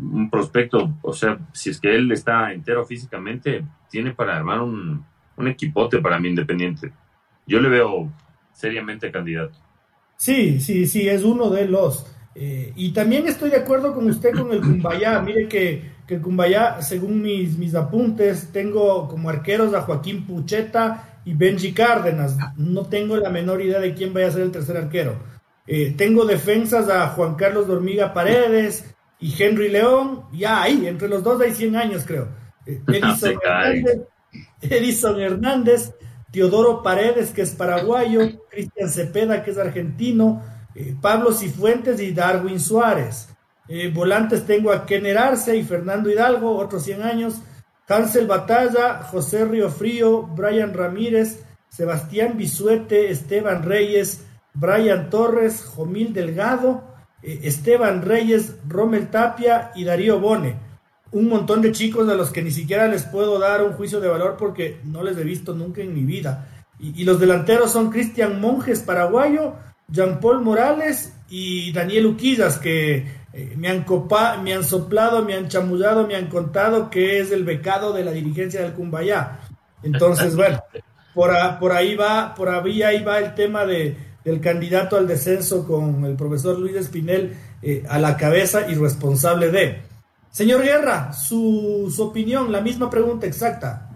un 0.00 0.30
prospecto, 0.30 0.94
o 1.02 1.12
sea, 1.12 1.38
si 1.52 1.70
es 1.70 1.80
que 1.80 1.94
él 1.94 2.10
está 2.12 2.52
entero 2.52 2.84
físicamente, 2.84 3.64
tiene 3.90 4.12
para 4.12 4.36
armar 4.36 4.60
un, 4.60 5.04
un 5.36 5.48
equipote 5.48 5.98
para 5.98 6.18
mí 6.18 6.28
independiente. 6.28 6.92
Yo 7.46 7.60
le 7.60 7.68
veo 7.68 8.10
seriamente 8.52 9.10
candidato. 9.10 9.58
Sí, 10.16 10.60
sí, 10.60 10.86
sí, 10.86 11.08
es 11.08 11.22
uno 11.24 11.50
de 11.50 11.66
los. 11.66 12.06
Eh, 12.34 12.72
y 12.76 12.92
también 12.92 13.26
estoy 13.26 13.50
de 13.50 13.56
acuerdo 13.56 13.94
con 13.94 14.08
usted 14.08 14.32
con 14.32 14.52
el 14.52 14.60
Cumbayá. 14.60 15.20
Mire 15.24 15.48
que 15.48 15.98
que 16.08 16.18
Cumbayá, 16.18 16.80
según 16.80 17.20
mis, 17.20 17.58
mis 17.58 17.74
apuntes, 17.74 18.48
tengo 18.50 19.06
como 19.08 19.28
arqueros 19.28 19.74
a 19.74 19.82
Joaquín 19.82 20.24
Pucheta 20.24 21.20
y 21.26 21.34
Benji 21.34 21.72
Cárdenas. 21.74 22.34
No 22.56 22.86
tengo 22.86 23.18
la 23.18 23.28
menor 23.28 23.60
idea 23.60 23.78
de 23.78 23.92
quién 23.92 24.14
vaya 24.14 24.28
a 24.28 24.30
ser 24.30 24.42
el 24.42 24.50
tercer 24.50 24.78
arquero. 24.78 25.16
Eh, 25.70 25.94
tengo 25.96 26.24
defensas 26.24 26.88
a 26.88 27.08
Juan 27.08 27.34
Carlos 27.34 27.66
Dormiga 27.66 28.14
Paredes 28.14 28.86
y 29.20 29.40
Henry 29.40 29.68
León. 29.68 30.22
Ya 30.32 30.62
ahí, 30.62 30.86
entre 30.86 31.08
los 31.08 31.22
dos 31.22 31.40
hay 31.42 31.52
100 31.54 31.76
años, 31.76 32.04
creo. 32.06 32.28
Eh, 32.64 32.80
Edison, 32.88 33.38
Hernández, 33.42 34.00
Edison 34.62 35.20
Hernández, 35.20 35.92
Teodoro 36.32 36.82
Paredes, 36.82 37.32
que 37.32 37.42
es 37.42 37.50
paraguayo, 37.50 38.20
Cristian 38.50 38.88
Cepeda, 38.88 39.42
que 39.42 39.50
es 39.50 39.58
argentino, 39.58 40.42
eh, 40.74 40.94
Pablo 41.00 41.32
Cifuentes 41.32 42.00
y 42.00 42.12
Darwin 42.12 42.60
Suárez. 42.60 43.28
Eh, 43.68 43.90
volantes 43.92 44.46
tengo 44.46 44.72
a 44.72 44.86
Kenner 44.86 45.18
Arce 45.18 45.54
y 45.54 45.62
Fernando 45.64 46.10
Hidalgo, 46.10 46.56
otros 46.56 46.84
100 46.84 47.02
años. 47.02 47.42
Hansel 47.86 48.26
Batalla, 48.26 49.02
José 49.02 49.44
Río 49.44 49.70
Frío, 49.70 50.22
Brian 50.22 50.72
Ramírez, 50.72 51.44
Sebastián 51.68 52.36
Bisuete, 52.36 53.10
Esteban 53.10 53.62
Reyes, 53.62 54.24
Brian 54.58 55.08
Torres, 55.08 55.62
Jomil 55.62 56.12
Delgado, 56.12 56.82
eh, 57.22 57.40
Esteban 57.44 58.02
Reyes, 58.02 58.56
Rommel 58.66 59.08
Tapia 59.08 59.70
y 59.74 59.84
Darío 59.84 60.18
Bone. 60.18 60.56
Un 61.12 61.28
montón 61.28 61.62
de 61.62 61.72
chicos 61.72 62.08
a 62.08 62.14
los 62.14 62.30
que 62.30 62.42
ni 62.42 62.50
siquiera 62.50 62.88
les 62.88 63.04
puedo 63.04 63.38
dar 63.38 63.62
un 63.62 63.72
juicio 63.72 64.00
de 64.00 64.08
valor 64.08 64.36
porque 64.38 64.80
no 64.84 65.02
les 65.02 65.16
he 65.16 65.24
visto 65.24 65.54
nunca 65.54 65.80
en 65.80 65.94
mi 65.94 66.02
vida. 66.02 66.48
Y, 66.78 67.02
y 67.02 67.04
los 67.04 67.20
delanteros 67.20 67.72
son 67.72 67.90
Cristian 67.90 68.40
Monjes, 68.40 68.80
paraguayo, 68.80 69.54
Jean 69.88 70.20
Paul 70.20 70.42
Morales 70.42 71.14
y 71.30 71.72
Daniel 71.72 72.06
Uquillas, 72.06 72.58
que 72.58 73.06
eh, 73.32 73.54
me, 73.56 73.68
han 73.68 73.84
copa, 73.84 74.36
me 74.42 74.52
han 74.52 74.64
soplado, 74.64 75.24
me 75.24 75.34
han 75.34 75.48
chamullado, 75.48 76.06
me 76.06 76.16
han 76.16 76.26
contado 76.26 76.90
que 76.90 77.20
es 77.20 77.30
el 77.30 77.44
becado 77.44 77.92
de 77.92 78.04
la 78.04 78.10
dirigencia 78.10 78.60
del 78.60 78.72
Cumbayá. 78.72 79.40
Entonces, 79.82 80.34
bueno, 80.36 80.62
por, 81.14 81.30
por 81.58 81.72
ahí 81.72 81.94
va, 81.94 82.34
por 82.34 82.48
ahí, 82.48 82.82
ahí 82.82 83.02
va 83.02 83.18
el 83.18 83.34
tema 83.34 83.64
de, 83.64 84.07
del 84.24 84.40
candidato 84.40 84.96
al 84.96 85.06
descenso 85.06 85.66
con 85.66 86.04
el 86.04 86.16
profesor 86.16 86.58
Luis 86.58 86.76
Espinel 86.76 87.36
eh, 87.62 87.84
a 87.88 87.98
la 87.98 88.16
cabeza 88.16 88.70
y 88.70 88.74
responsable 88.74 89.50
de. 89.50 89.82
Señor 90.30 90.62
Guerra, 90.62 91.12
su, 91.12 91.92
su 91.94 92.02
opinión, 92.02 92.52
la 92.52 92.60
misma 92.60 92.90
pregunta 92.90 93.26
exacta. 93.26 93.88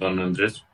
don 0.00 0.18
Andrés. 0.18 0.64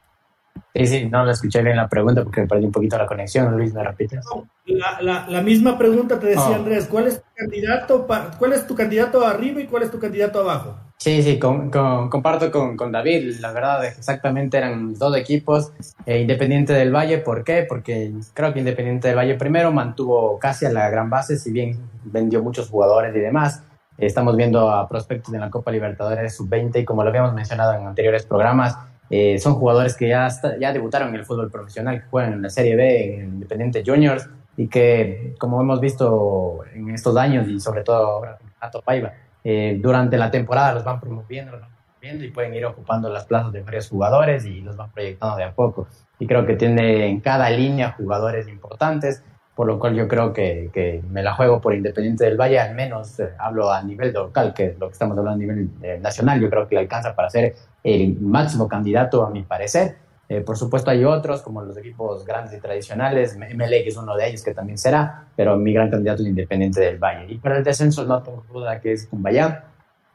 Sí, 0.77 0.87
sí, 0.87 1.09
no 1.09 1.25
la 1.25 1.33
escuché 1.33 1.63
bien 1.63 1.77
la 1.77 1.89
pregunta 1.89 2.23
porque 2.23 2.43
me 2.43 2.47
perdí 2.47 2.67
un 2.67 2.73
poquito 2.73 2.99
la 2.99 3.07
conexión. 3.07 3.57
Luis, 3.57 3.73
¿me 3.73 3.83
repites? 3.83 4.25
La, 4.67 5.27
la, 5.29 5.41
misma 5.41 5.79
pregunta 5.79 6.19
te 6.21 6.27
decía 6.27 6.51
oh. 6.51 6.55
Andrés. 6.55 6.87
¿Cuál 6.91 7.07
es 7.07 7.23
tu 7.23 7.29
candidato 7.35 8.07
cuál 8.39 8.53
es 8.53 8.67
tu 8.67 8.75
candidato 8.75 9.25
arriba 9.25 9.61
y 9.61 9.67
cuál 9.67 9.85
es 9.85 9.91
tu 9.91 9.99
candidato 9.99 10.41
abajo? 10.41 10.77
Sí, 10.99 11.23
sí, 11.23 11.39
comparto 11.39 12.51
con, 12.51 12.77
con, 12.77 12.91
David. 12.91 13.37
La 13.41 13.53
verdad, 13.53 13.85
exactamente 13.85 14.57
eran 14.57 14.95
dos 14.95 15.17
equipos. 15.17 15.73
Eh, 16.07 16.21
Independiente 16.21 16.73
del 16.73 16.95
Valle, 16.95 17.19
¿por 17.19 17.45
qué? 17.45 17.67
Porque 17.69 18.13
creo 18.33 18.53
que 18.53 18.59
Independiente 18.59 19.09
del 19.09 19.17
Valle 19.17 19.35
primero 19.35 19.73
mantuvo 19.73 20.39
casi 20.39 20.67
a 20.67 20.71
la 20.71 20.89
gran 20.89 21.11
base, 21.11 21.39
si 21.39 21.53
bien 21.53 21.79
vendió 22.05 22.43
muchos 22.43 22.69
jugadores 22.69 23.15
y 23.15 23.21
demás. 23.21 23.63
estamos 23.99 24.37
viendo 24.37 24.71
a 24.71 24.89
prospectos 24.89 25.33
en 25.33 25.41
la 25.41 25.51
Copa 25.51 25.71
Libertadores 25.71 26.35
sub-20 26.35 26.81
y 26.81 26.85
como 26.85 27.03
lo 27.03 27.11
habíamos 27.11 27.35
mencionado 27.35 27.75
en 27.75 27.87
anteriores 27.87 28.27
programas, 28.27 28.77
eh, 29.11 29.39
son 29.39 29.55
jugadores 29.55 29.97
que 29.97 30.09
ya, 30.09 30.29
ya 30.61 30.73
debutaron 30.73 31.11
en 31.11 31.17
el 31.17 31.25
fútbol 31.25 31.51
profesional, 31.51 32.03
que 32.03 32.09
juegan 32.09 32.33
en 32.35 32.43
la 32.43 32.51
Serie 32.51 32.77
B, 32.77 33.15
en 33.21 33.25
Independiente 33.35 33.83
Juniors, 33.87 34.29
y 34.57 34.69
que, 34.69 35.35
como 35.39 35.61
hemos 35.61 35.81
visto 35.81 36.61
en 36.75 36.91
estos 36.91 37.17
años, 37.17 37.47
y 37.49 37.61
sobre 37.61 37.83
todo 37.83 38.07
ahora 38.07 38.39
a 38.61 38.71
Topaiba, 38.71 39.13
eh, 39.45 39.79
durante 39.81 40.17
la 40.17 40.31
temporada 40.31 40.73
los 40.75 40.85
van 40.85 40.99
promoviendo, 40.99 41.53
los 41.53 41.61
van 41.61 41.71
promoviendo 41.71 42.25
y 42.25 42.31
pueden 42.31 42.55
ir 42.55 42.67
ocupando 42.67 43.09
las 43.09 43.27
plazas 43.27 43.53
de 43.53 43.63
varios 43.63 43.89
jugadores 43.89 44.45
y 44.45 44.61
los 44.61 44.77
van 44.77 44.91
proyectando 44.91 45.37
de 45.37 45.45
a 45.45 45.53
poco. 45.53 45.87
Y 46.19 46.27
creo 46.27 46.47
que 46.47 46.57
tiene 46.57 47.07
en 47.07 47.21
cada 47.21 47.49
línea 47.51 47.93
jugadores 47.93 48.49
importantes, 48.49 49.23
por 49.55 49.67
lo 49.67 49.79
cual 49.79 49.95
yo 49.95 50.09
creo 50.09 50.33
que, 50.33 50.71
que 50.73 51.03
me 51.09 51.23
la 51.23 51.35
juego 51.35 51.61
por 51.61 51.75
Independiente 51.75 52.25
del 52.25 52.37
Valle, 52.37 52.59
al 52.59 52.75
menos 52.75 53.21
eh, 53.21 53.31
hablo 53.39 53.71
a 53.71 53.83
nivel 53.83 54.13
local, 54.13 54.53
que 54.53 54.67
es 54.67 54.79
lo 54.79 54.89
que 54.89 54.95
estamos 54.95 55.17
hablando 55.17 55.37
a 55.37 55.47
nivel 55.47 55.71
nacional, 56.03 56.41
yo 56.41 56.51
creo 56.51 56.67
que 56.67 56.75
le 56.75 56.81
alcanza 56.83 57.15
para 57.15 57.31
ser 57.31 57.55
el 57.87 58.21
máximo 58.21 58.67
candidato 58.67 59.25
a 59.25 59.31
mi 59.31 59.45
parecer. 59.45 59.97
Eh, 60.29 60.41
por 60.41 60.57
supuesto 60.57 60.91
hay 60.91 61.05
otros 61.05 61.41
como 61.41 61.63
los 61.63 61.77
equipos 61.77 62.25
grandes 62.25 62.59
y 62.59 62.61
tradicionales, 62.61 63.39
MLE 63.39 63.85
que 63.85 63.91
es 63.91 63.97
uno 63.97 64.17
de 64.17 64.29
ellos 64.29 64.43
que 64.43 64.53
también 64.53 64.77
será, 64.77 65.29
pero 65.37 65.57
mi 65.57 65.73
gran 65.73 65.89
candidato 65.89 66.23
es 66.23 66.29
Independiente 66.29 66.81
del 66.81 66.99
Valle. 66.99 67.33
Y 67.33 67.39
para 67.39 67.59
el 67.59 67.65
descenso 67.65 68.05
no 68.05 68.21
tengo 68.23 68.45
duda 68.53 68.81
que 68.81 68.93
es 68.93 69.07
Cumbayá. 69.07 69.67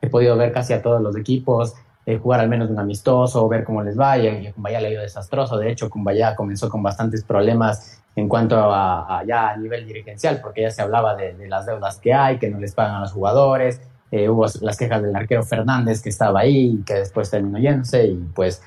He 0.02 0.10
podido 0.10 0.36
ver 0.36 0.52
casi 0.52 0.74
a 0.74 0.82
todos 0.82 1.02
los 1.02 1.16
equipos, 1.16 1.76
eh, 2.06 2.18
jugar 2.18 2.42
al 2.42 2.50
menos 2.50 2.70
un 2.70 2.80
amistoso, 2.80 3.48
ver 3.48 3.64
cómo 3.64 3.84
les 3.84 3.98
va, 3.98 4.18
y 4.18 4.48
a 4.48 4.54
Cumbayá 4.54 4.82
le 4.82 4.88
ha 4.88 4.92
ido 4.92 5.02
desastroso. 5.02 5.58
De 5.58 5.72
hecho, 5.72 5.90
Cumbayá 5.90 6.36
comenzó 6.36 6.68
con 6.68 6.84
bastantes 6.84 7.24
problemas 7.24 8.04
en 8.18 8.28
cuanto 8.28 8.58
a, 8.60 9.24
ya 9.26 9.52
a 9.52 9.56
nivel 9.56 9.88
dirigencial, 9.88 10.42
porque 10.42 10.64
ya 10.64 10.72
se 10.72 10.82
hablaba 10.82 11.16
de, 11.16 11.36
de, 11.36 11.48
las 11.48 11.66
deudas 11.66 11.98
que 12.00 12.14
hay, 12.14 12.38
que 12.38 12.50
no 12.50 12.60
les 12.60 12.74
pagan 12.76 12.96
a 12.96 13.00
los 13.02 13.14
jugadores, 13.14 13.80
eh, 14.12 14.30
hubo 14.30 14.46
las 14.62 14.78
quejas 14.78 15.02
del 15.02 15.16
arquero 15.16 15.44
Fernández 15.44 16.02
que 16.02 16.10
estaba 16.10 16.42
ahí 16.42 16.84
que 16.86 16.96
después 16.96 17.32
terminó 17.32 17.58
yéndose 17.58 18.08
y 18.08 18.16
pues 18.36 18.62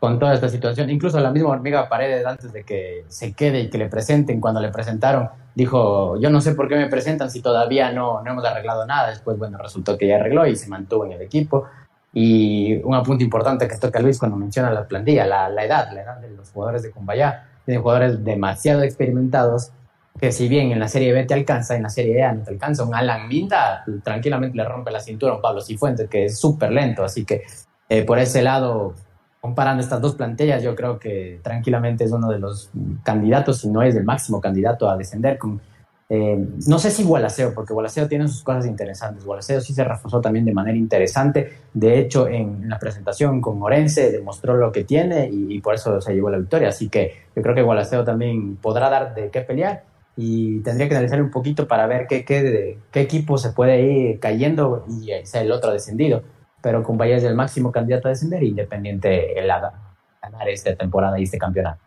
con 0.00 0.18
toda 0.18 0.32
esta 0.32 0.48
situación, 0.48 0.88
incluso 0.88 1.20
la 1.20 1.30
misma 1.30 1.50
hormiga 1.50 1.88
Paredes 1.88 2.24
antes 2.24 2.52
de 2.52 2.64
que 2.64 3.04
se 3.08 3.34
quede 3.34 3.60
y 3.60 3.70
que 3.70 3.76
le 3.76 3.86
presenten, 3.86 4.40
cuando 4.40 4.58
le 4.58 4.70
presentaron, 4.70 5.28
dijo, 5.54 6.18
yo 6.18 6.30
no 6.30 6.40
sé 6.40 6.54
por 6.54 6.68
qué 6.68 6.76
me 6.76 6.88
presentan 6.88 7.30
si 7.30 7.42
todavía 7.42 7.92
no, 7.92 8.22
no 8.22 8.30
hemos 8.30 8.44
arreglado 8.46 8.86
nada, 8.86 9.10
después 9.10 9.36
bueno, 9.38 9.58
resultó 9.58 9.98
que 9.98 10.08
ya 10.08 10.16
arregló 10.16 10.46
y 10.46 10.56
se 10.56 10.68
mantuvo 10.68 11.04
en 11.04 11.12
el 11.12 11.20
equipo. 11.20 11.66
Y 12.14 12.76
un 12.82 12.94
apunte 12.94 13.22
importante 13.22 13.68
que 13.68 13.76
toca 13.76 14.00
Luis 14.00 14.18
cuando 14.18 14.38
menciona 14.38 14.70
la 14.70 14.88
plantilla, 14.88 15.26
la, 15.26 15.50
la 15.50 15.64
edad, 15.64 15.92
la 15.92 16.02
edad 16.02 16.16
de 16.16 16.30
los 16.30 16.50
jugadores 16.50 16.82
de 16.82 16.90
Cumbayá, 16.90 17.46
tienen 17.66 17.82
jugadores 17.82 18.24
demasiado 18.24 18.82
experimentados 18.82 19.70
que 20.18 20.32
si 20.32 20.48
bien 20.48 20.72
en 20.72 20.78
la 20.78 20.88
Serie 20.88 21.12
B 21.12 21.24
te 21.24 21.34
alcanza, 21.34 21.76
en 21.76 21.82
la 21.82 21.88
Serie 21.88 22.22
A 22.22 22.32
no 22.32 22.42
te 22.42 22.50
alcanza. 22.50 22.84
Un 22.84 22.94
Alan 22.94 23.28
Minda 23.28 23.84
tranquilamente 24.02 24.56
le 24.56 24.64
rompe 24.64 24.90
la 24.90 25.00
cintura 25.00 25.32
a 25.32 25.36
un 25.36 25.42
Pablo 25.42 25.60
Cifuentes, 25.60 26.08
que 26.08 26.26
es 26.26 26.38
súper 26.38 26.72
lento. 26.72 27.04
Así 27.04 27.24
que 27.24 27.42
eh, 27.88 28.04
por 28.04 28.18
ese 28.18 28.42
lado, 28.42 28.94
comparando 29.40 29.82
estas 29.82 30.00
dos 30.00 30.14
plantillas, 30.14 30.62
yo 30.62 30.74
creo 30.74 30.98
que 30.98 31.40
tranquilamente 31.42 32.04
es 32.04 32.12
uno 32.12 32.28
de 32.28 32.38
los 32.38 32.70
candidatos, 33.02 33.58
si 33.58 33.68
no 33.68 33.82
es 33.82 33.94
el 33.96 34.04
máximo 34.04 34.40
candidato 34.40 34.90
a 34.90 34.96
descender. 34.96 35.38
Con, 35.38 35.60
eh, 36.08 36.36
no 36.66 36.78
sé 36.78 36.90
si 36.90 37.02
Gualaceo, 37.02 37.54
porque 37.54 37.72
Gualaceo 37.72 38.06
tiene 38.06 38.28
sus 38.28 38.42
cosas 38.42 38.66
interesantes. 38.66 39.24
Gualaceo 39.24 39.60
sí 39.60 39.72
se 39.72 39.84
reforzó 39.84 40.20
también 40.20 40.44
de 40.44 40.52
manera 40.52 40.76
interesante. 40.76 41.60
De 41.72 41.98
hecho, 41.98 42.28
en 42.28 42.68
la 42.68 42.78
presentación 42.78 43.40
con 43.40 43.62
Orense 43.62 44.10
demostró 44.10 44.54
lo 44.54 44.70
que 44.70 44.84
tiene 44.84 45.30
y, 45.32 45.54
y 45.54 45.60
por 45.60 45.74
eso 45.74 46.00
se 46.00 46.12
llevó 46.12 46.28
la 46.28 46.38
victoria. 46.38 46.68
Así 46.68 46.88
que 46.88 47.14
yo 47.34 47.42
creo 47.42 47.54
que 47.54 47.62
Gualaceo 47.62 48.04
también 48.04 48.56
podrá 48.56 48.90
dar 48.90 49.14
de 49.14 49.30
qué 49.30 49.40
pelear 49.40 49.89
y 50.20 50.60
tendría 50.60 50.86
que 50.86 50.94
analizar 50.94 51.22
un 51.22 51.30
poquito 51.30 51.66
para 51.66 51.86
ver 51.86 52.06
qué, 52.06 52.26
qué, 52.26 52.78
qué 52.90 53.00
equipo 53.00 53.38
se 53.38 53.52
puede 53.52 53.80
ir 53.80 54.20
cayendo 54.20 54.84
y 54.86 55.10
sea 55.24 55.40
el 55.40 55.50
otro 55.50 55.72
descendido. 55.72 56.22
Pero 56.62 56.82
con 56.82 57.00
es 57.00 57.24
el 57.24 57.34
máximo 57.34 57.72
candidato 57.72 58.08
a 58.08 58.10
descender, 58.10 58.42
Independiente 58.42 59.38
el 59.38 59.48
ganar 59.48 60.48
esta 60.48 60.76
temporada 60.76 61.18
y 61.18 61.22
este 61.22 61.38
campeonato. 61.38 61.80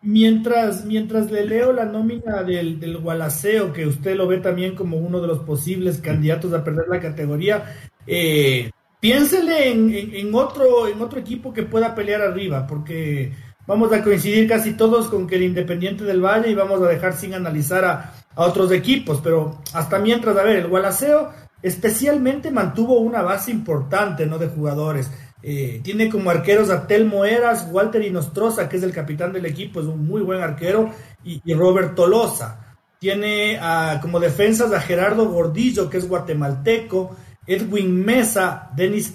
Mientras, 0.00 0.86
mientras 0.86 1.30
le 1.30 1.44
leo 1.44 1.74
la 1.74 1.84
nómina 1.84 2.42
del, 2.42 2.80
del 2.80 2.96
Gualaceo, 2.96 3.74
que 3.74 3.86
usted 3.86 4.16
lo 4.16 4.26
ve 4.26 4.38
también 4.38 4.74
como 4.74 4.96
uno 4.96 5.20
de 5.20 5.26
los 5.26 5.40
posibles 5.40 5.98
candidatos 5.98 6.54
a 6.54 6.64
perder 6.64 6.88
la 6.88 7.00
categoría, 7.00 7.64
eh, 8.06 8.70
piénsele 9.00 9.70
en, 9.70 9.92
en, 9.92 10.34
otro, 10.34 10.88
en 10.88 11.02
otro 11.02 11.20
equipo 11.20 11.52
que 11.52 11.64
pueda 11.64 11.94
pelear 11.94 12.22
arriba, 12.22 12.66
porque 12.66 13.32
vamos 13.70 13.92
a 13.92 14.02
coincidir 14.02 14.48
casi 14.48 14.72
todos 14.72 15.06
con 15.06 15.28
que 15.28 15.36
el 15.36 15.44
Independiente 15.44 16.02
del 16.02 16.20
Valle 16.20 16.50
y 16.50 16.56
vamos 16.56 16.82
a 16.82 16.88
dejar 16.88 17.16
sin 17.16 17.34
analizar 17.34 17.84
a, 17.84 18.14
otros 18.34 18.72
equipos, 18.72 19.20
pero 19.22 19.60
hasta 19.74 19.98
mientras, 19.98 20.36
a 20.36 20.42
ver, 20.42 20.56
el 20.56 20.68
Gualaceo 20.68 21.30
especialmente 21.62 22.50
mantuvo 22.50 22.98
una 22.98 23.22
base 23.22 23.50
importante, 23.50 24.24
¿no? 24.24 24.38
De 24.38 24.48
jugadores. 24.48 25.10
Eh, 25.42 25.80
tiene 25.84 26.08
como 26.08 26.30
arqueros 26.30 26.70
a 26.70 26.86
Telmo 26.86 27.24
Eras, 27.24 27.68
Walter 27.70 28.02
Inostroza, 28.02 28.68
que 28.68 28.78
es 28.78 28.82
el 28.82 28.92
capitán 28.92 29.32
del 29.32 29.46
equipo, 29.46 29.80
es 29.80 29.86
un 29.86 30.06
muy 30.06 30.22
buen 30.22 30.40
arquero, 30.40 30.90
y, 31.22 31.54
Robert 31.54 31.94
Tolosa. 31.94 32.76
Tiene 32.98 33.60
como 34.00 34.18
defensas 34.18 34.72
a 34.72 34.80
Gerardo 34.80 35.28
Gordillo, 35.28 35.90
que 35.90 35.98
es 35.98 36.08
guatemalteco, 36.08 37.14
Edwin 37.46 38.04
Mesa, 38.04 38.70
Denis 38.74 39.12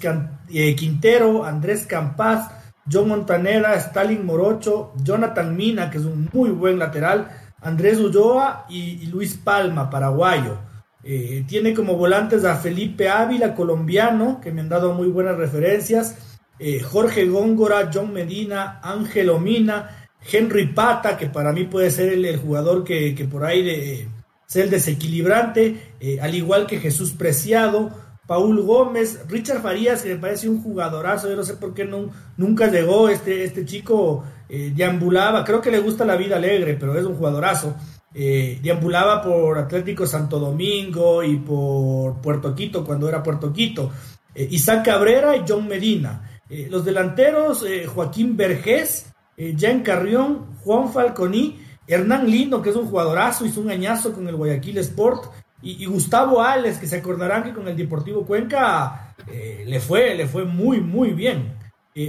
eh, 0.50 0.76
Quintero, 0.76 1.44
Andrés 1.44 1.84
Campas, 1.86 2.55
John 2.90 3.08
Montanera, 3.08 3.74
Stalin 3.74 4.24
Morocho, 4.24 4.92
Jonathan 5.02 5.56
Mina, 5.56 5.90
que 5.90 5.98
es 5.98 6.04
un 6.04 6.28
muy 6.32 6.50
buen 6.50 6.78
lateral, 6.78 7.28
Andrés 7.60 7.98
Ulloa 7.98 8.66
y, 8.68 9.06
Luis 9.06 9.34
Palma, 9.36 9.90
paraguayo. 9.90 10.58
Eh, 11.02 11.44
tiene 11.46 11.74
como 11.74 11.96
volantes 11.96 12.44
a 12.44 12.56
Felipe 12.56 13.08
Ávila, 13.08 13.54
colombiano, 13.54 14.40
que 14.40 14.52
me 14.52 14.60
han 14.60 14.68
dado 14.68 14.92
muy 14.92 15.08
buenas 15.08 15.36
referencias, 15.36 16.16
eh, 16.58 16.80
Jorge 16.80 17.26
Góngora, 17.26 17.90
John 17.92 18.12
Medina, 18.12 18.80
Ángel 18.82 19.30
Omina, 19.30 20.08
Henry 20.30 20.66
Pata, 20.66 21.16
que 21.16 21.26
para 21.26 21.52
mí 21.52 21.64
puede 21.64 21.90
ser 21.90 22.12
el, 22.12 22.36
jugador 22.38 22.84
que, 22.84 23.28
por 23.30 23.44
ahí 23.44 23.62
de, 23.62 24.08
ser 24.46 24.64
el 24.64 24.70
desequilibrante, 24.70 25.94
eh, 26.00 26.18
al 26.20 26.34
igual 26.34 26.66
que 26.66 26.80
Jesús 26.80 27.12
Preciado, 27.12 27.90
Paul 28.26 28.62
Gómez, 28.62 29.20
Richard 29.28 29.62
Farías, 29.62 30.02
que 30.02 30.14
me 30.14 30.20
parece 30.20 30.48
un 30.48 30.62
jugadorazo, 30.62 31.28
yo 31.28 31.36
no 31.36 31.44
sé 31.44 31.54
por 31.54 31.74
qué 31.74 31.84
no, 31.84 32.10
nunca 32.36 32.66
llegó 32.68 33.08
este, 33.08 33.44
este 33.44 33.64
chico, 33.64 34.24
eh, 34.48 34.72
deambulaba, 34.74 35.44
creo 35.44 35.60
que 35.60 35.70
le 35.70 35.78
gusta 35.78 36.04
la 36.04 36.16
vida 36.16 36.36
alegre, 36.36 36.76
pero 36.78 36.98
es 36.98 37.06
un 37.06 37.14
jugadorazo, 37.14 37.76
eh, 38.12 38.58
deambulaba 38.62 39.22
por 39.22 39.58
Atlético 39.58 40.06
Santo 40.06 40.40
Domingo 40.40 41.22
y 41.22 41.36
por 41.36 42.20
Puerto 42.20 42.54
Quito, 42.54 42.84
cuando 42.84 43.08
era 43.08 43.22
Puerto 43.22 43.52
Quito, 43.52 43.92
eh, 44.34 44.48
Isaac 44.50 44.84
Cabrera 44.84 45.36
y 45.36 45.44
John 45.46 45.68
Medina, 45.68 46.32
los 46.70 46.84
delanteros, 46.84 47.66
Joaquín 47.92 48.36
Vergés, 48.36 49.06
Jean 49.36 49.82
Carrión, 49.82 50.58
Juan 50.62 50.92
Falconi, 50.92 51.58
Hernán 51.88 52.30
Lindo, 52.30 52.62
que 52.62 52.70
es 52.70 52.76
un 52.76 52.86
jugadorazo, 52.86 53.44
hizo 53.44 53.60
un 53.60 53.70
añazo 53.70 54.12
con 54.12 54.28
el 54.28 54.36
Guayaquil 54.36 54.78
Sport, 54.78 55.24
y, 55.72 55.86
Gustavo 55.86 56.42
Ales, 56.42 56.78
que 56.78 56.86
se 56.86 56.96
acordarán 56.96 57.42
que 57.42 57.52
con 57.52 57.66
el 57.66 57.76
Deportivo 57.76 58.24
Cuenca 58.24 59.14
eh, 59.30 59.64
le, 59.66 59.80
fue, 59.80 60.14
le 60.14 60.26
fue 60.26 60.44
muy, 60.44 60.80
muy 60.80 61.12
bien. 61.12 61.54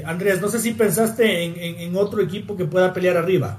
Andrés, 0.06 0.42
no 0.42 0.50
sé 0.50 0.60
si 0.60 0.74
pensaste 0.74 1.44
en, 1.84 1.96
otro 1.96 2.22
equipo 2.22 2.58
que 2.58 2.66
pueda 2.66 2.92
pelear 2.92 3.16
arriba. 3.16 3.58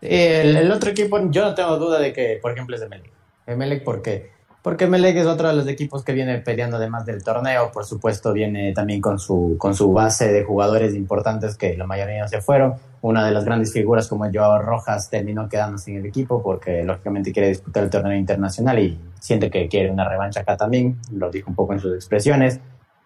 El, 0.00 0.70
otro 0.70 0.90
equipo, 0.90 1.18
yo 1.30 1.42
no 1.42 1.54
tengo 1.54 1.76
duda 1.78 1.98
de 1.98 2.12
que, 2.12 2.38
por 2.40 2.52
ejemplo, 2.52 2.76
es 2.76 2.80
de 2.80 2.88
Melec. 2.88 3.12
Melec, 3.48 3.82
¿por 3.82 4.02
qué? 4.02 4.30
Porque 4.66 4.88
Melec 4.88 5.16
es 5.16 5.26
otro 5.26 5.46
de 5.46 5.54
los 5.54 5.68
equipos 5.68 6.02
que 6.02 6.12
viene 6.12 6.38
peleando 6.38 6.76
además 6.76 7.06
del 7.06 7.22
torneo, 7.22 7.70
por 7.70 7.84
supuesto 7.84 8.32
viene 8.32 8.72
también 8.72 9.00
con 9.00 9.20
su, 9.20 9.54
con 9.58 9.76
su 9.76 9.92
base 9.92 10.32
de 10.32 10.42
jugadores 10.42 10.94
importantes 10.96 11.56
que 11.56 11.76
la 11.76 11.86
mayoría 11.86 12.26
se 12.26 12.40
fueron. 12.40 12.74
Una 13.06 13.24
de 13.24 13.30
las 13.30 13.44
grandes 13.44 13.72
figuras 13.72 14.08
como 14.08 14.30
Joao 14.32 14.60
Rojas 14.60 15.08
terminó 15.10 15.48
quedándose 15.48 15.92
en 15.92 15.98
el 15.98 16.06
equipo 16.06 16.42
porque 16.42 16.82
lógicamente 16.82 17.32
quiere 17.32 17.48
disputar 17.48 17.84
el 17.84 17.90
torneo 17.90 18.16
internacional 18.16 18.78
y 18.78 18.98
siente 19.20 19.50
que 19.50 19.68
quiere 19.68 19.90
una 19.90 20.08
revancha 20.08 20.40
acá 20.40 20.56
también, 20.56 20.98
lo 21.12 21.30
dijo 21.30 21.48
un 21.48 21.54
poco 21.54 21.72
en 21.72 21.80
sus 21.80 21.94
expresiones. 21.94 22.60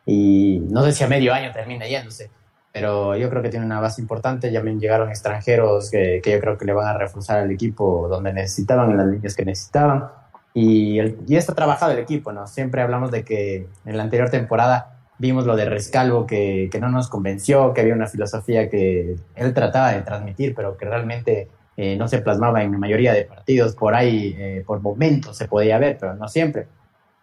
Y 0.07 0.62
no 0.70 0.82
sé 0.84 0.92
si 0.92 1.05
a 1.05 1.07
medio 1.07 1.34
año 1.34 1.53
termina 1.53 1.86
yéndose 1.86 2.30
pero 2.72 3.16
yo 3.16 3.28
creo 3.30 3.42
que 3.42 3.48
tiene 3.48 3.66
una 3.66 3.80
base 3.80 4.01
importante. 4.01 4.53
Ya 4.53 4.62
me 4.62 4.72
llegaron 4.76 5.09
extranjeros 5.11 5.90
que, 5.90 6.20
que, 6.22 6.32
yo 6.32 6.40
creo 6.40 6.57
que 6.57 6.64
le 6.64 6.72
van 6.72 6.86
a 6.86 6.96
reforzar 6.96 7.38
al 7.40 7.51
equipo 7.51 8.07
donde 8.09 8.32
necesitaban, 8.32 8.90
en 8.92 8.96
las 8.96 9.07
líneas 9.07 9.34
que 9.34 9.44
necesitaban. 9.44 10.09
Y, 10.55 10.98
el, 10.98 11.18
y 11.26 11.36
está 11.36 11.55
trabajado 11.55 11.92
el 11.92 11.98
equipo, 11.98 12.32
¿no? 12.32 12.46
Siempre 12.46 12.82
hablamos 12.82 13.11
de 13.11 13.24
que 13.24 13.68
en 13.84 13.96
la 13.96 14.03
anterior 14.05 14.30
temporada 14.30 14.99
vimos 15.20 15.44
lo 15.44 15.54
de 15.54 15.66
Rescalvo 15.66 16.26
que, 16.26 16.68
que 16.72 16.80
no 16.80 16.88
nos 16.88 17.08
convenció, 17.08 17.74
que 17.74 17.82
había 17.82 17.94
una 17.94 18.06
filosofía 18.06 18.70
que 18.70 19.16
él 19.36 19.54
trataba 19.54 19.92
de 19.92 20.00
transmitir, 20.00 20.54
pero 20.54 20.78
que 20.78 20.86
realmente 20.86 21.48
eh, 21.76 21.96
no 21.96 22.08
se 22.08 22.20
plasmaba 22.20 22.62
en 22.62 22.72
la 22.72 22.78
mayoría 22.78 23.12
de 23.12 23.24
partidos. 23.24 23.76
Por 23.76 23.94
ahí, 23.94 24.34
eh, 24.38 24.64
por 24.66 24.80
momentos 24.80 25.36
se 25.36 25.46
podía 25.46 25.78
ver, 25.78 25.98
pero 26.00 26.14
no 26.14 26.26
siempre. 26.26 26.66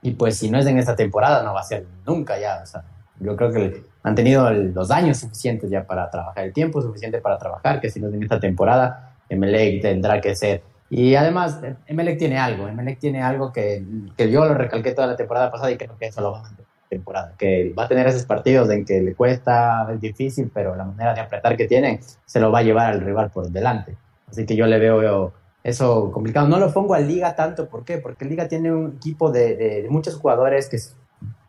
Y 0.04 0.12
pues 0.12 0.38
si 0.38 0.52
no 0.52 0.60
es 0.60 0.68
en 0.68 0.78
esta 0.78 0.96
temporada, 0.96 1.42
no 1.44 1.56
va 1.56 1.62
a 1.62 1.64
ser 1.64 1.88
nunca 2.06 2.40
ya. 2.40 2.62
O 2.62 2.66
sea, 2.68 2.84
yo 3.20 3.36
creo 3.36 3.52
que 3.52 3.84
han 4.04 4.14
tenido 4.14 4.50
los 4.52 4.92
años 4.92 5.18
suficientes 5.18 5.70
ya 5.72 5.86
para 5.88 6.10
trabajar, 6.12 6.46
el 6.46 6.54
tiempo 6.54 6.82
suficiente 6.84 7.20
para 7.20 7.40
trabajar, 7.40 7.82
que 7.82 7.90
si 7.90 8.00
no 8.00 8.10
es 8.10 8.14
en 8.14 8.24
esta 8.24 8.40
temporada, 8.40 9.16
Emelec 9.28 9.82
tendrá 9.82 10.22
que 10.22 10.36
ser. 10.36 10.62
Y 10.90 11.16
además, 11.16 11.60
Emelec 11.88 12.20
tiene 12.20 12.38
algo, 12.38 12.68
Emelec 12.68 13.00
tiene 13.00 13.24
algo 13.24 13.52
que, 13.52 13.84
que 14.16 14.30
yo 14.32 14.46
lo 14.46 14.54
recalqué 14.54 14.92
toda 14.92 15.08
la 15.08 15.16
temporada 15.16 15.52
pasada 15.52 15.72
y 15.72 15.78
creo 15.78 15.98
que 15.98 16.06
eso 16.06 16.22
lo 16.22 16.32
va 16.32 16.40
a 16.40 16.42
mantener 16.44 16.67
temporada, 16.90 17.34
que 17.38 17.74
va 17.78 17.84
a 17.84 17.88
tener 17.88 18.08
esos 18.08 18.26
partidos 18.26 18.70
en 18.70 18.86
que 18.86 19.02
le 19.02 19.14
cuesta, 19.16 19.88
es 19.92 20.02
difícil, 20.02 20.52
pero 20.54 20.76
la 20.76 20.86
manera 20.86 21.14
de 21.14 21.22
apretar 21.22 21.58
que 21.58 21.68
tiene 21.68 22.00
se 22.26 22.40
lo 22.40 22.52
va 22.52 22.60
a 22.60 22.64
llevar 22.64 22.92
al 22.92 23.02
rival 23.02 23.30
por 23.30 23.50
delante. 23.50 23.98
Así 24.30 24.46
que 24.46 24.56
yo 24.56 24.66
le 24.68 24.80
veo, 24.80 25.34
eso 25.64 26.12
complicado. 26.12 26.48
No 26.48 26.60
lo 26.60 26.74
pongo 26.74 26.94
a 26.94 27.00
Liga 27.00 27.36
tanto, 27.36 27.68
¿por 27.68 27.86
qué? 27.86 27.98
Porque 27.98 28.26
Liga 28.26 28.48
tiene 28.48 28.72
un 28.72 28.96
equipo 28.96 29.32
de, 29.32 29.56
de 29.56 29.88
muchos 29.90 30.16
jugadores 30.16 30.70
que 30.70 30.78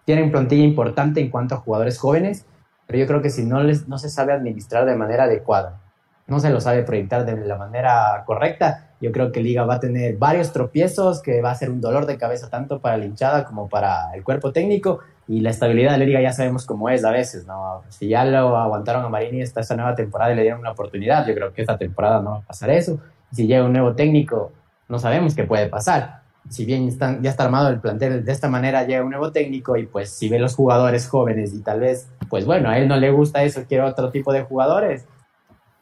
tienen 0.05 0.31
plantilla 0.31 0.65
importante 0.65 1.21
en 1.21 1.31
cuanto 1.31 1.55
a 1.55 1.59
jugadores 1.59 1.99
jóvenes, 1.99 2.47
pero 2.87 2.99
yo 2.99 3.07
creo 3.07 3.21
que 3.21 3.31
si 3.31 3.45
no, 3.45 3.63
les, 3.63 3.89
no 3.89 3.99
se 3.99 4.09
sabe 4.09 4.33
administrar 4.33 4.87
de 4.87 4.97
manera 4.97 5.25
adecuada, 5.25 5.81
no 6.27 6.41
se 6.41 6.51
lo 6.51 6.61
sabe 6.61 6.83
proyectar 6.83 7.27
de 7.27 7.37
la 7.37 7.57
manera 7.57 8.25
correcta, 8.27 8.88
yo 9.01 9.13
creo 9.13 9.33
que 9.33 9.43
Liga 9.43 9.65
va 9.65 9.75
a 9.75 9.81
tener 9.81 10.17
varios 10.17 10.53
tropiezos 10.53 11.23
que 11.23 11.41
va 11.41 11.51
a 11.51 11.55
ser 11.55 11.71
un 11.71 11.81
dolor 11.81 12.07
de 12.07 12.19
cabeza 12.19 12.49
tanto 12.49 12.81
para 12.81 12.97
la 12.97 13.05
hinchada 13.05 13.45
como 13.45 13.69
para 13.69 14.13
el 14.15 14.25
cuerpo 14.25 14.53
técnico 14.53 15.01
y 15.27 15.41
la 15.41 15.51
estabilidad 15.51 15.93
de 15.93 15.99
la 15.99 16.05
Liga 16.05 16.21
ya 16.21 16.33
sabemos 16.33 16.67
cómo 16.67 16.89
es 16.89 17.05
a 17.05 17.11
veces, 17.11 17.47
¿no? 17.47 17.83
Si 17.89 18.09
ya 18.09 18.25
lo 18.25 18.57
aguantaron 18.57 19.05
a 19.05 19.09
Marini 19.09 19.43
esta, 19.43 19.61
esta 19.61 19.77
nueva 19.77 19.95
temporada 19.95 20.33
y 20.33 20.37
le 20.37 20.43
dieron 20.43 20.61
una 20.61 20.73
oportunidad, 20.73 21.27
yo 21.27 21.35
creo 21.35 21.53
que 21.53 21.61
esta 21.61 21.77
temporada 21.77 22.21
no 22.23 22.31
va 22.31 22.37
a 22.39 22.43
pasar 22.43 22.71
eso. 22.71 22.99
Si 23.33 23.47
llega 23.47 23.65
un 23.65 23.73
nuevo 23.73 23.95
técnico, 23.95 24.53
no 24.89 24.99
sabemos 24.99 25.35
qué 25.35 25.45
puede 25.45 25.69
pasar 25.69 26.23
si 26.49 26.65
bien 26.65 26.89
están, 26.89 27.23
ya 27.23 27.31
está 27.31 27.45
armado 27.45 27.69
el 27.69 27.81
plantel 27.81 28.25
de 28.25 28.33
esta 28.33 28.49
manera, 28.49 28.87
llega 28.87 29.03
un 29.03 29.11
nuevo 29.11 29.33
técnico 29.33 29.77
y 29.77 29.87
pues 29.87 30.11
si 30.11 30.29
ve 30.29 30.39
los 30.39 30.55
jugadores 30.55 31.09
jóvenes 31.09 31.55
y 31.55 31.61
tal 31.61 31.81
vez, 31.81 32.09
pues 32.29 32.47
bueno, 32.47 32.71
a 32.71 32.79
él 32.79 32.89
no 32.89 32.97
le 32.97 33.11
gusta 33.11 33.43
eso, 33.43 33.65
quiere 33.69 33.85
otro 33.85 34.11
tipo 34.11 34.33
de 34.33 34.43
jugadores, 34.43 35.07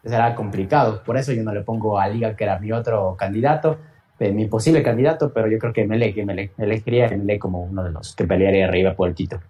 será 0.07 0.35
complicado. 0.35 1.03
Por 1.05 1.17
eso 1.17 1.33
yo 1.33 1.43
no 1.43 1.53
le 1.53 1.63
pongo 1.63 1.99
a 1.99 2.09
Liga, 2.09 2.37
que 2.37 2.45
era 2.45 2.59
mi 2.59 2.73
otro 2.73 3.17
candidato, 3.19 3.79
eh, 4.19 4.33
mi 4.33 4.47
posible 4.47 4.83
candidato, 4.83 5.33
pero 5.33 5.49
yo 5.49 5.59
creo 5.59 5.73
que 5.73 5.87
me 5.87 5.99
me 5.99 6.51
elegiría 6.59 7.07
a 7.07 7.39
como 7.39 7.63
uno 7.63 7.85
de 7.85 7.91
los 7.91 8.15
que 8.15 8.25
pelearía 8.25 8.67
arriba 8.67 8.95
por 8.95 9.09
el 9.09 9.15
título. 9.15 9.43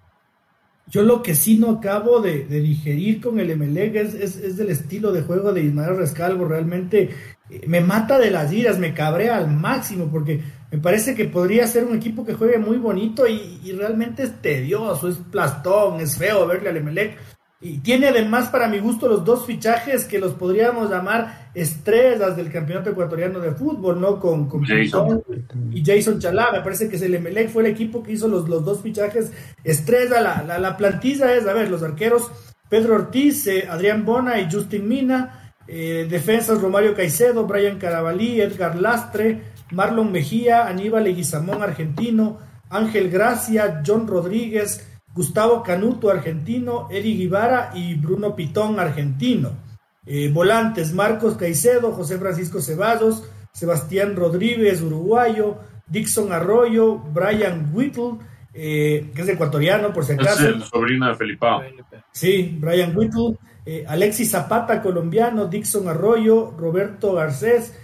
Yo 0.88 1.02
lo 1.02 1.20
que 1.20 1.34
sí 1.34 1.58
no 1.58 1.70
acabo 1.70 2.20
de, 2.20 2.44
digerir 2.44 3.20
con 3.20 3.40
el 3.40 3.50
Emelec 3.50 3.96
es, 3.96 4.14
es, 4.14 4.56
del 4.56 4.70
estilo 4.70 5.10
de 5.10 5.22
juego 5.22 5.52
de 5.52 5.62
Ismael 5.62 5.96
Rescalvo. 5.96 6.44
Realmente 6.44 7.10
eh, 7.50 7.62
me 7.66 7.80
mata 7.80 8.20
de 8.20 8.30
las 8.30 8.52
iras, 8.52 8.78
me 8.78 8.94
cabrea 8.94 9.36
al 9.36 9.50
máximo 9.50 10.06
porque 10.06 10.40
me 10.70 10.78
parece 10.78 11.16
que 11.16 11.24
podría 11.24 11.66
ser 11.66 11.84
un 11.84 11.96
equipo 11.96 12.24
que 12.24 12.34
juegue 12.34 12.58
muy 12.58 12.76
bonito 12.76 13.26
y, 13.26 13.60
y 13.64 13.72
realmente 13.72 14.22
es 14.22 14.40
tedioso, 14.40 15.08
es 15.08 15.16
plastón, 15.16 16.00
es 16.00 16.16
feo 16.16 16.46
verle 16.46 16.68
al 16.68 16.76
Emelec. 16.76 17.18
Y 17.58 17.78
tiene 17.78 18.08
además 18.08 18.50
para 18.50 18.68
mi 18.68 18.78
gusto 18.78 19.08
los 19.08 19.24
dos 19.24 19.46
fichajes 19.46 20.04
que 20.04 20.18
los 20.18 20.34
podríamos 20.34 20.90
llamar 20.90 21.48
estrellas 21.54 22.36
del 22.36 22.52
campeonato 22.52 22.90
ecuatoriano 22.90 23.40
de 23.40 23.52
fútbol, 23.52 23.98
¿no? 23.98 24.20
Con, 24.20 24.46
con 24.46 24.62
Jason. 24.62 25.22
y 25.72 25.82
Jason 25.82 26.20
Chalá. 26.20 26.52
Me 26.52 26.60
parece 26.60 26.88
que 26.88 26.96
el 26.96 27.14
Emelec 27.14 27.48
fue 27.48 27.62
el 27.62 27.70
equipo 27.70 28.02
que 28.02 28.12
hizo 28.12 28.28
los, 28.28 28.46
los 28.46 28.62
dos 28.62 28.82
fichajes 28.82 29.32
estrella. 29.64 30.20
La, 30.20 30.58
la, 30.58 30.76
plantilla 30.76 31.34
es, 31.34 31.46
a 31.46 31.54
ver, 31.54 31.70
los 31.70 31.82
arqueros 31.82 32.30
Pedro 32.68 32.96
Ortiz, 32.96 33.46
eh, 33.46 33.66
Adrián 33.70 34.04
Bona 34.04 34.38
y 34.38 34.50
Justin 34.52 34.86
Mina. 34.86 35.54
Eh, 35.66 36.06
defensas 36.10 36.60
Romario 36.60 36.94
Caicedo, 36.94 37.46
Brian 37.46 37.78
Carabalí, 37.78 38.40
Edgar 38.40 38.76
Lastre, 38.76 39.42
Marlon 39.72 40.12
Mejía, 40.12 40.66
Aníbal 40.66 41.04
Leguizamón 41.04 41.62
argentino, 41.62 42.38
Ángel 42.68 43.10
Gracia, 43.10 43.82
John 43.84 44.06
Rodríguez, 44.06 44.86
Gustavo 45.16 45.62
Canuto, 45.62 46.10
argentino, 46.10 46.88
Eric 46.90 47.16
Guevara 47.16 47.70
y 47.74 47.94
Bruno 47.94 48.36
Pitón, 48.36 48.78
argentino. 48.78 49.52
Eh, 50.04 50.30
volantes, 50.30 50.92
Marcos 50.92 51.36
Caicedo, 51.36 51.92
José 51.92 52.18
Francisco 52.18 52.60
Ceballos, 52.60 53.24
Sebastián 53.50 54.14
Rodríguez, 54.14 54.82
uruguayo, 54.82 55.56
Dixon 55.86 56.32
Arroyo, 56.34 56.96
Brian 56.98 57.70
Whittle, 57.72 58.18
eh, 58.52 59.10
que 59.14 59.22
es 59.22 59.28
ecuatoriano, 59.30 59.90
por 59.90 60.04
si 60.04 60.12
acaso. 60.12 60.48
Es 60.48 60.54
el 60.54 60.62
sobrino 60.62 61.08
de 61.08 61.14
Felipao. 61.14 61.62
Sí, 62.12 62.54
Brian 62.60 62.94
Whittle, 62.94 63.38
eh, 63.64 63.86
Alexis 63.88 64.30
Zapata, 64.30 64.82
colombiano, 64.82 65.46
Dixon 65.46 65.88
Arroyo, 65.88 66.54
Roberto 66.58 67.14
Garcés, 67.14 67.74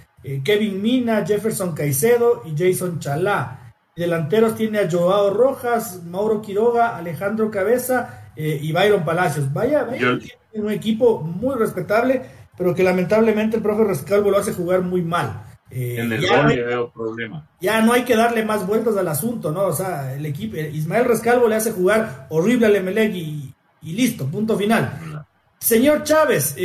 Kevin 0.44 0.80
Mina, 0.82 1.26
Jefferson 1.26 1.74
Caicedo 1.74 2.42
y 2.44 2.54
Jason 2.56 3.00
Chalá. 3.00 3.61
Delanteros 3.94 4.54
tiene 4.54 4.78
a 4.78 4.90
Joao 4.90 5.34
Rojas, 5.34 6.02
Mauro 6.04 6.40
Quiroga, 6.40 6.96
Alejandro 6.96 7.50
Cabeza 7.50 8.30
eh, 8.34 8.58
y 8.60 8.72
Byron 8.72 9.04
Palacios. 9.04 9.52
Vaya, 9.52 9.84
vaya 9.84 10.18
un 10.54 10.70
equipo 10.70 11.20
muy 11.20 11.56
respetable, 11.56 12.22
pero 12.56 12.74
que 12.74 12.82
lamentablemente 12.82 13.56
el 13.56 13.62
profe 13.62 13.84
Rescalvo 13.84 14.30
lo 14.30 14.38
hace 14.38 14.54
jugar 14.54 14.80
muy 14.80 15.02
mal. 15.02 15.44
Eh, 15.70 15.96
en 15.98 16.12
el 16.12 16.26
gol 16.26 16.46
veo 16.46 16.90
problema. 16.90 17.48
Ya 17.60 17.82
no 17.82 17.92
hay 17.92 18.04
que 18.04 18.16
darle 18.16 18.44
más 18.44 18.66
vueltas 18.66 18.96
al 18.96 19.08
asunto, 19.08 19.52
¿no? 19.52 19.64
O 19.64 19.72
sea, 19.72 20.14
el 20.14 20.24
equipo, 20.24 20.56
eh, 20.56 20.70
Ismael 20.72 21.04
Rescalvo 21.04 21.46
le 21.46 21.56
hace 21.56 21.72
jugar 21.72 22.26
horrible 22.30 22.66
al 22.66 22.76
Emelec 22.76 23.14
y, 23.14 23.54
y 23.82 23.92
listo, 23.92 24.26
punto 24.26 24.56
final. 24.56 25.26
Señor 25.58 26.02
Chávez, 26.02 26.56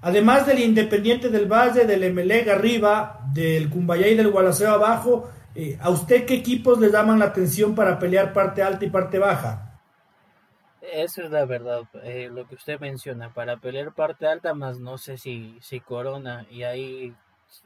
además 0.00 0.46
del 0.46 0.60
Independiente 0.60 1.28
del 1.28 1.46
Valle, 1.46 1.84
del 1.84 2.04
Emelec 2.04 2.48
arriba, 2.48 3.20
del 3.32 3.68
Cumbayá 3.68 4.08
y 4.08 4.14
del 4.14 4.30
Gualaceo 4.30 4.72
abajo, 4.72 5.28
eh, 5.54 5.78
¿A 5.80 5.90
usted 5.90 6.24
qué 6.24 6.34
equipos 6.34 6.78
le 6.78 6.90
llaman 6.90 7.18
la 7.18 7.26
atención 7.26 7.74
para 7.74 7.98
pelear 7.98 8.32
parte 8.32 8.62
alta 8.62 8.84
y 8.84 8.90
parte 8.90 9.18
baja? 9.18 9.80
Esa 10.80 11.24
es 11.24 11.30
la 11.30 11.44
verdad, 11.44 11.82
eh, 12.02 12.28
lo 12.32 12.46
que 12.48 12.54
usted 12.54 12.80
menciona, 12.80 13.32
para 13.32 13.56
pelear 13.58 13.94
parte 13.94 14.26
alta, 14.26 14.54
más 14.54 14.78
no 14.78 14.98
sé 14.98 15.16
si, 15.16 15.58
si 15.60 15.80
Corona, 15.80 16.46
y 16.50 16.64
ahí 16.64 17.14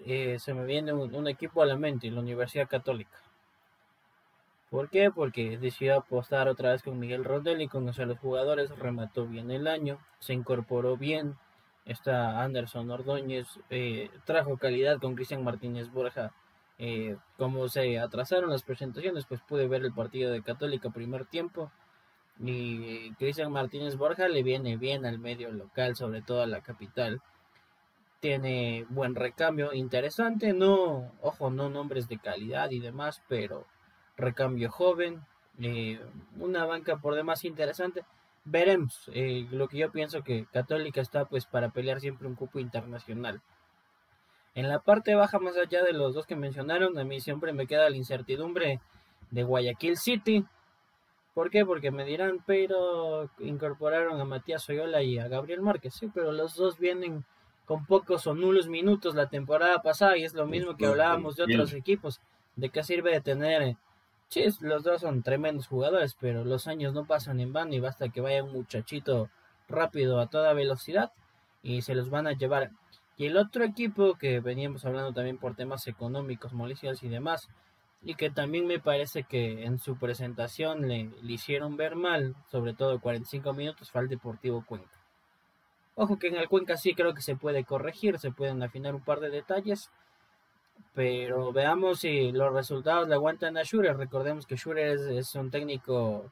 eh, 0.04 0.38
se 0.38 0.52
me 0.52 0.64
viene 0.64 0.92
un, 0.92 1.28
equipo 1.28 1.62
a 1.62 1.66
la 1.66 1.76
mente, 1.76 2.10
la 2.10 2.20
Universidad 2.20 2.68
Católica. 2.68 3.18
¿Por 4.68 4.90
qué? 4.90 5.10
Porque 5.10 5.56
decidió 5.58 5.96
apostar 5.96 6.48
otra 6.48 6.72
vez 6.72 6.82
con 6.82 6.98
Miguel 6.98 7.24
Rodel 7.24 7.62
y 7.62 7.68
conocer 7.68 8.04
a 8.04 8.08
los 8.08 8.18
jugadores, 8.18 8.76
remató 8.78 9.26
bien 9.26 9.50
el 9.50 9.66
año, 9.68 9.98
se 10.18 10.34
incorporó 10.34 10.96
bien, 10.96 11.36
está 11.84 12.42
Anderson 12.42 12.90
Ordóñez, 12.90 13.46
trajo 14.24 14.56
calidad 14.56 14.98
con 14.98 15.14
Cristian 15.14 15.44
Martínez 15.44 15.90
Borja, 15.90 16.32
eh, 16.78 17.16
como 17.38 17.68
se 17.68 17.98
atrasaron 17.98 18.50
las 18.50 18.62
presentaciones, 18.62 19.24
pues 19.26 19.40
pude 19.40 19.66
ver 19.66 19.84
el 19.84 19.92
partido 19.92 20.30
de 20.30 20.42
Católica 20.42 20.90
primer 20.90 21.24
tiempo. 21.26 21.70
Y 22.38 23.12
Cristian 23.14 23.50
Martínez 23.50 23.96
Borja 23.96 24.28
le 24.28 24.42
viene 24.42 24.76
bien 24.76 25.06
al 25.06 25.18
medio 25.18 25.50
local, 25.52 25.96
sobre 25.96 26.20
todo 26.22 26.42
a 26.42 26.46
la 26.46 26.60
capital. 26.60 27.22
Tiene 28.20 28.86
buen 28.90 29.14
recambio, 29.14 29.72
interesante, 29.72 30.52
no, 30.52 31.12
ojo, 31.22 31.50
no 31.50 31.70
nombres 31.70 32.08
de 32.08 32.18
calidad 32.18 32.70
y 32.70 32.80
demás, 32.80 33.22
pero 33.28 33.66
recambio 34.16 34.70
joven, 34.70 35.22
eh, 35.60 36.00
una 36.38 36.64
banca 36.66 36.96
por 36.98 37.14
demás 37.14 37.44
interesante. 37.44 38.04
Veremos, 38.44 39.10
eh, 39.14 39.46
lo 39.50 39.68
que 39.68 39.78
yo 39.78 39.90
pienso 39.90 40.22
que 40.22 40.46
Católica 40.52 41.00
está 41.00 41.24
pues 41.24 41.46
para 41.46 41.70
pelear 41.70 42.00
siempre 42.00 42.28
un 42.28 42.34
cupo 42.36 42.58
internacional. 42.58 43.40
En 44.56 44.70
la 44.70 44.78
parte 44.78 45.14
baja, 45.14 45.38
más 45.38 45.54
allá 45.58 45.84
de 45.84 45.92
los 45.92 46.14
dos 46.14 46.26
que 46.26 46.34
mencionaron, 46.34 46.98
a 46.98 47.04
mí 47.04 47.20
siempre 47.20 47.52
me 47.52 47.66
queda 47.66 47.90
la 47.90 47.96
incertidumbre 47.98 48.80
de 49.30 49.42
Guayaquil 49.44 49.98
City. 49.98 50.46
¿Por 51.34 51.50
qué? 51.50 51.66
Porque 51.66 51.90
me 51.90 52.06
dirán, 52.06 52.42
pero 52.46 53.28
incorporaron 53.38 54.18
a 54.18 54.24
Matías 54.24 54.66
Oyola 54.70 55.02
y 55.02 55.18
a 55.18 55.28
Gabriel 55.28 55.60
Márquez, 55.60 55.92
sí, 55.92 56.10
pero 56.12 56.32
los 56.32 56.56
dos 56.56 56.78
vienen 56.78 57.26
con 57.66 57.84
pocos 57.84 58.26
o 58.26 58.34
nulos 58.34 58.66
minutos 58.68 59.14
la 59.14 59.28
temporada 59.28 59.82
pasada 59.82 60.16
y 60.16 60.24
es 60.24 60.32
lo 60.32 60.46
mismo 60.46 60.74
que 60.74 60.86
hablábamos 60.86 61.36
de 61.36 61.42
otros 61.42 61.74
equipos. 61.74 62.22
¿De 62.56 62.70
qué 62.70 62.82
sirve 62.82 63.12
de 63.12 63.20
tener... 63.20 63.60
Eh, 63.60 63.76
sí, 64.28 64.46
los 64.62 64.84
dos 64.84 65.02
son 65.02 65.22
tremendos 65.22 65.66
jugadores, 65.66 66.16
pero 66.18 66.46
los 66.46 66.66
años 66.66 66.94
no 66.94 67.04
pasan 67.04 67.40
en 67.40 67.52
vano 67.52 67.74
y 67.74 67.80
basta 67.80 68.08
que 68.08 68.22
vaya 68.22 68.42
un 68.42 68.54
muchachito 68.54 69.28
rápido 69.68 70.18
a 70.18 70.28
toda 70.28 70.54
velocidad 70.54 71.12
y 71.62 71.82
se 71.82 71.94
los 71.94 72.08
van 72.08 72.26
a 72.26 72.32
llevar. 72.32 72.70
Y 73.16 73.26
el 73.26 73.36
otro 73.36 73.64
equipo 73.64 74.14
que 74.14 74.40
veníamos 74.40 74.84
hablando 74.84 75.12
también 75.12 75.38
por 75.38 75.54
temas 75.54 75.86
económicos, 75.86 76.52
molestias 76.52 77.02
y 77.02 77.08
demás, 77.08 77.48
y 78.02 78.14
que 78.14 78.30
también 78.30 78.66
me 78.66 78.78
parece 78.78 79.24
que 79.24 79.64
en 79.64 79.78
su 79.78 79.96
presentación 79.96 80.86
le, 80.86 81.10
hicieron 81.22 81.76
ver 81.76 81.96
mal, 81.96 82.36
sobre 82.50 82.74
todo 82.74 83.00
45 83.00 83.52
minutos, 83.54 83.90
fue 83.90 84.02
el 84.02 84.08
Deportivo 84.08 84.64
Cuenca. 84.66 85.00
Ojo 85.94 86.18
que 86.18 86.28
en 86.28 86.36
el 86.36 86.48
Cuenca 86.48 86.76
sí 86.76 86.94
creo 86.94 87.14
que 87.14 87.22
se 87.22 87.36
puede 87.36 87.64
corregir, 87.64 88.18
se 88.18 88.30
pueden 88.30 88.62
afinar 88.62 88.94
un 88.94 89.02
par 89.02 89.20
de 89.20 89.30
detalles, 89.30 89.90
pero 90.92 91.52
veamos 91.52 92.00
si 92.00 92.32
los 92.32 92.52
resultados 92.52 93.08
le 93.08 93.14
aguantan 93.14 93.56
a 93.56 93.64
Schurer. 93.64 93.96
Recordemos 93.96 94.46
que 94.46 94.56
Schurer 94.56 94.98
es, 95.12 95.34
un 95.34 95.50
técnico 95.50 96.30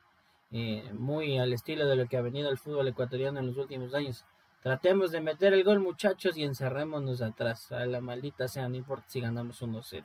eh, 0.51 0.91
muy 0.93 1.39
al 1.39 1.55
estilo 1.55 1.87
de 1.87 1.97
lo 1.97 2.07
que 2.07 2.18
ha 2.18 2.22
venido 2.22 2.51
el 2.51 2.59
fútbol 2.59 2.89
ecuatoriano 2.89 3.41
en 3.41 3.47
los 3.47 3.57
últimos 3.57 3.95
años. 3.95 4.26
Tratemos 4.64 5.12
de 5.12 5.20
meter 5.20 5.52
el 5.52 5.62
gol, 5.62 5.78
muchachos, 5.78 6.38
y 6.38 6.42
encerrémonos 6.42 7.20
atrás. 7.20 7.70
A 7.70 7.84
la 7.84 8.00
maldita 8.00 8.48
sea, 8.48 8.66
no 8.66 8.76
importa 8.76 9.04
si 9.08 9.20
ganamos 9.20 9.60
1-0. 9.60 10.02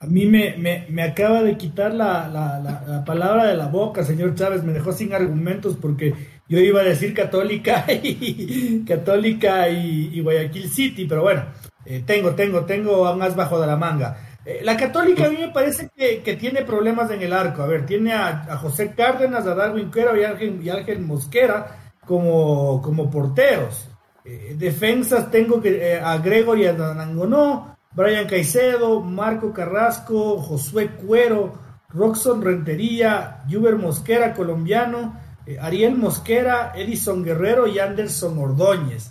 A 0.00 0.06
mí 0.06 0.26
me, 0.26 0.56
me, 0.56 0.84
me, 0.88 1.04
acaba 1.04 1.44
de 1.44 1.56
quitar 1.56 1.94
la, 1.94 2.28
la, 2.28 2.58
la, 2.58 3.04
palabra 3.04 3.44
de 3.44 3.56
la 3.56 3.68
boca, 3.68 4.02
señor 4.02 4.34
Chávez. 4.34 4.64
Me 4.64 4.72
dejó 4.72 4.90
sin 4.90 5.14
argumentos 5.14 5.76
porque 5.80 6.14
yo 6.48 6.58
iba 6.58 6.80
a 6.80 6.84
decir 6.84 7.14
Católica 7.14 7.84
y, 8.02 8.84
Católica 8.84 9.68
y, 9.68 10.20
Guayaquil 10.20 10.68
City, 10.68 11.06
pero 11.06 11.22
bueno, 11.22 11.44
eh, 11.86 12.02
tengo, 12.04 12.34
tengo, 12.34 12.64
tengo 12.64 13.06
a 13.06 13.14
más 13.14 13.36
bajo 13.36 13.60
de 13.60 13.68
la 13.68 13.76
manga. 13.76 14.16
Eh, 14.44 14.62
la 14.64 14.76
Católica 14.76 15.26
a 15.26 15.30
mí 15.30 15.36
me 15.38 15.50
parece 15.50 15.90
que, 15.94 16.22
que, 16.24 16.34
tiene 16.34 16.62
problemas 16.62 17.08
en 17.12 17.22
el 17.22 17.32
arco. 17.32 17.62
A 17.62 17.66
ver, 17.68 17.86
tiene 17.86 18.14
a, 18.14 18.56
José 18.56 18.94
Cárdenas, 18.96 19.46
a 19.46 19.54
Darwin 19.54 19.92
Cuero 19.92 20.20
y 20.20 20.24
Ángel, 20.24 20.60
y 20.60 20.70
Ángel 20.70 20.98
Mosquera 20.98 21.83
como, 22.06 22.80
como 22.82 23.10
porteros. 23.10 23.88
Eh, 24.24 24.54
defensas 24.58 25.30
tengo 25.30 25.60
que 25.60 25.92
eh, 25.94 26.00
a 26.00 26.16
Gregory 26.18 26.66
Anangonó, 26.66 27.76
Brian 27.92 28.26
Caicedo, 28.26 29.00
Marco 29.00 29.52
Carrasco, 29.52 30.38
Josué 30.38 30.92
Cuero, 30.96 31.52
Roxon 31.90 32.42
Rentería, 32.42 33.44
Juber 33.50 33.76
Mosquera, 33.76 34.32
colombiano, 34.32 35.20
eh, 35.46 35.58
Ariel 35.60 35.96
Mosquera, 35.96 36.72
Edison 36.74 37.22
Guerrero 37.22 37.66
y 37.66 37.78
Anderson 37.78 38.38
Ordóñez. 38.38 39.10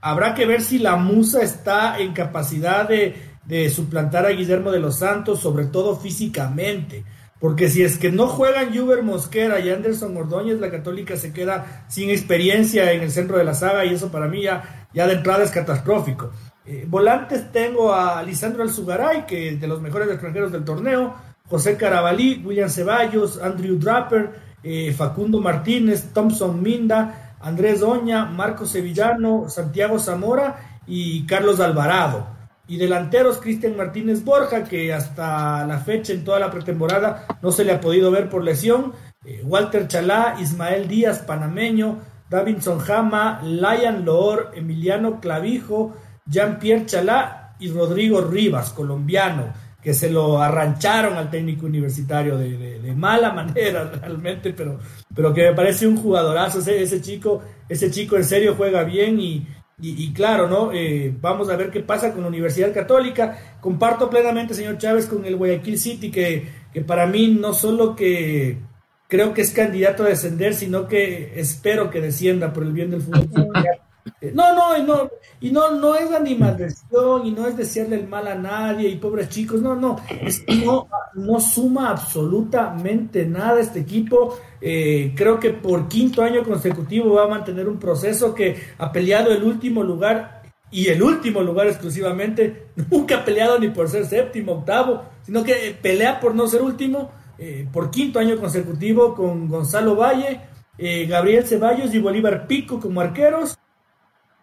habrá 0.00 0.34
que 0.34 0.46
ver 0.46 0.62
si 0.62 0.78
la 0.78 0.96
Musa 0.96 1.42
está 1.42 1.98
en 1.98 2.12
capacidad 2.12 2.88
de, 2.88 3.14
de 3.44 3.70
suplantar 3.70 4.26
a 4.26 4.30
Guillermo 4.30 4.70
de 4.70 4.80
los 4.80 4.98
Santos, 4.98 5.40
sobre 5.40 5.66
todo 5.66 5.96
físicamente. 5.96 7.04
Porque 7.38 7.68
si 7.68 7.82
es 7.82 7.98
que 7.98 8.10
no 8.10 8.28
juegan 8.28 8.74
Juber 8.74 9.02
Mosquera 9.02 9.60
y 9.60 9.70
Anderson 9.70 10.16
Ordóñez, 10.16 10.58
la 10.58 10.70
Católica 10.70 11.16
se 11.16 11.32
queda 11.32 11.84
sin 11.88 12.08
experiencia 12.08 12.92
en 12.92 13.02
el 13.02 13.10
centro 13.10 13.36
de 13.36 13.44
la 13.44 13.54
saga 13.54 13.84
y 13.84 13.94
eso 13.94 14.10
para 14.10 14.26
mí 14.26 14.42
ya, 14.42 14.88
ya 14.94 15.06
de 15.06 15.14
entrada 15.14 15.44
es 15.44 15.50
catastrófico. 15.50 16.30
Eh, 16.64 16.84
volantes 16.88 17.52
tengo 17.52 17.94
a 17.94 18.22
Lisandro 18.22 18.62
Alzugaray, 18.62 19.26
que 19.26 19.50
es 19.50 19.60
de 19.60 19.68
los 19.68 19.82
mejores 19.82 20.08
extranjeros 20.08 20.50
del 20.50 20.64
torneo, 20.64 21.14
José 21.48 21.76
Carabalí, 21.76 22.42
William 22.44 22.70
Ceballos, 22.70 23.40
Andrew 23.40 23.78
Draper, 23.78 24.30
eh, 24.62 24.92
Facundo 24.92 25.40
Martínez, 25.40 26.12
Thompson 26.12 26.60
Minda, 26.60 27.36
Andrés 27.40 27.80
Doña, 27.80 28.24
Marco 28.24 28.66
Sevillano, 28.66 29.48
Santiago 29.48 29.98
Zamora 29.98 30.80
y 30.86 31.24
Carlos 31.26 31.60
Alvarado. 31.60 32.35
Y 32.68 32.78
delanteros, 32.78 33.38
Cristian 33.38 33.76
Martínez 33.76 34.24
Borja, 34.24 34.64
que 34.64 34.92
hasta 34.92 35.64
la 35.66 35.78
fecha 35.78 36.12
en 36.12 36.24
toda 36.24 36.40
la 36.40 36.50
pretemporada 36.50 37.26
no 37.40 37.52
se 37.52 37.64
le 37.64 37.72
ha 37.72 37.80
podido 37.80 38.10
ver 38.10 38.28
por 38.28 38.42
lesión. 38.42 38.92
Eh, 39.24 39.42
Walter 39.44 39.86
Chalá, 39.86 40.36
Ismael 40.40 40.88
Díaz, 40.88 41.20
panameño, 41.20 42.00
Davinson 42.28 42.80
Jama, 42.80 43.40
Layan 43.44 44.04
Loor, 44.04 44.50
Emiliano 44.54 45.20
Clavijo, 45.20 45.94
Jean-Pierre 46.26 46.86
Chalá 46.86 47.54
y 47.60 47.70
Rodrigo 47.70 48.20
Rivas, 48.20 48.70
colombiano, 48.70 49.52
que 49.80 49.94
se 49.94 50.10
lo 50.10 50.42
arrancharon 50.42 51.16
al 51.16 51.30
técnico 51.30 51.66
universitario 51.66 52.36
de, 52.36 52.92
mala 52.96 53.32
manera 53.34 53.84
realmente, 53.84 54.52
pero, 54.52 54.80
pero 55.14 55.32
que 55.32 55.50
me 55.50 55.54
parece 55.54 55.86
un 55.86 55.96
jugadorazo 55.96 56.58
ese 56.58 57.00
chico, 57.00 57.42
ese 57.68 57.90
chico 57.90 58.16
en 58.16 58.24
serio 58.24 58.54
juega 58.56 58.82
bien 58.82 59.20
y, 59.20 59.46
y, 59.78 60.14
claro, 60.14 60.48
¿no? 60.48 60.72
Eh, 60.72 61.14
vamos 61.20 61.50
a 61.50 61.56
ver 61.56 61.70
qué 61.70 61.80
pasa 61.80 62.12
con 62.12 62.22
la 62.22 62.28
Universidad 62.28 62.72
Católica. 62.72 63.58
Comparto 63.60 64.08
plenamente, 64.08 64.54
señor 64.54 64.78
Chávez, 64.78 65.06
con 65.06 65.26
el 65.26 65.36
Guayaquil 65.36 65.78
City, 65.78 66.10
que, 66.10 66.48
que 66.72 66.80
para 66.80 67.06
mí 67.06 67.28
no 67.38 67.52
solo 67.52 67.94
que 67.94 68.58
creo 69.06 69.34
que 69.34 69.42
es 69.42 69.50
candidato 69.50 70.04
a 70.04 70.08
descender, 70.08 70.54
sino 70.54 70.88
que 70.88 71.38
espero 71.38 71.90
que 71.90 72.00
descienda 72.00 72.54
por 72.54 72.62
el 72.62 72.72
bien 72.72 72.90
del 72.90 73.02
fútbol. 73.02 73.52
Eh, 74.20 74.32
no, 74.34 74.54
no, 74.54 74.78
no, 74.78 75.10
y 75.40 75.50
no, 75.50 75.72
no 75.72 75.94
es 75.96 76.12
animadversión 76.12 77.26
y 77.26 77.32
no 77.32 77.46
es 77.46 77.56
desearle 77.56 77.96
el 77.96 78.08
mal 78.08 78.26
a 78.28 78.34
nadie 78.34 78.88
y 78.88 78.96
pobres 78.96 79.28
chicos, 79.28 79.60
no, 79.60 79.74
no, 79.74 80.00
es, 80.20 80.44
no, 80.64 80.88
no 81.14 81.40
suma 81.40 81.90
absolutamente 81.90 83.26
nada 83.26 83.60
este 83.60 83.80
equipo. 83.80 84.38
Eh, 84.60 85.12
creo 85.16 85.40
que 85.40 85.50
por 85.50 85.88
quinto 85.88 86.22
año 86.22 86.44
consecutivo 86.44 87.14
va 87.14 87.24
a 87.24 87.28
mantener 87.28 87.68
un 87.68 87.78
proceso 87.78 88.34
que 88.34 88.56
ha 88.78 88.92
peleado 88.92 89.32
el 89.32 89.42
último 89.42 89.82
lugar 89.82 90.42
y 90.70 90.88
el 90.88 91.02
último 91.02 91.42
lugar 91.42 91.66
exclusivamente, 91.66 92.68
nunca 92.90 93.18
ha 93.18 93.24
peleado 93.24 93.58
ni 93.58 93.68
por 93.68 93.88
ser 93.88 94.06
séptimo, 94.06 94.52
octavo, 94.52 95.04
sino 95.22 95.42
que 95.42 95.76
pelea 95.80 96.20
por 96.20 96.34
no 96.34 96.46
ser 96.46 96.62
último, 96.62 97.10
eh, 97.38 97.68
por 97.72 97.90
quinto 97.90 98.18
año 98.18 98.38
consecutivo 98.38 99.14
con 99.14 99.48
Gonzalo 99.48 99.96
Valle, 99.96 100.40
Gabriel 100.78 101.46
Ceballos 101.46 101.94
y 101.94 101.98
Bolívar 101.98 102.46
Pico 102.46 102.78
como 102.78 103.00
arqueros 103.00 103.56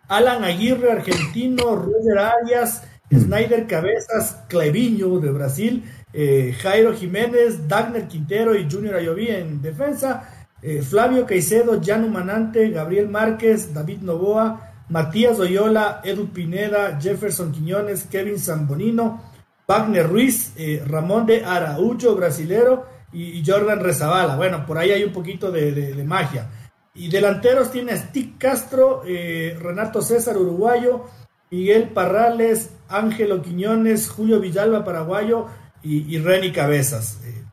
Alan 0.08 0.44
Aguirre, 0.44 0.92
argentino, 0.92 1.76
Roger 1.76 2.20
Arias, 2.20 2.84
Snyder 3.12 3.68
Cabezas, 3.68 4.44
Cleviño 4.48 5.20
de 5.20 5.32
Brasil, 5.32 5.84
eh, 6.14 6.56
Jairo 6.62 6.94
Jiménez, 6.94 7.68
Dagner 7.68 8.08
Quintero 8.08 8.56
y 8.56 8.70
Junior 8.70 8.96
Ayoví 8.96 9.30
en 9.30 9.62
defensa, 9.62 10.48
eh, 10.62 10.82
Flavio 10.82 11.26
Caicedo, 11.26 11.82
Jan 11.84 12.12
Manante, 12.12 12.70
Gabriel 12.70 13.10
Márquez, 13.10 13.74
David 13.74 14.00
Novoa, 14.02 14.72
Matías 14.90 15.40
Oyola, 15.40 16.02
Edu 16.04 16.28
Pineda, 16.28 17.00
Jefferson 17.02 17.52
Quiñones, 17.52 18.04
Kevin 18.04 18.40
Zambonino, 18.40 19.22
Wagner 19.68 20.08
Ruiz, 20.08 20.54
eh, 20.58 20.84
Ramón 20.86 21.26
de 21.26 21.46
Araújo, 21.46 22.16
brasilero, 22.16 22.86
y, 23.14 23.44
Jordan 23.46 23.80
Rezabala. 23.80 24.36
Bueno, 24.36 24.66
por 24.66 24.78
ahí 24.80 24.92
hay 24.92 25.04
un 25.04 25.14
poquito 25.14 25.52
de 25.52 26.04
magia. 26.04 26.48
Y 26.96 27.10
delanteros 27.10 27.72
tiene 27.72 27.94
a 27.94 27.98
Stick 27.98 28.38
Castro, 28.38 29.02
eh, 29.06 29.58
Renato 29.60 30.02
César, 30.02 30.38
uruguayo, 30.38 31.06
Miguel 31.50 31.90
Parrales, 31.90 32.72
Ángelo 32.88 33.42
Quiñones, 33.42 34.10
Julio 34.10 34.40
Villalba, 34.40 34.84
paraguayo, 34.84 35.48
y, 35.82 36.16
y 36.16 36.20
Reni 36.20 36.52
Cabezas. 36.52 37.20
Eh, 37.26 37.44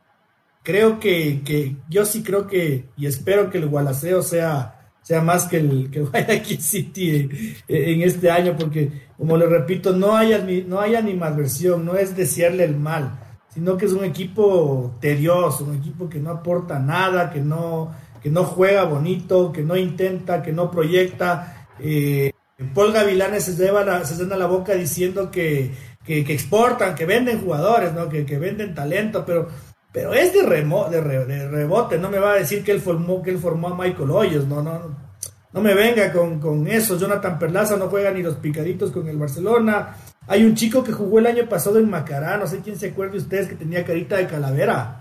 creo 0.63 0.99
que, 0.99 1.75
yo 1.89 2.05
sí 2.05 2.23
creo 2.23 2.47
que, 2.47 2.89
y 2.97 3.05
espero 3.05 3.49
que 3.49 3.57
el 3.57 3.67
Gualaceo 3.67 4.21
sea, 4.21 4.91
sea 5.01 5.21
más 5.21 5.45
que 5.45 5.57
el 5.57 5.89
que 5.91 6.01
Guayaquil 6.01 6.61
City 6.61 7.29
eh, 7.67 7.93
en 7.93 8.01
este 8.01 8.29
año, 8.29 8.55
porque, 8.57 9.09
como 9.17 9.37
le 9.37 9.47
repito, 9.47 9.93
no 9.93 10.15
hay, 10.15 10.65
no 10.67 10.79
hay 10.79 10.95
animadversión, 10.95 11.85
no 11.85 11.95
es 11.95 12.15
desearle 12.15 12.63
el 12.63 12.75
mal, 12.75 13.19
sino 13.49 13.77
que 13.77 13.85
es 13.85 13.93
un 13.93 14.05
equipo 14.05 14.97
tedioso, 15.01 15.65
un 15.65 15.75
equipo 15.75 16.09
que 16.09 16.19
no 16.19 16.31
aporta 16.31 16.79
nada, 16.79 17.31
que 17.31 17.41
no 17.41 17.91
que 18.21 18.29
no 18.29 18.43
juega 18.43 18.83
bonito, 18.83 19.51
que 19.51 19.63
no 19.63 19.75
intenta, 19.75 20.41
que 20.41 20.53
no 20.53 20.69
proyecta. 20.69 21.67
Eh, 21.79 22.31
Paul 22.73 22.93
Gavilanes 22.93 23.45
se 23.45 23.55
lleva 23.55 23.83
la, 23.83 24.05
se 24.05 24.15
llena 24.15 24.37
la 24.37 24.45
boca 24.45 24.73
diciendo 24.73 25.31
que, 25.31 25.71
que, 26.05 26.19
exportan, 26.19 26.95
que 26.95 27.05
venden 27.05 27.41
jugadores, 27.41 27.93
¿no? 27.93 28.09
que, 28.09 28.25
que 28.25 28.37
venden 28.37 28.75
talento, 28.75 29.23
pero, 29.25 29.47
pero 29.91 30.13
es 30.13 30.33
de, 30.33 30.43
remo, 30.43 30.87
de, 30.89 31.01
rebote, 31.01 31.97
no 31.97 32.09
me 32.09 32.19
va 32.19 32.33
a 32.33 32.37
decir 32.37 32.63
que 32.63 32.71
él 32.71 32.81
formó, 32.81 33.21
que 33.21 33.31
él 33.31 33.39
formó 33.39 33.69
a 33.69 33.75
Michael 33.75 34.11
Hoyos, 34.11 34.47
no, 34.47 34.61
no, 34.61 34.95
no 35.51 35.61
me 35.61 35.73
venga 35.73 36.11
con, 36.11 36.39
con 36.39 36.67
eso, 36.67 36.97
Jonathan 36.97 37.39
Perlaza 37.39 37.77
no 37.77 37.87
juega 37.87 38.11
ni 38.11 38.21
los 38.21 38.35
picaditos 38.35 38.91
con 38.91 39.07
el 39.07 39.17
Barcelona, 39.17 39.95
hay 40.27 40.43
un 40.43 40.55
chico 40.55 40.83
que 40.83 40.91
jugó 40.91 41.19
el 41.19 41.27
año 41.27 41.49
pasado 41.49 41.79
en 41.79 41.89
Macará, 41.89 42.37
no 42.37 42.45
sé 42.45 42.59
quién 42.59 42.77
se 42.77 42.89
acuerde 42.89 43.13
de 43.13 43.17
ustedes 43.19 43.47
que 43.47 43.55
tenía 43.55 43.83
carita 43.83 44.17
de 44.17 44.27
calavera. 44.27 45.00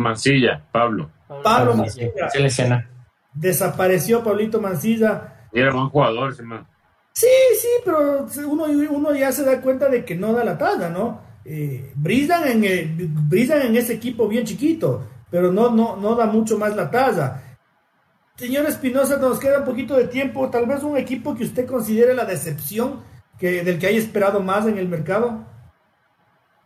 Mancilla, 0.00 0.62
Pablo. 0.72 1.10
Pablo 1.42 1.74
Mancilla. 1.74 2.88
Desapareció 3.32 4.24
Pablito 4.24 4.60
Mancilla. 4.60 5.46
era 5.52 5.72
buen 5.72 5.88
jugador 5.88 6.32
ese 6.32 6.42
man. 6.42 6.66
Sí, 7.12 7.26
sí, 7.60 7.68
pero 7.84 8.26
uno, 8.46 8.64
uno 8.64 9.14
ya 9.14 9.30
se 9.32 9.44
da 9.44 9.60
cuenta 9.60 9.88
de 9.88 10.04
que 10.04 10.14
no 10.14 10.32
da 10.32 10.44
la 10.44 10.56
talla, 10.58 10.88
¿no? 10.88 11.20
Eh, 11.44 11.92
brillan, 11.94 12.46
en, 12.48 12.64
en 12.64 13.76
ese 13.76 13.94
equipo 13.94 14.28
bien 14.28 14.44
chiquito, 14.44 15.06
pero 15.30 15.52
no, 15.52 15.70
no, 15.70 15.96
no 15.96 16.14
da 16.14 16.26
mucho 16.26 16.58
más 16.58 16.74
la 16.76 16.90
talla. 16.90 17.42
señor 18.36 18.66
Espinosa, 18.66 19.16
nos 19.16 19.38
queda 19.38 19.58
un 19.60 19.64
poquito 19.64 19.96
de 19.96 20.06
tiempo. 20.06 20.48
Tal 20.50 20.66
vez 20.66 20.82
un 20.82 20.96
equipo 20.96 21.34
que 21.34 21.44
usted 21.44 21.66
considere 21.66 22.14
la 22.14 22.24
decepción 22.24 23.00
que, 23.38 23.62
del 23.64 23.78
que 23.78 23.86
haya 23.86 23.98
esperado 23.98 24.40
más 24.40 24.66
en 24.66 24.78
el 24.78 24.88
mercado. 24.88 25.44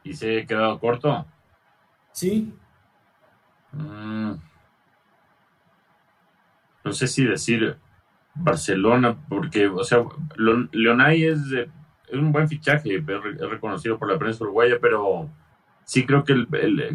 ¿Y 0.02 0.14
se 0.14 0.40
ha 0.40 0.46
quedado 0.46 0.78
corto? 0.78 1.24
Sí. 2.12 2.52
Mm. 3.74 4.32
No 6.84 6.92
sé 6.92 7.06
si 7.06 7.24
decir 7.24 7.76
Barcelona, 8.34 9.16
porque, 9.28 9.68
o 9.68 9.84
sea, 9.84 10.04
Leonay 10.36 11.24
es, 11.24 11.38
un 12.12 12.32
buen 12.32 12.48
fichaje, 12.48 12.96
es 12.96 13.50
reconocido 13.50 13.98
por 13.98 14.10
la 14.10 14.18
prensa 14.18 14.44
uruguaya, 14.44 14.76
pero 14.80 15.30
sí 15.84 16.06
creo 16.06 16.24
que 16.24 16.46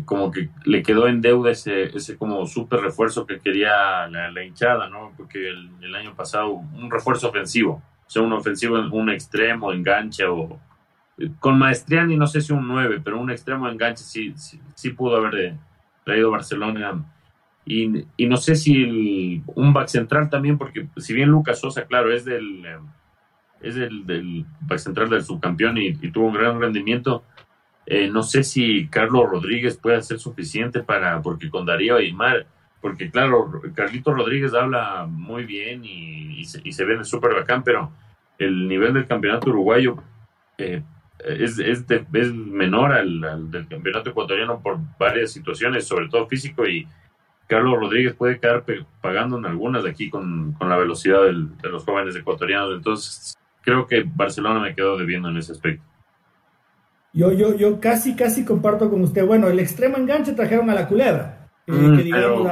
como 0.05 0.31
que 0.31 0.49
le 0.65 0.83
quedó 0.83 1.07
en 1.07 1.21
deuda 1.21 1.51
ese, 1.51 1.95
ese 1.95 2.17
como 2.17 2.45
súper 2.45 2.81
refuerzo 2.81 3.25
que 3.25 3.39
quería 3.39 4.07
la, 4.07 4.43
hinchada, 4.43 4.89
¿no? 4.89 5.13
Porque 5.15 5.49
el, 5.49 5.95
año 5.95 6.15
pasado 6.15 6.49
un 6.49 6.89
refuerzo 6.89 7.29
ofensivo, 7.29 7.81
sea, 8.07 8.21
un 8.21 8.33
ofensivo, 8.33 8.75
un 8.91 9.09
extremo, 9.09 9.71
enganche 9.71 10.25
o 10.25 10.59
con 11.39 11.59
maestría 11.59 12.05
ni 12.05 12.15
no 12.15 12.27
sé 12.27 12.41
si 12.41 12.53
un 12.53 12.67
9, 12.67 13.01
pero 13.03 13.19
un 13.19 13.29
extremo 13.29 13.67
enganche 13.67 14.03
sí, 14.03 14.33
sí, 14.75 14.89
pudo 14.91 15.17
haber 15.17 15.55
traído 16.09 16.31
Barcelona. 16.31 17.05
Y, 17.65 18.05
y 18.17 18.25
no 18.27 18.37
sé 18.37 18.55
si 18.55 19.43
un 19.55 19.73
back 19.73 19.87
central 19.87 20.29
también, 20.29 20.57
porque 20.57 20.87
si 20.97 21.13
bien 21.13 21.29
Lucas 21.29 21.59
Sosa, 21.59 21.85
claro, 21.85 22.11
es 22.11 22.25
del 22.25 22.65
es 23.61 23.75
del, 23.75 24.45
back 24.61 24.79
central 24.79 25.09
del 25.09 25.23
subcampeón 25.23 25.77
y 25.77 25.93
tuvo 26.11 26.27
un 26.27 26.33
gran 26.33 26.61
rendimiento, 26.61 27.25
eh, 27.91 28.07
no 28.07 28.21
sé 28.21 28.43
si 28.43 28.87
Carlos 28.87 29.27
Rodríguez 29.27 29.75
puede 29.77 29.99
ser 30.03 30.19
suficiente 30.19 30.83
para, 30.83 31.23
porque 31.23 31.49
con 31.49 31.65
Darío 31.65 31.95
Aymar, 31.95 32.45
porque 32.81 33.09
claro, 33.09 33.51
Carlito 33.73 34.13
Rodríguez 34.13 34.53
habla 34.53 35.07
muy 35.09 35.43
bien 35.43 35.83
y, 35.83 36.45
se, 36.45 36.61
y 36.63 36.71
se, 36.71 36.85
ve 36.85 37.03
súper 37.03 37.33
bacán, 37.33 37.63
pero 37.63 37.91
el 38.37 38.67
nivel 38.67 38.93
del 38.93 39.07
campeonato 39.07 39.49
uruguayo 39.49 39.97
eh, 40.59 40.83
es, 41.25 41.59
es, 41.59 41.85
es, 41.89 42.33
menor 42.33 42.93
al, 42.93 43.51
del 43.51 43.67
campeonato 43.67 44.09
ecuatoriano 44.11 44.61
por 44.61 44.79
varias 44.97 45.31
situaciones, 45.31 45.87
sobre 45.87 46.07
todo 46.09 46.27
físico, 46.27 46.65
y 46.65 46.87
Carlos 47.47 47.79
Rodríguez 47.79 48.13
puede 48.13 48.39
quedar 48.39 48.63
pagando 49.01 49.37
en 49.37 49.45
algunas 49.45 49.83
de 49.83 49.89
aquí 49.89 50.09
con, 50.09 50.53
con 50.53 50.69
la 50.69 50.77
velocidad 50.77 51.23
de 51.23 51.69
los 51.69 51.83
jóvenes 51.83 52.15
ecuatorianos. 52.15 52.75
Entonces, 52.75 53.37
creo 53.61 53.87
que 53.87 54.03
Barcelona 54.03 54.59
me 54.59 54.75
quedó 54.75 54.97
debiendo 54.97 55.29
en 55.29 55.37
ese 55.37 55.53
aspecto. 55.53 55.83
Yo, 57.11 57.31
yo, 57.31 57.55
yo 57.55 57.79
casi, 57.79 58.15
casi 58.15 58.45
comparto 58.45 58.89
con 58.89 59.01
usted. 59.01 59.25
Bueno, 59.25 59.47
el 59.47 59.59
extremo 59.59 59.97
enganche 59.97 60.33
trajeron 60.33 60.69
a 60.69 60.75
la 60.75 60.87
culebra. 60.87 61.49
Eh, 61.65 61.71
mm, 61.71 61.97
que 61.97 62.03
digamos 62.03 62.47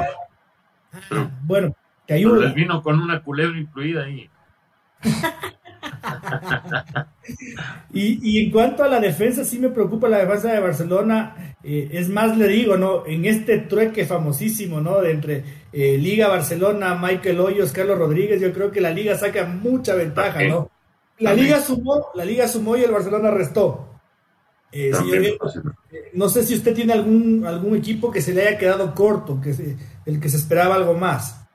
ah, 1.12 1.30
bueno, 1.44 1.76
que 2.08 2.16
ayuda. 2.16 2.46
les 2.46 2.56
vino 2.56 2.82
con 2.82 3.00
una 3.00 3.22
culebra 3.22 3.58
incluida 3.58 4.04
ahí. 4.04 4.30
y, 7.94 8.20
y, 8.22 8.46
en 8.46 8.52
cuanto 8.52 8.84
a 8.84 8.88
la 8.88 9.00
defensa, 9.00 9.44
sí 9.44 9.60
me 9.60 9.70
preocupa 9.70 10.10
la 10.10 10.20
defensa 10.20 10.52
de 10.52 10.60
Barcelona. 10.60 11.56
Eh, 11.64 11.90
es 11.92 12.10
más, 12.10 12.38
le 12.38 12.48
digo, 12.48 12.78
¿no? 12.78 13.06
En 13.06 13.26
este 13.26 13.60
trueque 13.60 14.06
famosísimo, 14.06 14.80
¿no? 14.82 15.02
De 15.02 15.12
entre 15.12 15.44
eh, 15.74 15.98
Liga 15.98 16.28
Barcelona, 16.28 16.96
Michael 16.96 17.40
Hoyos, 17.40 17.72
Carlos 17.72 17.98
Rodríguez, 17.98 18.40
yo 18.42 18.54
creo 18.54 18.72
que 18.72 18.82
la 18.82 18.92
Liga 18.92 19.18
saca 19.18 19.46
mucha 19.46 19.96
ventaja, 19.96 20.44
¿no? 20.44 20.70
La 21.20 21.34
Liga 21.34 21.60
sumó, 21.60 22.08
la 22.14 22.26
Liga 22.26 22.48
sumó 22.48 22.78
y 22.78 22.84
el 22.84 22.92
Barcelona 22.92 23.32
restó. 23.32 23.90
Eh, 24.72 24.92
no 26.14 26.30
sé 26.30 26.44
si 26.44 26.56
usted 26.56 26.76
tiene 26.76 26.94
algún, 26.94 27.46
algún 27.46 27.76
equipo 27.76 28.12
que 28.12 28.22
se 28.22 28.34
le 28.34 28.48
haya 28.48 28.58
quedado 28.58 28.94
corto, 28.94 29.40
que 29.42 29.56
el 30.06 30.20
que 30.20 30.30
se 30.30 30.38
esperaba 30.38 30.76
algo 30.76 30.94
más. 30.94 31.47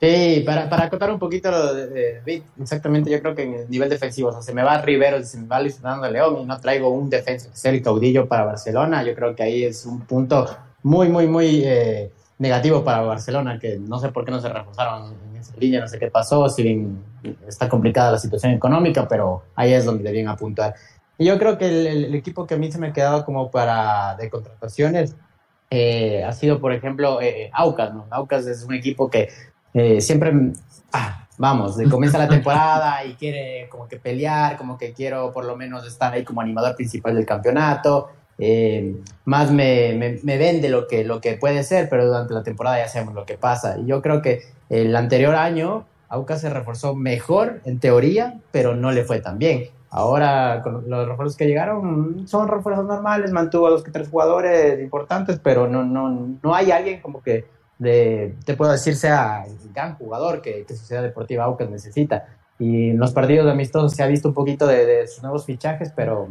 Sí, 0.00 0.44
para, 0.46 0.68
para 0.68 0.84
acotar 0.84 1.10
un 1.10 1.18
poquito 1.18 1.50
lo 1.50 1.74
de, 1.74 2.42
exactamente, 2.60 3.10
yo 3.10 3.20
creo 3.20 3.34
que 3.34 3.42
en 3.42 3.54
el 3.54 3.70
nivel 3.70 3.88
defensivo, 3.88 4.28
o 4.28 4.32
sea, 4.32 4.42
se 4.42 4.54
me 4.54 4.62
va 4.62 4.80
Rivero, 4.80 5.22
se 5.24 5.38
me 5.38 5.48
va 5.48 5.60
Luis 5.60 5.74
Fernando 5.74 6.08
León 6.08 6.38
y 6.40 6.44
no 6.44 6.60
traigo 6.60 6.88
un 6.90 7.10
defensa 7.10 7.50
que 7.50 7.68
el 7.68 7.82
caudillo 7.82 8.28
para 8.28 8.44
Barcelona, 8.44 9.02
yo 9.02 9.12
creo 9.16 9.34
que 9.34 9.42
ahí 9.42 9.64
es 9.64 9.84
un 9.86 10.02
punto 10.02 10.46
muy, 10.84 11.08
muy, 11.08 11.26
muy 11.26 11.62
eh, 11.64 12.12
negativo 12.38 12.84
para 12.84 13.02
Barcelona, 13.02 13.58
que 13.58 13.76
no 13.78 13.98
sé 13.98 14.10
por 14.10 14.24
qué 14.24 14.30
no 14.30 14.40
se 14.40 14.48
reforzaron 14.48 15.14
en 15.30 15.36
esa 15.36 15.56
línea, 15.56 15.80
no 15.80 15.88
sé 15.88 15.98
qué 15.98 16.10
pasó, 16.12 16.48
si 16.48 16.62
bien 16.62 17.02
está 17.48 17.68
complicada 17.68 18.12
la 18.12 18.18
situación 18.18 18.52
económica, 18.52 19.08
pero 19.08 19.42
ahí 19.56 19.72
es 19.72 19.84
donde 19.84 20.04
debían 20.04 20.28
apuntar. 20.28 20.74
Y 21.18 21.26
yo 21.26 21.36
creo 21.38 21.58
que 21.58 21.66
el, 21.66 22.14
equipo 22.14 22.46
que 22.46 22.54
a 22.54 22.56
mí 22.56 22.70
se 22.70 22.78
me 22.78 22.88
ha 22.88 22.92
quedado 22.92 23.24
como 23.24 23.50
para 23.50 24.14
de 24.14 24.30
contrataciones 24.30 25.16
eh, 25.70 26.22
ha 26.22 26.32
sido, 26.32 26.60
por 26.60 26.72
ejemplo, 26.72 27.20
eh, 27.20 27.50
Aucas, 27.52 27.92
¿no? 27.92 28.06
Aucas 28.10 28.46
es 28.46 28.62
un 28.62 28.74
equipo 28.74 29.10
que 29.10 29.28
eh, 29.74 30.00
siempre, 30.00 30.32
ah, 30.92 31.26
vamos, 31.36 31.76
comienza 31.90 32.18
la 32.18 32.28
temporada 32.28 33.04
y 33.04 33.14
quiere 33.14 33.68
como 33.68 33.88
que 33.88 33.96
pelear, 33.98 34.56
como 34.56 34.76
que 34.76 34.92
quiero 34.92 35.32
por 35.32 35.44
lo 35.44 35.56
menos 35.56 35.86
estar 35.86 36.12
ahí 36.12 36.24
como 36.24 36.40
animador 36.40 36.74
principal 36.76 37.14
del 37.14 37.26
campeonato. 37.26 38.10
más 39.24 39.50
me, 39.50 40.20
me, 40.22 40.38
vende 40.38 40.68
lo 40.68 40.86
que, 40.86 41.04
lo 41.04 41.20
que 41.20 41.34
puede 41.34 41.62
ser, 41.64 41.88
pero 41.88 42.06
durante 42.06 42.34
la 42.34 42.42
temporada 42.42 42.78
ya 42.78 42.88
sabemos 42.88 43.14
lo 43.14 43.26
que 43.26 43.36
pasa. 43.36 43.78
Y 43.78 43.86
yo 43.86 44.02
creo 44.02 44.22
que 44.22 44.42
el 44.68 44.94
anterior 44.94 45.34
año 45.34 45.86
Aucas 46.08 46.40
se 46.40 46.48
reforzó 46.48 46.94
mejor 46.94 47.60
en 47.64 47.80
teoría, 47.80 48.40
pero 48.50 48.74
no 48.74 48.92
le 48.92 49.04
fue 49.04 49.20
tan 49.20 49.38
bien. 49.38 49.64
Ahora, 49.90 50.60
con 50.62 50.88
los 50.88 51.08
refuerzos 51.08 51.36
que 51.36 51.46
llegaron, 51.46 52.26
son 52.26 52.48
refuerzos 52.48 52.86
normales, 52.86 53.32
mantuvo 53.32 53.66
a 53.66 53.70
dos 53.70 53.82
que 53.82 53.90
tres 53.90 54.08
jugadores 54.08 54.80
importantes, 54.80 55.40
pero 55.42 55.68
no, 55.68 55.84
no, 55.84 56.36
no 56.42 56.54
hay 56.54 56.70
alguien 56.70 57.00
como 57.00 57.22
que 57.22 57.46
de, 57.78 58.34
te 58.44 58.54
puedo 58.54 58.72
decir 58.72 58.96
sea 58.96 59.44
el 59.46 59.72
gran 59.72 59.94
jugador 59.96 60.42
que, 60.42 60.64
que 60.66 60.74
Sociedad 60.74 61.02
Deportiva 61.02 61.44
Aucas 61.44 61.70
necesita. 61.70 62.26
Y 62.58 62.90
en 62.90 62.98
los 62.98 63.12
partidos 63.12 63.46
de 63.46 63.52
amistosos 63.52 63.92
se 63.92 64.02
ha 64.02 64.06
visto 64.06 64.28
un 64.28 64.34
poquito 64.34 64.66
de, 64.66 65.06
sus 65.06 65.22
nuevos 65.22 65.46
fichajes, 65.46 65.92
pero 65.94 66.28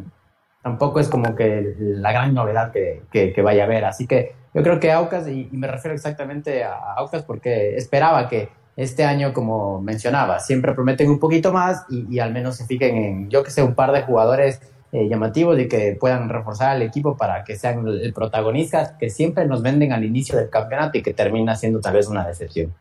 tampoco 0.62 1.00
es 1.00 1.08
como 1.08 1.36
que 1.36 1.76
la 1.80 2.12
gran 2.12 2.34
novedad 2.34 2.72
que, 2.72 3.04
que, 3.12 3.42
vaya 3.42 3.64
a 3.64 3.66
haber. 3.66 3.86
Así 3.86 4.08
que 4.08 4.36
yo 4.54 4.62
creo 4.62 4.80
que 4.80 4.92
Aucas, 4.92 5.28
y, 5.28 5.50
y 5.52 5.58
me 5.58 5.68
refiero 5.68 5.96
exactamente 5.96 6.64
a 6.64 6.94
Aucas 6.98 7.24
porque 7.24 7.78
esperaba 7.78 8.28
que 8.28 8.50
este 8.78 9.04
año, 9.04 9.34
como 9.34 9.82
mencionaba, 9.82 10.40
siempre 10.40 10.74
prometen 10.74 11.10
un 11.10 11.20
poquito 11.20 11.52
más 11.52 11.84
y, 11.90 12.20
al 12.20 12.32
menos 12.32 12.58
se 12.58 12.66
fijen 12.66 12.96
en, 12.96 13.30
yo 13.30 13.44
que 13.44 13.50
sé, 13.50 13.64
un 13.64 13.74
par 13.74 13.92
de 13.92 14.04
jugadores 14.04 14.62
eh, 14.92 15.08
llamativos 15.10 15.60
y 15.60 15.68
que 15.68 15.98
puedan 16.00 16.30
reforzar 16.30 16.70
al 16.70 16.82
equipo 16.82 17.18
para 17.18 17.44
que 17.44 17.58
sean 17.58 17.86
el 17.88 18.14
protagonista 18.14 18.98
que 18.98 19.10
siempre 19.10 19.46
nos 19.46 19.62
venden 19.62 19.92
al 19.92 20.06
inicio 20.06 20.38
del 20.38 20.50
campeonato 20.50 20.98
y 20.98 21.04
que 21.04 21.14
termina 21.14 21.56
siendo 21.56 21.80
tal 21.82 21.94
vez 21.96 22.08
una 22.08 22.26
decepción. 22.26 22.74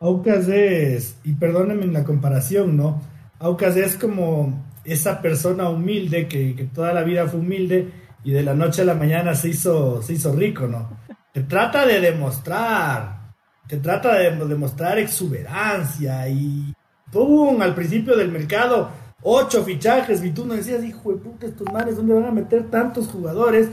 Aucas 0.00 0.46
es, 0.48 1.16
y 1.24 1.32
perdónenme 1.32 1.86
la 1.86 2.04
comparación, 2.04 2.76
¿no? 2.76 3.00
Aucas 3.38 3.76
es 3.76 3.96
como 3.96 4.64
esa 4.84 5.20
persona 5.20 5.68
humilde 5.68 6.28
que, 6.28 6.54
que, 6.54 6.64
toda 6.64 6.92
la 6.92 7.02
vida 7.02 7.26
fue 7.26 7.40
humilde 7.40 7.90
y 8.22 8.32
de 8.32 8.42
la 8.42 8.54
noche 8.54 8.82
a 8.82 8.84
la 8.84 8.94
mañana 8.94 9.34
se 9.34 9.48
hizo, 9.48 10.02
se 10.02 10.12
hizo 10.12 10.32
rico, 10.32 10.66
¿no? 10.66 10.88
Se 11.34 11.42
trata 11.42 11.86
de 11.86 12.00
demostrar, 12.00 13.32
te 13.66 13.78
trata 13.78 14.14
de 14.18 14.30
demostrar 14.46 14.98
exuberancia 14.98 16.28
y 16.28 16.74
¡pum! 17.10 17.60
Al 17.62 17.74
principio 17.74 18.16
del 18.16 18.30
mercado, 18.30 18.90
ocho 19.22 19.64
fichajes 19.64 20.22
y 20.22 20.30
tú 20.30 20.44
no 20.44 20.54
decías, 20.54 20.84
hijo 20.84 21.12
de 21.12 21.18
puta, 21.18 21.46
estos 21.46 21.72
manes, 21.72 21.96
¿dónde 21.96 22.14
van 22.14 22.26
a 22.26 22.32
meter 22.32 22.70
tantos 22.70 23.08
jugadores? 23.08 23.70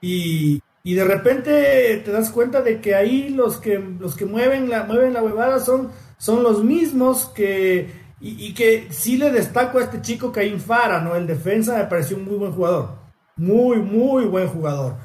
Y, 0.00 0.60
de 0.84 1.04
repente 1.04 2.02
te 2.04 2.10
das 2.10 2.30
cuenta 2.30 2.60
de 2.60 2.80
que 2.80 2.94
ahí 2.94 3.28
los 3.28 3.58
que, 3.58 3.78
los 3.78 4.16
que 4.16 4.24
mueven 4.24 4.68
la, 4.68 4.82
mueven 4.84 5.12
la 5.12 5.22
huevada 5.22 5.60
son, 5.60 5.90
son 6.18 6.42
los 6.42 6.64
mismos 6.64 7.26
que, 7.34 7.88
y, 8.20 8.52
que 8.54 8.88
sí 8.90 9.16
le 9.16 9.30
destaco 9.30 9.78
a 9.78 9.82
este 9.82 10.02
chico 10.02 10.32
Caín 10.32 10.58
Fara, 10.60 11.00
¿no? 11.00 11.14
El 11.14 11.26
defensa 11.26 11.78
me 11.78 11.84
pareció 11.84 12.16
un 12.16 12.24
muy 12.24 12.36
buen 12.36 12.52
jugador, 12.52 12.96
muy, 13.36 13.78
muy 13.78 14.24
buen 14.24 14.48
jugador 14.48 14.96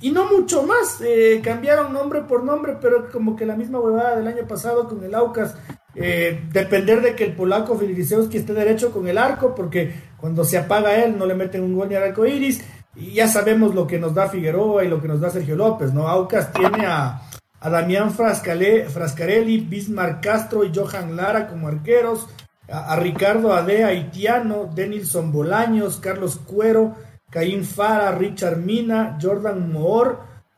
y 0.00 0.10
no 0.10 0.26
mucho 0.26 0.64
más, 0.64 1.00
eh, 1.00 1.40
cambiaron 1.42 1.94
nombre 1.94 2.20
por 2.22 2.44
nombre, 2.44 2.76
pero 2.80 3.10
como 3.10 3.34
que 3.34 3.46
la 3.46 3.56
misma 3.56 3.80
huevada 3.80 4.16
del 4.16 4.26
año 4.26 4.46
pasado 4.46 4.86
con 4.86 5.02
el 5.02 5.14
Aucas, 5.14 5.56
eh, 5.94 6.44
depender 6.52 7.02
de 7.02 7.14
que 7.14 7.24
el 7.24 7.32
polaco 7.32 7.76
Filisewski 7.76 8.38
esté 8.38 8.54
derecho 8.54 8.92
con 8.92 9.08
el 9.08 9.18
arco, 9.18 9.54
porque 9.54 9.92
cuando 10.16 10.44
se 10.44 10.58
apaga 10.58 10.96
él 11.02 11.18
no 11.18 11.26
le 11.26 11.34
meten 11.34 11.62
un 11.62 11.74
gol 11.74 11.88
ni 11.88 11.96
arco 11.96 12.26
iris, 12.26 12.62
y 12.94 13.12
ya 13.12 13.28
sabemos 13.28 13.74
lo 13.74 13.86
que 13.86 13.98
nos 13.98 14.14
da 14.14 14.28
Figueroa 14.28 14.84
y 14.84 14.88
lo 14.88 15.00
que 15.00 15.08
nos 15.08 15.20
da 15.20 15.30
Sergio 15.30 15.56
López, 15.56 15.92
¿no? 15.92 16.08
Aucas 16.08 16.52
tiene 16.52 16.86
a, 16.86 17.22
Damián 17.62 18.10
Frascarelli, 18.10 19.58
Bismarck 19.58 20.22
Castro 20.22 20.64
y 20.64 20.72
Johan 20.74 21.14
Lara 21.14 21.46
como 21.46 21.68
arqueros, 21.68 22.28
a, 22.68 22.96
Ricardo 22.96 23.52
Adea 23.52 23.88
Haitiano, 23.88 24.70
Denilson 24.74 25.30
Bolaños, 25.30 25.98
Carlos 25.98 26.40
Cuero, 26.44 26.94
Caín 27.30 27.64
Fara, 27.64 28.12
Richard 28.12 28.58
Mina, 28.58 29.18
Jordan 29.20 29.70
Moore, 29.72 30.16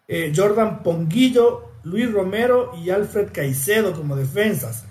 eh, 0.09 0.33
Jordan 0.35 0.83
Ponguillo, 0.83 1.72
Luis 1.85 2.11
Romero 2.11 2.72
y 2.83 2.91
Alfred 2.91 3.28
Caicedo 3.33 3.93
como 3.93 4.16
defensas. 4.16 4.87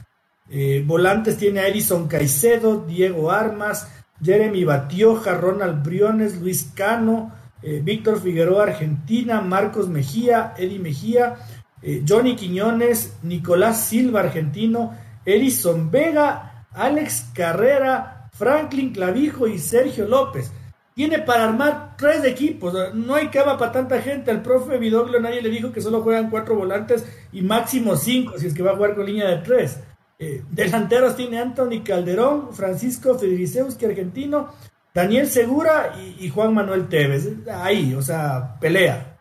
Eh, 0.53 0.83
volantes 0.85 1.37
tiene 1.37 1.61
a 1.61 1.67
Edison 1.69 2.09
Caicedo, 2.09 2.85
Diego 2.85 3.31
Armas, 3.31 3.87
Jeremy 4.21 4.65
Batioja, 4.65 5.35
Ronald 5.35 5.81
Briones, 5.81 6.41
Luis 6.41 6.71
Cano, 6.75 7.31
eh, 7.63 7.79
Víctor 7.81 8.21
Figueroa 8.21 8.63
Argentina, 8.63 9.39
Marcos 9.39 9.87
Mejía, 9.87 10.53
Eddie 10.57 10.79
Mejía, 10.79 11.37
eh, 11.81 12.03
Johnny 12.07 12.35
Quiñones, 12.35 13.13
Nicolás 13.23 13.85
Silva, 13.85 14.19
argentino, 14.19 14.93
Elison 15.23 15.89
Vega, 15.89 16.65
Alex 16.73 17.29
Carrera, 17.33 18.29
Franklin 18.33 18.91
Clavijo 18.91 19.47
y 19.47 19.57
Sergio 19.57 20.05
López. 20.05 20.51
Tiene 20.93 21.19
para 21.19 21.45
armar 21.45 21.95
tres 21.97 22.25
equipos. 22.25 22.73
No 22.93 23.15
hay 23.15 23.27
cama 23.27 23.57
para 23.57 23.71
tanta 23.71 24.01
gente. 24.01 24.29
Al 24.29 24.41
profe 24.41 24.77
Vidoglio 24.77 25.21
nadie 25.21 25.41
le 25.41 25.49
dijo 25.49 25.71
que 25.71 25.81
solo 25.81 26.01
juegan 26.01 26.29
cuatro 26.29 26.55
volantes 26.55 27.05
y 27.31 27.41
máximo 27.41 27.95
cinco 27.95 28.37
si 28.37 28.47
es 28.47 28.53
que 28.53 28.61
va 28.61 28.71
a 28.71 28.75
jugar 28.75 28.95
con 28.95 29.05
línea 29.05 29.29
de 29.29 29.37
tres. 29.37 29.79
Eh, 30.23 30.43
delanteros 30.51 31.15
tiene 31.15 31.39
Anthony 31.39 31.81
Calderón, 31.83 32.53
Francisco 32.53 33.17
Fedriceuski, 33.17 33.85
argentino, 33.85 34.49
Daniel 34.93 35.25
Segura 35.25 35.95
y, 36.19 36.29
Juan 36.29 36.53
Manuel 36.53 36.87
Tevez. 36.89 37.27
Ahí, 37.51 37.95
o 37.95 38.03
sea, 38.03 38.59
pelea. 38.59 39.17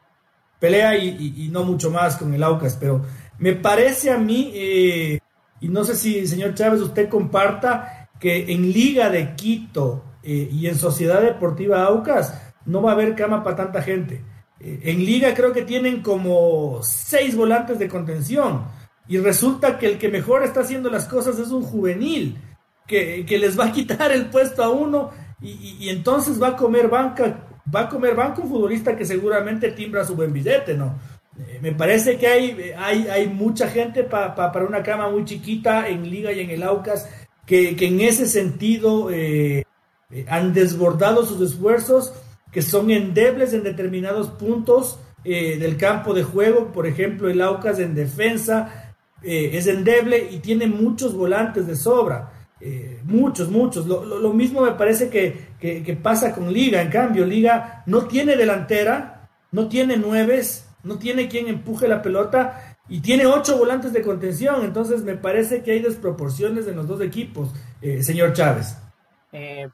Pelea 0.59 0.99
y, 0.99 1.49
no 1.51 1.65
mucho 1.65 1.91
más 1.91 2.19
con 2.19 2.35
el 2.35 2.43
Aucas. 2.43 2.77
Pero 2.79 3.01
me 3.39 3.55
parece 3.55 4.11
a 4.11 4.19
mí, 4.19 4.53
eh, 4.55 5.21
y 5.63 5.69
no 5.69 5.85
sé 5.85 5.97
si, 5.97 6.27
señor 6.27 6.53
Chávez, 6.53 6.83
usted 6.83 7.09
comparta 7.09 8.11
que 8.21 8.53
en 8.53 8.71
Liga 8.71 9.09
de 9.09 9.35
Quito 9.37 10.05
eh, 10.23 10.51
y 10.53 10.67
en 10.67 10.75
Sociedad 10.75 11.23
Deportiva 11.23 11.83
Aucas 11.83 12.39
no 12.67 12.83
va 12.83 12.91
a 12.91 12.95
haber 12.95 13.15
cama 13.15 13.43
para 13.43 13.57
tanta 13.57 13.81
gente. 13.81 14.23
en 14.61 14.99
Liga 14.99 15.33
creo 15.33 15.55
que 15.55 15.63
tienen 15.63 16.03
como 16.03 16.81
seis 16.83 17.35
volantes 17.35 17.79
de 17.79 17.89
contención 17.89 18.65
y 19.11 19.19
resulta 19.19 19.77
que 19.77 19.87
el 19.87 19.99
que 19.99 20.09
mejor 20.09 20.45
está 20.45 20.61
haciendo 20.61 20.89
las 20.89 21.07
cosas 21.07 21.37
es 21.41 21.49
un 21.51 21.65
juvenil, 21.65 22.39
que, 22.87 23.27
les 23.29 23.59
va 23.59 23.67
a 23.67 23.73
quitar 23.73 24.13
el 24.13 24.27
puesto 24.27 24.63
a 24.63 24.71
uno 24.71 25.11
y, 25.43 25.89
entonces 25.89 26.41
va 26.41 26.49
a 26.49 26.57
comer 26.57 26.89
banca, 26.89 27.49
va 27.75 27.81
a 27.81 27.89
comer 27.89 28.15
banca 28.15 28.41
un 28.41 28.49
futbolista 28.49 28.97
que 28.97 29.05
seguramente 29.05 29.73
timbra 29.73 30.05
su 30.05 30.15
buen 30.15 30.33
billete, 30.33 30.75
¿no? 30.75 30.95
Eh, 31.37 31.59
me 31.61 31.73
parece 31.73 32.19
que 32.19 32.29
hay, 32.29 32.73
hay, 32.79 33.09
hay 33.09 33.27
mucha 33.27 33.67
gente 33.67 34.05
para 34.05 34.65
una 34.65 34.81
cama 34.81 35.11
muy 35.11 35.25
chiquita 35.25 35.89
en 35.89 36.09
Liga 36.09 36.31
y 36.31 36.41
en 36.41 36.51
el 36.51 36.63
Aucas 36.63 37.09
que, 37.45 37.77
en 37.81 38.01
ese 38.01 38.27
sentido 38.27 39.11
eh, 39.11 39.65
eh, 40.13 40.25
han 40.29 40.53
desbordado 40.55 41.27
sus 41.27 41.41
esfuerzos, 41.41 42.13
que 42.53 42.63
son 42.63 42.93
endebles 42.93 43.55
en 43.55 43.65
determinados 43.65 44.29
puntos 44.31 45.01
del 45.23 45.77
campo 45.77 46.15
de 46.15 46.23
juego, 46.23 46.73
por 46.73 46.87
ejemplo, 46.87 47.29
el 47.29 47.43
Aucas 47.43 47.79
en 47.79 47.95
defensa, 47.95 48.80
eh, 49.23 49.51
es 49.53 49.67
endeble 49.67 50.29
y 50.31 50.39
tiene 50.39 50.67
muchos 50.67 51.15
volantes 51.15 51.67
de 51.67 51.77
sobra. 51.77 52.33
Eh, 52.61 53.01
muchos, 53.05 53.51
muchos. 53.51 53.87
Lo, 53.87 54.33
mismo 54.33 54.63
me 54.63 54.73
parece 54.73 55.09
que, 55.09 55.99
pasa 56.03 56.35
con 56.35 56.53
Liga. 56.53 56.81
En 56.81 56.91
cambio, 56.91 57.27
Liga 57.27 57.83
no 57.87 58.07
tiene 58.07 58.37
delantera, 58.37 59.29
no 59.53 59.69
tiene 59.69 59.97
nueves, 59.97 60.69
no 60.83 60.99
tiene 60.99 61.29
quien 61.29 61.49
empuje 61.49 61.89
la 61.89 62.03
pelota 62.03 62.77
y 62.89 63.01
tiene 63.01 63.27
ocho 63.27 63.59
volantes 63.59 63.93
de 63.93 64.03
contención. 64.03 64.65
Entonces 64.65 65.03
me 65.03 65.17
parece 65.17 65.63
que 65.63 65.73
hay 65.73 65.81
desproporciones 65.81 66.67
en 66.67 66.77
los 66.77 66.87
dos 66.87 67.01
equipos, 67.01 67.51
eh, 67.83 68.03
señor 68.03 68.33
Chávez. 68.33 68.77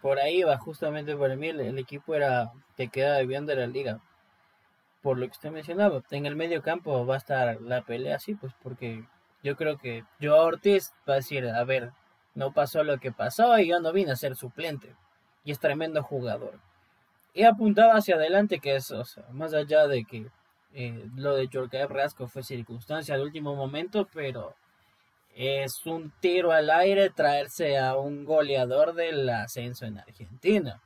por 0.01 0.19
ahí 0.19 0.43
va, 0.43 0.59
justamente 0.59 1.17
por 1.17 1.35
mí, 1.37 1.49
el, 1.49 1.79
equipo 1.79 2.15
era 2.15 2.53
que 2.77 2.89
queda 2.89 3.17
debiendo 3.17 3.53
de 3.53 3.61
la 3.61 3.67
liga. 3.67 4.01
Por 5.03 5.19
lo 5.19 5.27
que 5.27 5.33
usted 5.33 5.51
mencionaba, 5.51 6.03
en 6.11 6.27
el 6.27 6.35
medio 6.35 6.63
campo 6.63 7.07
va 7.07 7.15
a 7.15 7.19
estar 7.19 7.61
la 7.61 7.83
pelea 7.83 8.17
así, 8.17 8.35
pues 8.35 8.53
porque 8.61 9.05
yo 9.43 9.57
creo 9.57 9.79
que 9.79 10.05
Joao 10.21 10.47
Ortiz 10.47 10.93
va 11.09 11.15
a 11.15 11.17
decir, 11.17 11.47
a 11.47 11.65
ver, 11.65 11.93
no 12.35 12.53
pasó 12.53 12.85
lo 12.85 12.99
que 12.99 13.13
pasó 13.13 13.59
y 13.59 13.69
yo 13.69 13.81
no 13.81 13.93
vine 13.93 14.13
a 14.13 14.17
ser 14.17 14.37
suplente. 14.37 14.95
Y 15.45 15.53
es 15.53 15.61
tremendo 15.61 16.03
jugador. 16.03 16.59
Y 17.33 17.45
apuntaba 17.45 17.95
hacia 17.95 18.17
adelante 18.17 18.59
que 18.59 18.77
eso, 18.77 19.03
más 19.31 19.55
allá 19.55 19.87
de 19.87 20.05
que 20.05 20.27
eh, 20.75 21.09
lo 21.17 21.37
de 21.37 21.49
Jorge 21.53 21.87
Rasco 21.87 22.27
fue 22.27 22.43
circunstancia 22.43 23.17
de 23.17 23.23
último 23.23 23.55
momento, 23.55 24.09
pero 24.13 24.55
es 25.35 25.87
un 25.87 26.11
tiro 26.21 26.53
al 26.53 26.71
aire 26.71 27.11
traerse 27.11 27.79
a 27.79 27.97
un 27.97 28.25
goleador 28.25 28.95
del 28.95 29.29
ascenso 29.29 29.85
en 29.87 29.99
Argentina 29.99 30.81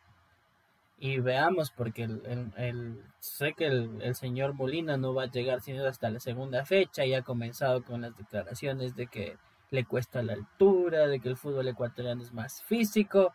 y 1.03 1.19
veamos, 1.19 1.71
porque 1.71 2.03
el, 2.05 3.03
sé 3.21 3.55
que 3.55 3.67
el, 3.67 4.15
señor 4.15 4.53
Molina 4.53 4.99
no 4.99 5.15
va 5.15 5.25
a 5.25 5.31
llegar 5.31 5.63
sino 5.63 5.87
hasta 5.87 6.11
la 6.11 6.21
segunda 6.21 6.67
fecha 6.67 7.07
y 7.07 7.15
ha 7.15 7.23
comenzado 7.23 7.83
con 7.83 8.03
las 8.03 8.15
declaraciones 8.19 8.95
de 8.97 9.07
que 9.07 9.39
le 9.71 9.87
cuesta 9.87 10.23
la 10.23 10.35
altura, 10.35 11.07
de 11.07 11.19
que 11.21 11.31
el 11.31 11.39
fútbol 11.39 11.69
ecuatoriano 11.69 12.23
es 12.23 12.35
más 12.35 12.63
físico. 12.65 13.35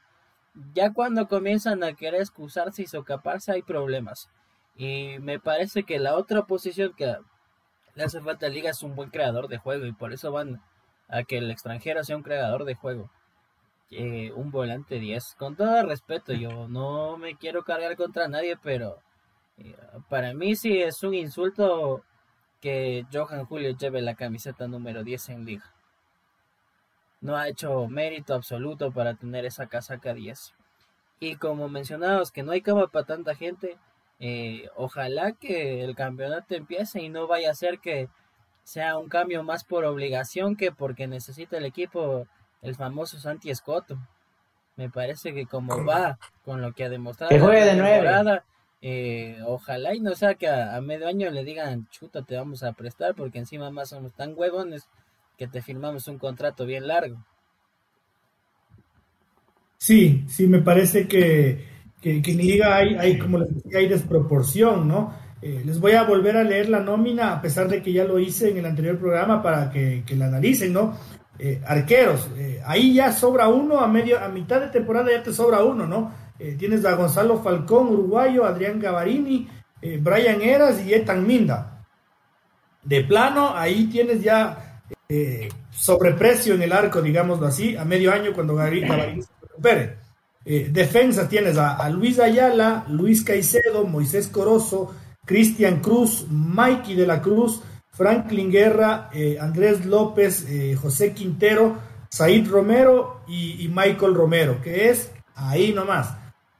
Ya 0.75 0.93
cuando 0.93 1.27
comienzan 1.27 1.83
a 1.83 1.93
querer 1.93 2.21
excusarse 2.21 2.83
y 2.83 2.87
socaparse 2.87 3.53
hay 3.53 3.63
problemas. 3.63 4.29
Y 4.77 5.17
me 5.19 5.39
parece 5.39 5.83
que 5.83 5.97
la 5.97 6.15
otra 6.15 6.43
posición 6.45 6.93
que 6.95 7.15
le 7.95 8.03
hace 8.03 8.21
falta 8.21 8.45
a 8.45 8.49
Liga 8.49 8.69
es 8.69 8.83
un 8.83 8.95
buen 8.95 9.09
creador 9.09 9.47
de 9.47 9.57
juego 9.57 9.85
y 9.87 9.91
por 9.93 10.13
eso 10.13 10.31
van 10.31 10.61
a 11.07 11.23
que 11.23 11.39
el 11.39 11.49
extranjero 11.49 12.03
sea 12.03 12.15
un 12.15 12.23
creador 12.23 12.65
de 12.65 12.75
juego. 12.75 13.09
Eh, 13.91 14.31
un 14.35 14.51
volante 14.51 14.99
10. 14.99 15.35
Con 15.37 15.55
todo 15.55 15.83
respeto, 15.83 16.33
yo 16.33 16.67
no 16.67 17.17
me 17.17 17.35
quiero 17.35 17.63
cargar 17.63 17.95
contra 17.95 18.27
nadie, 18.27 18.57
pero 18.57 18.99
eh, 19.57 19.75
para 20.09 20.33
mí 20.33 20.55
sí 20.55 20.81
es 20.81 21.03
un 21.03 21.13
insulto 21.13 22.03
que 22.61 23.05
Johan 23.13 23.45
Julio 23.45 23.75
lleve 23.77 24.01
la 24.01 24.15
camiseta 24.15 24.67
número 24.67 25.03
10 25.03 25.29
en 25.29 25.45
liga. 25.45 25.73
No 27.21 27.37
ha 27.37 27.47
hecho 27.47 27.87
mérito 27.87 28.33
absoluto 28.33 28.91
para 28.91 29.15
tener 29.15 29.45
esa 29.45 29.67
casaca 29.67 30.13
10. 30.13 30.53
Y 31.19 31.35
como 31.37 31.69
mencionados 31.69 32.31
que 32.31 32.43
no 32.43 32.51
hay 32.51 32.61
cama 32.61 32.87
para 32.87 33.05
tanta 33.05 33.35
gente, 33.35 33.77
eh, 34.19 34.69
ojalá 34.75 35.33
que 35.33 35.83
el 35.83 35.95
campeonato 35.95 36.55
empiece 36.55 37.01
y 37.01 37.09
no 37.09 37.27
vaya 37.27 37.51
a 37.51 37.55
ser 37.55 37.79
que 37.79 38.09
sea 38.63 38.97
un 38.97 39.09
cambio 39.09 39.43
más 39.43 39.63
por 39.63 39.85
obligación 39.85 40.55
que 40.55 40.71
porque 40.71 41.07
necesita 41.07 41.57
el 41.57 41.65
equipo 41.65 42.27
el 42.65 42.75
famoso 42.75 43.19
Santi 43.19 43.49
Escoto. 43.49 43.97
Me 44.75 44.89
parece 44.89 45.33
que 45.33 45.45
como 45.45 45.85
va 45.85 46.17
con 46.43 46.61
lo 46.61 46.73
que 46.73 46.83
ha 46.83 46.89
demostrado 46.89 47.29
que 47.29 47.39
juegue 47.39 47.65
de 47.65 47.75
nueve. 47.75 48.41
Eh, 48.81 49.39
ojalá 49.45 49.95
y 49.95 49.99
no 49.99 50.13
sea 50.13 50.35
que 50.35 50.47
a, 50.47 50.79
medio 50.81 51.07
año 51.07 51.31
le 51.31 51.43
digan, 51.43 51.87
chuta, 51.89 52.21
te 52.21 52.35
vamos 52.35 52.61
a 52.61 52.73
prestar, 52.73 53.15
porque 53.15 53.39
encima 53.39 53.71
más 53.71 53.89
somos 53.89 54.13
tan 54.13 54.33
huevones 54.35 54.87
que 55.37 55.47
te 55.47 55.61
firmamos 55.61 56.07
un 56.07 56.19
contrato 56.19 56.65
bien 56.65 56.87
largo. 56.87 57.17
Sí, 59.77 60.25
sí, 60.27 60.47
me 60.47 60.61
parece 60.61 61.07
que, 61.07 61.65
que, 62.01 62.21
que 62.21 62.33
liga 62.33 62.75
hay, 62.75 62.95
hay, 62.95 63.17
como 63.17 63.39
les 63.39 63.55
decía, 63.55 63.79
hay 63.79 63.87
desproporción, 63.87 64.87
¿no? 64.87 65.15
Eh, 65.41 65.63
les 65.65 65.79
voy 65.79 65.93
a 65.93 66.03
volver 66.03 66.37
a 66.37 66.43
leer 66.43 66.69
la 66.69 66.79
nómina, 66.79 67.33
a 67.33 67.41
pesar 67.41 67.67
de 67.67 67.81
que 67.81 67.91
ya 67.91 68.03
lo 68.03 68.19
hice 68.19 68.49
en 68.49 68.57
el 68.57 68.65
anterior 68.65 68.99
programa, 68.99 69.41
para 69.41 69.71
que, 69.71 70.03
que 70.05 70.15
la 70.15 70.27
analicen, 70.27 70.73
¿no? 70.73 70.95
Eh, 71.37 71.61
arqueros. 71.65 72.29
Eh, 72.37 72.61
ahí 72.65 72.93
ya 72.93 73.11
sobra 73.11 73.47
uno, 73.47 73.79
a, 73.79 73.87
medio, 73.87 74.23
a 74.23 74.29
mitad 74.29 74.61
de 74.61 74.69
temporada 74.69 75.11
ya 75.11 75.21
te 75.21 75.33
sobra 75.33 75.63
uno, 75.63 75.85
¿no? 75.85 76.13
Eh, 76.39 76.55
tienes 76.57 76.85
a 76.85 76.95
Gonzalo 76.95 77.41
Falcón, 77.41 77.89
uruguayo, 77.89 78.45
Adrián 78.45 78.79
Gavarini, 78.79 79.49
Brian 79.99 80.41
Eras 80.41 80.83
y 80.83 80.93
Etan 80.93 81.27
Minda. 81.27 81.85
De 82.81 83.03
plano, 83.03 83.55
ahí 83.55 83.85
tienes 83.85 84.23
ya 84.23 84.81
sobreprecio 85.69 86.55
en 86.55 86.63
el 86.63 86.73
arco, 86.73 87.03
digámoslo 87.03 87.45
así, 87.45 87.75
a 87.75 87.85
medio 87.85 88.11
año 88.11 88.33
cuando 88.33 88.55
Gavarini 88.55 89.21
se 89.21 89.29
recupere. 89.41 89.97
defensa 90.43 91.29
tienes 91.29 91.57
a, 91.57 91.75
a, 91.75 91.89
Luis 91.89 92.19
Ayala, 92.19 92.85
Luis 92.89 93.23
Caicedo, 93.23 93.85
Moisés 93.85 94.27
Corozo, 94.27 94.95
Cristian 95.23 95.81
Cruz, 95.81 96.25
Mikey 96.29 96.95
de 96.95 97.05
la 97.05 97.21
Cruz, 97.21 97.61
Franklin 97.95 98.51
Guerra, 98.51 99.09
eh, 99.13 99.37
Andrés 99.39 99.85
López, 99.85 100.45
eh, 100.49 100.75
José 100.75 101.13
Quintero, 101.13 101.77
Said 102.09 102.47
Romero 102.47 103.21
y, 103.27 103.67
Michael 103.69 104.15
Romero, 104.15 104.61
que 104.61 104.89
es 104.89 105.11
ahí 105.35 105.73
nomás. 105.73 106.13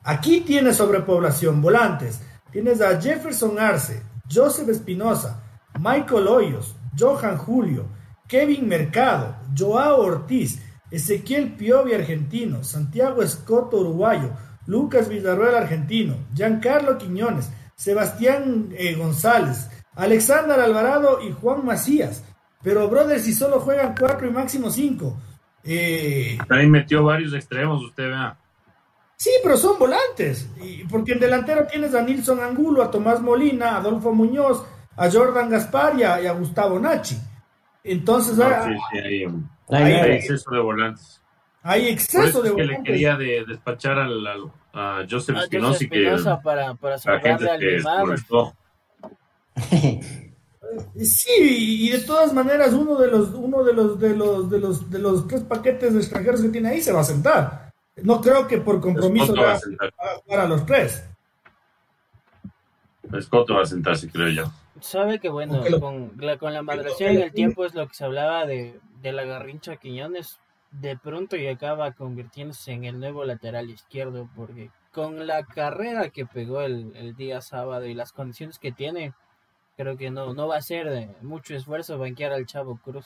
Aquí 0.04 0.42
tienes 0.42 0.78
sobrepoblación, 0.78 1.62
volantes. 1.62 2.22
Tienes 2.52 2.82
a 2.82 3.00
Jefferson 3.02 3.60
Arce, 3.60 4.02
Joseph 4.34 4.70
Espinosa, 4.70 5.44
Michael 5.80 6.28
Hoyos, 6.28 6.76
Johan 6.98 7.38
Julio, 7.38 7.86
Kevin 8.28 8.68
Mercado, 8.68 9.36
Joao 9.58 10.02
Ortiz, 10.02 10.62
Ezequiel 10.90 11.54
Piovi 11.56 11.94
argentino, 11.94 12.64
Santiago 12.64 13.22
Escoto 13.22 13.78
uruguayo, 13.78 14.32
Lucas 14.68 15.10
Villarreal 15.10 15.56
argentino, 15.56 16.16
Giancarlo 16.34 16.98
Quiñones, 16.98 17.50
Sebastián 17.76 18.70
eh, 18.78 18.96
González, 18.96 19.70
Alexander 19.96 20.60
Alvarado 20.60 21.20
y 21.22 21.32
Juan 21.32 21.66
Macías. 21.66 22.24
Pero, 22.64 22.88
brother, 22.90 23.20
si 23.20 23.34
solo 23.34 23.60
juegan 23.60 23.96
cuatro 23.98 24.28
y 24.28 24.32
máximo 24.32 24.70
cinco. 24.70 25.18
Eh... 25.64 26.38
Ahí 26.50 26.68
metió 26.68 27.04
varios 27.04 27.34
extremos, 27.34 27.84
usted 27.84 28.10
vea. 28.10 28.38
Sí, 29.18 29.32
pero 29.44 29.56
son 29.58 29.80
volantes. 29.80 30.50
Y 30.62 30.84
porque 30.86 31.14
en 31.14 31.20
delantero 31.20 31.66
tienes 31.68 31.94
a 31.96 32.02
Nilson 32.02 32.40
Angulo, 32.42 32.84
a 32.84 32.92
Tomás 32.92 33.22
Molina, 33.22 33.72
a 33.72 33.78
Adolfo 33.78 34.14
Muñoz, 34.14 34.66
a 34.98 35.10
Jordan 35.10 35.50
Gaspar 35.50 35.98
y 35.98 36.04
a, 36.04 36.32
Gustavo 36.34 36.80
Nachi. 36.80 37.18
Entonces, 37.84 38.40
ah, 38.40 38.68
hay, 39.70 40.02
exceso 40.12 40.52
de 40.52 40.60
volantes. 40.60 41.22
Hay 41.62 41.88
exceso 41.88 42.42
de 42.42 42.50
volantes. 42.50 42.78
que 42.78 42.82
le 42.82 42.84
quería 42.84 43.16
de, 43.16 43.46
despachar 43.48 44.00
al, 44.00 44.28
a 44.74 45.06
Joseph 45.10 45.38
Espinosa 45.38 45.80
que 45.80 45.88
para, 46.44 46.74
para, 46.76 46.98
para 46.98 47.16
la 47.16 47.22
gente 47.22 47.46
que 47.60 47.80
Sí, 50.98 51.86
y 51.88 51.90
de 51.90 52.00
todas 52.00 52.34
maneras 52.34 52.74
uno 52.74 52.98
de 52.98 53.08
los 53.10 53.30
uno 53.34 53.64
de 53.64 53.74
los 53.74 54.00
de 54.00 54.16
los 54.16 54.50
de 54.50 54.60
los 54.60 54.90
de 54.90 55.00
los 55.00 55.28
tres 55.28 55.44
paquetes 55.44 55.94
de 55.94 56.00
extranjeros 56.00 56.42
que 56.42 56.50
tiene 56.50 56.70
ahí 56.70 56.82
se 56.82 56.92
va 56.92 57.02
a 57.02 57.06
sentar. 57.06 57.74
No 57.98 58.20
creo 58.20 58.48
que 58.48 58.58
por 58.58 58.82
compromiso 58.82 59.34
va 59.36 59.54
a, 59.54 59.60
jugar 60.24 60.40
a 60.40 60.48
los 60.48 60.66
tres. 60.66 61.06
Escoto 63.14 63.56
va 63.56 63.62
a 63.62 63.66
sentarse, 63.66 64.10
creo 64.10 64.30
yo. 64.30 64.52
Sabe 64.82 65.20
que 65.20 65.30
bueno, 65.30 65.64
con, 65.80 66.12
la, 66.18 66.38
con 66.38 66.54
la 66.54 66.62
maduración 66.62 67.12
en 67.12 67.22
el 67.22 67.32
tiempo 67.32 67.64
es 67.64 67.74
lo 67.74 67.88
que 67.88 67.94
se 67.94 68.04
hablaba 68.04 68.46
de, 68.46 68.78
de 69.02 69.12
la 69.14 69.24
garrincha 69.24 69.78
Quiñones. 69.78 70.40
De 70.72 70.98
pronto 70.98 71.38
y 71.38 71.48
acaba 71.48 71.94
convirtiéndose 71.94 72.74
en 72.74 72.84
el 72.84 73.00
nuevo 73.00 73.24
lateral 73.24 73.70
izquierdo, 73.70 74.28
porque 74.36 74.72
con 74.92 75.26
la 75.26 75.46
carrera 75.46 76.10
que 76.10 76.26
pegó 76.26 76.62
el, 76.62 76.94
el 76.98 77.16
día 77.16 77.40
sábado 77.40 77.86
y 77.86 77.94
las 77.94 78.12
condiciones 78.12 78.60
que 78.60 78.74
tiene, 78.74 79.14
creo 79.76 79.98
que 79.98 80.10
no, 80.10 80.34
no 80.34 80.48
va 80.48 80.58
a 80.58 80.62
ser 80.62 80.90
de 80.90 81.10
mucho 81.22 81.56
esfuerzo 81.56 81.98
banquear 81.98 82.34
al 82.34 82.46
Chavo 82.46 82.80
Cruz. 82.84 83.06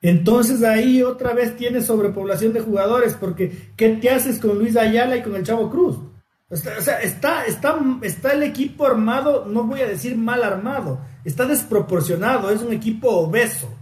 Entonces 0.00 0.64
ahí 0.64 1.02
otra 1.02 1.32
vez 1.32 1.56
tienes 1.56 1.86
sobrepoblación 1.86 2.52
de 2.52 2.60
jugadores, 2.60 3.14
porque 3.14 3.72
¿qué 3.76 3.90
te 3.90 4.10
haces 4.10 4.40
con 4.40 4.58
Luis 4.58 4.76
Ayala 4.76 5.16
y 5.16 5.22
con 5.22 5.36
el 5.36 5.44
Chavo 5.44 5.70
Cruz? 5.70 5.96
O 6.50 6.56
sea, 6.56 6.98
está, 7.00 7.46
está, 7.46 7.76
está 8.02 8.32
el 8.32 8.42
equipo 8.42 8.84
armado, 8.84 9.46
no 9.46 9.62
voy 9.62 9.80
a 9.80 9.86
decir 9.86 10.18
mal 10.18 10.42
armado, 10.42 11.00
está 11.24 11.46
desproporcionado, 11.46 12.50
es 12.50 12.60
un 12.60 12.72
equipo 12.72 13.08
obeso. 13.10 13.72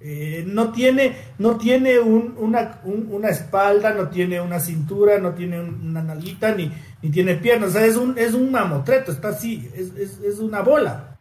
Eh, 0.00 0.44
no 0.46 0.70
tiene, 0.70 1.16
no 1.38 1.56
tiene 1.56 1.98
una, 1.98 2.80
una, 2.84 3.28
espalda, 3.30 3.92
no 3.92 4.08
tiene 4.08 4.40
una 4.40 4.60
cintura, 4.60 5.18
no 5.18 5.34
tiene 5.34 5.60
una 5.60 6.02
nalguita, 6.02 6.54
ni, 6.54 6.70
ni 7.02 7.10
tiene 7.10 7.34
piernas. 7.34 7.70
O 7.70 7.72
sea, 7.72 7.84
es 7.84 7.96
un, 7.96 8.16
es 8.16 8.32
un 8.32 8.50
mamotreto, 8.50 9.10
está 9.10 9.28
así, 9.30 9.68
es, 9.74 9.92
es, 9.96 10.20
es 10.20 10.38
una 10.38 10.60
bola. 10.60 11.18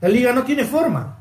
La 0.00 0.08
liga 0.08 0.32
no 0.32 0.44
tiene 0.44 0.64
forma. 0.64 1.18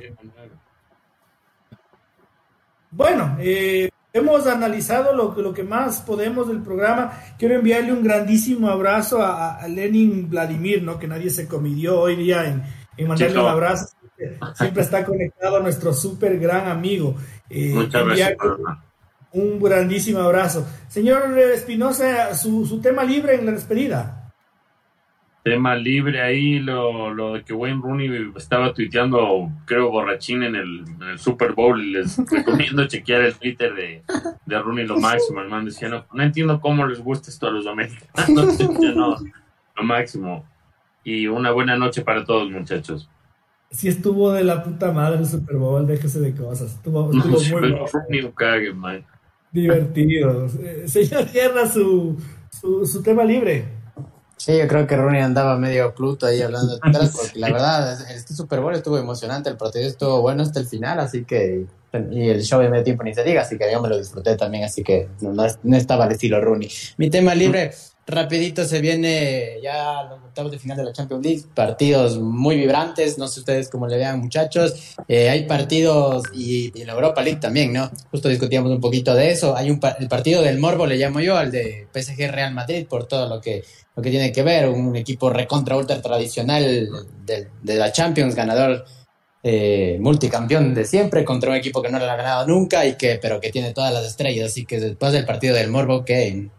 Bueno, 2.91 3.38
eh, 3.39 3.89
hemos 4.14 4.45
analizado 4.45 5.16
lo, 5.16 5.34
lo 5.41 5.53
que 5.53 5.64
más 5.64 6.01
podemos 6.01 6.47
del 6.47 6.62
programa. 6.62 7.12
Quiero 7.39 7.55
enviarle 7.55 7.91
un 7.91 8.03
grandísimo 8.03 8.70
abrazo 8.70 9.22
a, 9.24 9.68
Lenin 9.68 10.30
Vladimir, 10.30 10.84
¿no? 10.84 10.99
Que 10.99 11.07
nadie 11.07 11.32
se 11.32 11.47
comidió 11.47 11.99
hoy 11.99 12.16
día 12.16 12.45
en, 12.45 12.64
en 12.97 13.07
mandarle 13.07 13.39
un 13.39 13.47
abrazo 13.47 13.99
siempre 14.55 14.84
está 14.84 15.05
conectado 15.05 15.57
a 15.57 15.59
nuestro 15.61 15.93
súper 15.93 16.39
gran 16.39 16.67
amigo. 16.67 17.15
Eh, 17.49 17.72
Muchas 17.74 18.05
gracias. 18.05 18.38
Un 19.32 19.61
grandísimo 19.61 20.20
abrazo. 20.20 20.67
Señor 20.88 21.38
Espinosa, 21.38 22.34
su, 22.34 22.65
su, 22.65 22.82
tema 22.82 23.03
libre 23.03 23.36
en 23.36 23.45
la 23.45 23.51
despedida. 23.51 24.34
Tema 25.43 25.76
libre 25.76 26.22
ahí, 26.22 26.59
lo, 26.59 27.13
lo 27.13 27.34
de 27.34 27.43
que 27.43 27.53
Wayne 27.53 27.80
Rooney 27.82 28.34
estaba 28.36 28.74
tuiteando, 28.74 29.49
creo, 29.65 29.89
borrachín 29.91 30.43
en 30.43 30.55
el, 30.55 31.20
Super 31.20 31.53
Bowl. 31.53 31.80
Y 31.82 31.91
les 31.91 32.17
recomiendo 32.30 32.88
chequear 32.88 33.22
el 33.22 33.36
Twitter 33.36 33.74
de, 33.74 34.03
de 34.45 34.59
Rooney 34.59 34.86
lo 34.86 34.99
máximo. 34.99 35.41
Hermano, 35.41 35.65
decía, 35.65 35.89
no, 35.89 36.05
no 36.11 36.24
entiendo 36.24 36.59
cómo 36.59 36.88
les 36.88 36.99
gusta 36.99 37.30
esto 37.30 37.47
a 37.47 37.51
los 37.51 37.67
americanos. 37.67 38.59
no, 38.95 39.15
lo 39.76 39.84
máximo. 39.84 40.45
Y 41.03 41.28
una 41.28 41.51
buena 41.51 41.78
noche 41.78 42.01
para 42.01 42.26
todos, 42.26 42.49
muchachos 42.49 43.09
sí 43.72 43.88
estuvo 43.88 44.32
de 44.32 44.43
la 44.43 44.63
puta 44.63 44.91
madre 44.91 45.20
el 45.20 45.26
Super 45.26 45.57
Bowl, 45.57 45.86
déjese 45.86 46.20
de 46.20 46.34
cosas. 46.34 46.72
Estuvo, 46.72 47.11
estuvo 47.11 47.59
muy 48.80 49.05
divertido. 49.51 50.47
Eh, 50.61 50.84
señor 50.88 51.32
Guerra, 51.32 51.67
su, 51.67 52.17
su, 52.49 52.86
su, 52.86 53.01
tema 53.01 53.24
libre. 53.24 53.65
Sí, 54.38 54.57
yo 54.57 54.67
creo 54.67 54.88
que 54.88 54.95
Rooney 54.95 55.22
andaba 55.22 55.57
medio 55.57 55.93
Pluto 55.93 56.26
ahí 56.26 56.41
hablando 56.41 56.74
de 56.74 56.80
atrás, 56.82 57.13
porque 57.15 57.39
la 57.39 57.51
verdad, 57.51 58.09
este 58.09 58.34
Super 58.34 58.61
Bowl 58.61 58.74
estuvo 58.74 58.97
emocionante, 58.97 59.49
el 59.49 59.57
partido 59.57 59.86
estuvo 59.86 60.22
bueno 60.22 60.43
hasta 60.43 60.59
el 60.59 60.65
final, 60.65 60.99
así 60.99 61.26
que. 61.26 61.65
Y 62.11 62.30
el 62.30 62.43
show 62.43 62.61
de 62.61 62.70
medio 62.70 62.84
tiempo 62.84 63.03
ni 63.03 63.15
se 63.15 63.24
diga, 63.24 63.41
así 63.41 63.57
que 63.57 63.70
yo 63.72 63.82
me 63.82 63.89
lo 63.89 63.97
disfruté 63.97 64.38
también, 64.38 64.63
así 64.63 64.84
que 64.84 65.09
no, 65.22 65.34
no 65.63 65.76
estaba 65.76 66.05
al 66.05 66.11
estilo 66.11 66.39
Rooney. 66.39 66.70
Mi 66.97 67.09
tema 67.09 67.34
libre. 67.34 67.72
Rapidito 68.10 68.66
se 68.66 68.82
viene 68.82 69.60
ya 69.62 70.03
los 70.10 70.20
octavos 70.24 70.51
de 70.51 70.57
final 70.57 70.78
de 70.78 70.84
la 70.84 70.93
Champions 70.93 71.24
League, 71.24 71.43
partidos 71.53 72.18
muy 72.18 72.55
vibrantes, 72.55 73.20
no 73.20 73.28
sé 73.28 73.41
ustedes 73.41 73.70
cómo 73.70 73.86
le 73.86 73.97
vean 73.97 74.20
muchachos, 74.20 74.95
eh, 75.07 75.30
hay 75.30 75.45
partidos 75.45 76.24
y, 76.34 76.72
en 76.80 76.88
la 76.88 76.93
Europa 76.93 77.22
League 77.22 77.39
también, 77.39 77.72
¿no? 77.72 77.91
Justo 78.10 78.28
discutíamos 78.28 78.72
un 78.72 78.82
poquito 78.82 79.14
de 79.14 79.30
eso, 79.30 79.55
hay 79.55 79.70
un 79.70 79.80
el 79.99 80.07
partido 80.07 80.41
del 80.41 80.57
Morbo, 80.57 80.88
le 80.88 80.97
llamo 80.97 81.20
yo, 81.20 81.38
al 81.38 81.51
de 81.51 81.88
PSG 81.93 82.32
Real 82.32 82.51
Madrid, 82.51 82.88
por 82.89 83.05
todo 83.05 83.30
lo 83.30 83.39
que, 83.39 83.64
lo 83.95 84.01
que 84.01 84.10
tiene 84.10 84.32
que 84.32 84.41
ver, 84.41 84.68
un 84.70 84.95
equipo 84.95 85.30
recontra 85.30 85.78
ultra 85.78 86.01
tradicional 86.01 86.89
de, 87.26 87.76
la 87.76 87.91
Champions, 87.91 88.34
ganador 88.34 88.86
eh, 89.43 89.97
multicampeón 90.01 90.74
de 90.74 90.86
siempre 90.86 91.24
contra 91.24 91.51
un 91.51 91.57
equipo 91.57 91.82
que 91.84 91.89
no 91.89 91.99
le 91.99 92.10
ha 92.10 92.16
ganado 92.16 92.47
nunca 92.47 92.86
y 92.88 92.95
que 92.95 93.20
pero 93.22 93.39
que 93.39 93.51
tiene 93.51 93.72
todas 93.72 93.93
las 93.93 94.05
estrellas. 94.05 94.47
Así 94.47 94.66
que 94.66 94.80
después 94.80 95.14
del 95.14 95.26
partido 95.26 95.55
del 95.55 95.70
Morbo 95.70 96.03
que 96.03 96.49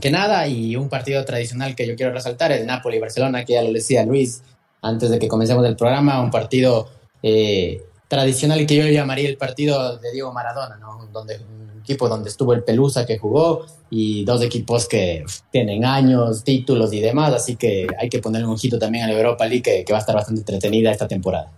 que 0.00 0.10
nada, 0.10 0.46
y 0.48 0.76
un 0.76 0.88
partido 0.88 1.24
tradicional 1.24 1.74
que 1.74 1.86
yo 1.86 1.96
quiero 1.96 2.12
resaltar, 2.12 2.52
el 2.52 2.66
Napoli-Barcelona, 2.66 3.44
que 3.44 3.54
ya 3.54 3.62
lo 3.62 3.72
decía 3.72 4.04
Luis 4.04 4.42
antes 4.82 5.10
de 5.10 5.18
que 5.18 5.28
comencemos 5.28 5.64
el 5.66 5.76
programa, 5.76 6.20
un 6.20 6.30
partido 6.30 6.88
eh, 7.22 7.82
tradicional 8.08 8.66
que 8.66 8.76
yo 8.76 8.86
llamaría 8.86 9.28
el 9.28 9.36
partido 9.36 9.98
de 9.98 10.12
Diego 10.12 10.32
Maradona, 10.32 10.76
¿no? 10.76 11.06
Donde, 11.12 11.36
un 11.36 11.80
equipo 11.80 12.08
donde 12.08 12.30
estuvo 12.30 12.52
el 12.52 12.64
Pelusa 12.64 13.06
que 13.06 13.18
jugó 13.18 13.64
y 13.90 14.24
dos 14.24 14.42
equipos 14.42 14.88
que 14.88 15.24
tienen 15.50 15.84
años, 15.84 16.42
títulos 16.42 16.92
y 16.92 17.00
demás, 17.00 17.32
así 17.32 17.56
que 17.56 17.86
hay 17.98 18.08
que 18.08 18.18
poner 18.18 18.44
un 18.44 18.52
ojito 18.52 18.78
también 18.78 19.04
a 19.04 19.08
la 19.08 19.14
Europa 19.14 19.46
League 19.46 19.62
que, 19.62 19.84
que 19.84 19.92
va 19.92 19.98
a 19.98 20.00
estar 20.00 20.14
bastante 20.14 20.40
entretenida 20.40 20.90
esta 20.90 21.06
temporada. 21.06 21.52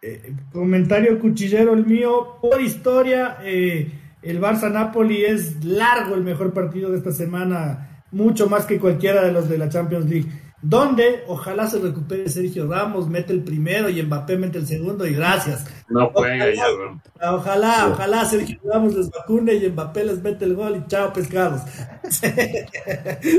Eh, 0.00 0.32
comentario 0.52 1.18
cuchillero 1.18 1.74
el 1.74 1.84
mío, 1.84 2.38
por 2.40 2.60
historia, 2.60 3.38
eh, 3.42 3.90
el 4.22 4.40
Barça 4.40 4.70
Napoli 4.70 5.24
es 5.24 5.64
largo 5.64 6.14
el 6.14 6.22
mejor 6.22 6.52
partido 6.52 6.90
de 6.90 6.98
esta 6.98 7.12
semana, 7.12 8.02
mucho 8.10 8.48
más 8.48 8.66
que 8.66 8.78
cualquiera 8.78 9.22
de 9.22 9.32
los 9.32 9.48
de 9.48 9.58
la 9.58 9.68
Champions 9.68 10.08
League. 10.08 10.28
Donde 10.60 11.22
ojalá 11.28 11.68
se 11.68 11.78
recupere 11.78 12.28
Sergio 12.28 12.66
Ramos, 12.66 13.08
mete 13.08 13.32
el 13.32 13.44
primero 13.44 13.88
y 13.88 14.02
Mbappé 14.02 14.36
mete 14.36 14.58
el 14.58 14.66
segundo 14.66 15.06
y 15.06 15.14
gracias. 15.14 15.64
No 15.88 16.10
juega 16.12 16.46
ojalá, 16.46 16.54
ya, 17.20 17.32
Ojalá, 17.32 17.88
ojalá 17.92 18.24
Sergio 18.24 18.58
Ramos 18.64 18.96
les 18.96 19.08
vacune 19.08 19.54
y 19.54 19.70
Mbappé 19.70 20.04
les 20.04 20.20
mete 20.20 20.44
el 20.44 20.56
gol 20.56 20.76
y 20.76 20.86
chao 20.88 21.12
pescados. 21.12 21.62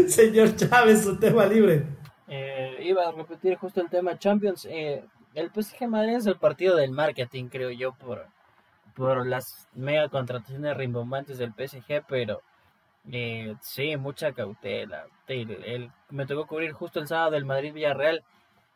Señor 0.07 0.55
Chávez, 0.55 1.01
su 1.03 1.17
tema 1.17 1.45
libre. 1.45 1.83
Eh, 2.29 2.77
iba 2.83 3.05
a 3.05 3.11
repetir 3.11 3.55
justo 3.57 3.81
el 3.81 3.89
tema 3.89 4.17
Champions. 4.17 4.65
Eh, 4.69 5.03
el 5.35 5.49
PSG 5.49 5.89
Madrid 5.89 6.15
es 6.15 6.25
el 6.25 6.37
partido 6.37 6.77
del 6.77 6.91
marketing, 6.91 7.49
creo 7.49 7.69
yo, 7.69 7.93
por, 7.93 8.27
por 8.99 9.25
las 9.25 9.69
mega 9.73 10.09
contrataciones 10.09 10.75
rimbombantes 10.75 11.37
del 11.37 11.53
PSG, 11.53 12.03
pero 12.05 12.41
eh, 13.09 13.55
sí, 13.61 13.95
mucha 13.95 14.33
cautela. 14.33 15.05
El, 15.27 15.89
me 16.09 16.25
tocó 16.25 16.45
cubrir 16.45 16.73
justo 16.73 16.99
el 16.99 17.07
sábado 17.07 17.31
del 17.31 17.45
Madrid-Villarreal. 17.45 18.25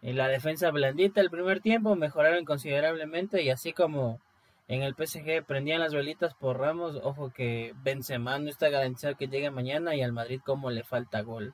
En 0.02 0.16
la 0.16 0.30
defensa 0.30 0.72
blandita 0.72 1.20
el 1.20 1.30
primer 1.30 1.60
tiempo 1.60 1.98
mejoraron 1.98 2.46
considerablemente 2.46 3.42
y 3.42 3.50
así 3.50 3.74
como 3.74 4.22
en 4.70 4.82
el 4.82 4.96
PSG 4.96 5.44
prendían 5.46 5.82
las 5.82 5.94
velitas 5.94 6.34
por 6.36 6.58
Ramos, 6.58 6.96
ojo 7.04 7.30
que 7.30 7.74
Benzema 7.84 8.40
no 8.40 8.50
está 8.50 8.70
garantizado 8.70 9.16
que 9.16 9.28
llegue 9.28 9.52
mañana 9.52 9.94
y 9.94 10.02
al 10.02 10.14
Madrid 10.14 10.40
como 10.46 10.72
le 10.72 10.84
falta 10.84 11.22
gol. 11.22 11.54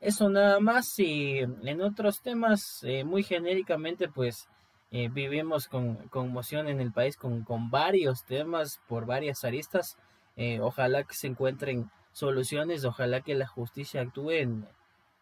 Eso 0.00 0.28
nada 0.28 0.58
más 0.58 0.98
y 0.98 1.38
en 1.38 1.80
otros 1.80 2.20
temas 2.20 2.82
eh, 2.82 3.04
muy 3.04 3.22
genéricamente 3.22 4.08
pues 4.08 4.48
eh, 4.92 5.08
vivimos 5.08 5.66
con 5.66 5.96
conmoción 6.08 6.68
en 6.68 6.80
el 6.80 6.92
país 6.92 7.16
con, 7.16 7.42
con 7.42 7.70
varios 7.70 8.24
temas 8.24 8.80
por 8.86 9.06
varias 9.06 9.42
aristas. 9.44 9.96
Eh, 10.36 10.60
ojalá 10.60 11.02
que 11.02 11.14
se 11.14 11.26
encuentren 11.26 11.90
soluciones, 12.12 12.84
ojalá 12.84 13.22
que 13.22 13.34
la 13.34 13.46
justicia 13.46 14.02
actúe 14.02 14.30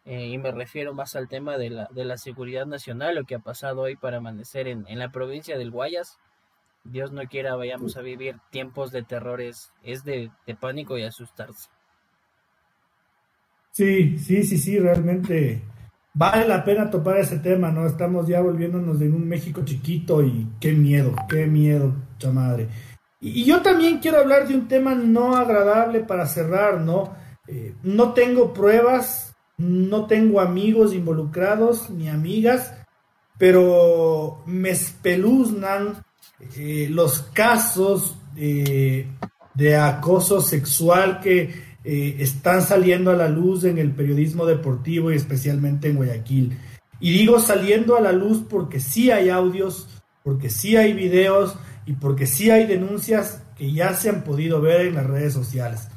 eh, 0.05 0.27
y 0.27 0.37
me 0.37 0.51
refiero 0.51 0.93
más 0.93 1.15
al 1.15 1.27
tema 1.27 1.57
de 1.57 1.69
la, 1.69 1.87
de 1.91 2.05
la 2.05 2.17
seguridad 2.17 2.65
nacional, 2.65 3.15
lo 3.15 3.23
que 3.23 3.35
ha 3.35 3.39
pasado 3.39 3.81
hoy 3.81 3.95
para 3.95 4.17
amanecer 4.17 4.67
en, 4.67 4.85
en 4.87 4.99
la 4.99 5.09
provincia 5.09 5.57
del 5.57 5.71
Guayas. 5.71 6.19
Dios 6.83 7.11
no 7.11 7.21
quiera 7.27 7.55
vayamos 7.55 7.95
a 7.95 8.01
vivir 8.01 8.37
tiempos 8.49 8.91
de 8.91 9.03
terrores, 9.03 9.71
es 9.83 10.03
de, 10.03 10.31
de 10.47 10.55
pánico 10.55 10.97
y 10.97 11.03
asustarse. 11.03 11.69
Sí, 13.71 14.17
sí, 14.17 14.43
sí, 14.43 14.57
sí, 14.57 14.79
realmente 14.79 15.61
vale 16.13 16.47
la 16.47 16.63
pena 16.63 16.89
topar 16.89 17.17
ese 17.17 17.39
tema, 17.39 17.71
¿no? 17.71 17.85
Estamos 17.85 18.27
ya 18.27 18.41
volviéndonos 18.41 18.99
de 18.99 19.09
un 19.09 19.27
México 19.27 19.61
chiquito 19.63 20.21
y 20.23 20.47
qué 20.59 20.73
miedo, 20.73 21.13
qué 21.29 21.47
miedo, 21.47 21.93
chamadre. 22.17 22.67
Y, 23.19 23.45
yo 23.45 23.61
también 23.61 23.99
quiero 23.99 24.19
hablar 24.19 24.47
de 24.47 24.55
un 24.55 24.67
tema 24.67 24.95
no 24.95 25.35
agradable 25.35 26.01
para 26.01 26.25
cerrar, 26.25 26.81
¿no? 26.81 27.15
Eh, 27.47 27.75
no 27.83 28.13
tengo 28.13 28.53
pruebas, 28.53 29.35
no 29.57 30.05
tengo 30.07 30.39
amigos 30.39 30.93
involucrados 30.93 31.89
ni 31.89 32.09
amigas, 32.09 32.73
pero 33.37 34.43
me 34.45 34.69
espeluznan 34.69 36.03
eh, 36.57 36.87
los 36.89 37.23
casos 37.33 38.17
de 38.33 39.75
acoso 39.75 40.41
sexual 40.41 41.19
que 41.19 41.70
eh, 41.83 42.17
están 42.19 42.61
saliendo 42.61 43.11
a 43.11 43.15
la 43.15 43.29
luz 43.29 43.63
en 43.63 43.77
el 43.77 43.91
periodismo 43.91 44.45
deportivo 44.45 45.11
y 45.11 45.15
especialmente 45.15 45.89
en 45.89 45.95
Guayaquil. 45.95 46.57
Y 46.99 47.11
digo 47.11 47.39
saliendo 47.39 47.97
a 47.97 48.01
la 48.01 48.11
luz 48.11 48.43
porque 48.47 48.79
sí 48.79 49.09
hay 49.09 49.29
audios, 49.29 49.87
porque 50.23 50.49
sí 50.49 50.77
hay 50.77 50.93
videos 50.93 51.55
y 51.85 51.93
porque 51.93 52.27
sí 52.27 52.51
hay 52.51 52.67
denuncias 52.67 53.41
que 53.57 53.71
ya 53.71 53.93
se 53.95 54.09
han 54.09 54.23
podido 54.23 54.61
ver 54.61 54.81
en 54.81 54.95
las 54.95 55.07
redes 55.07 55.33
sociales. 55.33 55.87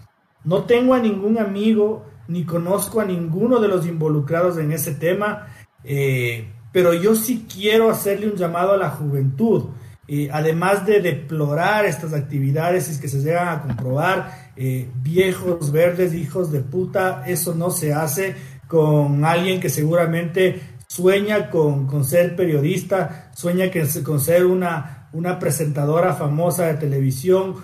No 0.45 0.65
tengo 0.65 0.95
a 0.95 0.99
ningún 1.01 1.39
amigo 1.39 2.07
ni 2.29 2.45
conozco 2.45 3.01
a 3.01 3.05
ninguno 3.05 3.61
de 3.61 3.69
los 3.69 3.87
involucrados 3.87 4.57
en 4.59 4.73
ese 4.73 4.95
tema, 4.95 5.49
eh, 5.85 6.49
pero 6.73 6.95
yo 6.95 7.15
sí 7.15 7.47
quiero 7.53 7.91
hacerle 7.91 8.29
un 8.29 8.37
llamado 8.37 8.73
a 8.73 8.79
la 8.79 8.91
juventud. 8.91 9.65
Eh, 10.07 10.29
además 10.33 10.85
de 10.85 11.01
deplorar 11.01 11.87
estas 11.87 12.13
actividades, 12.13 12.95
y 12.95 13.01
que 13.01 13.09
se 13.09 13.21
llegan 13.21 13.49
a 13.49 13.63
comprobar, 13.63 14.44
eh, 14.57 14.89
viejos 15.03 15.73
verdes, 15.73 16.15
hijos 16.15 16.51
de 16.53 16.61
puta, 16.61 17.25
eso 17.27 17.55
no 17.55 17.71
se 17.71 17.93
hace 17.93 18.35
con 18.69 19.25
alguien 19.25 19.61
que 19.61 19.69
seguramente 19.69 20.61
sueña 20.87 21.51
con, 21.51 22.05
ser 22.05 22.37
periodista, 22.37 23.31
sueña 23.35 23.67
con 24.05 24.21
ser 24.21 24.47
una, 24.47 25.09
una 25.13 25.39
presentadora 25.39 26.15
famosa 26.15 26.67
de 26.67 26.75
televisión 26.75 27.57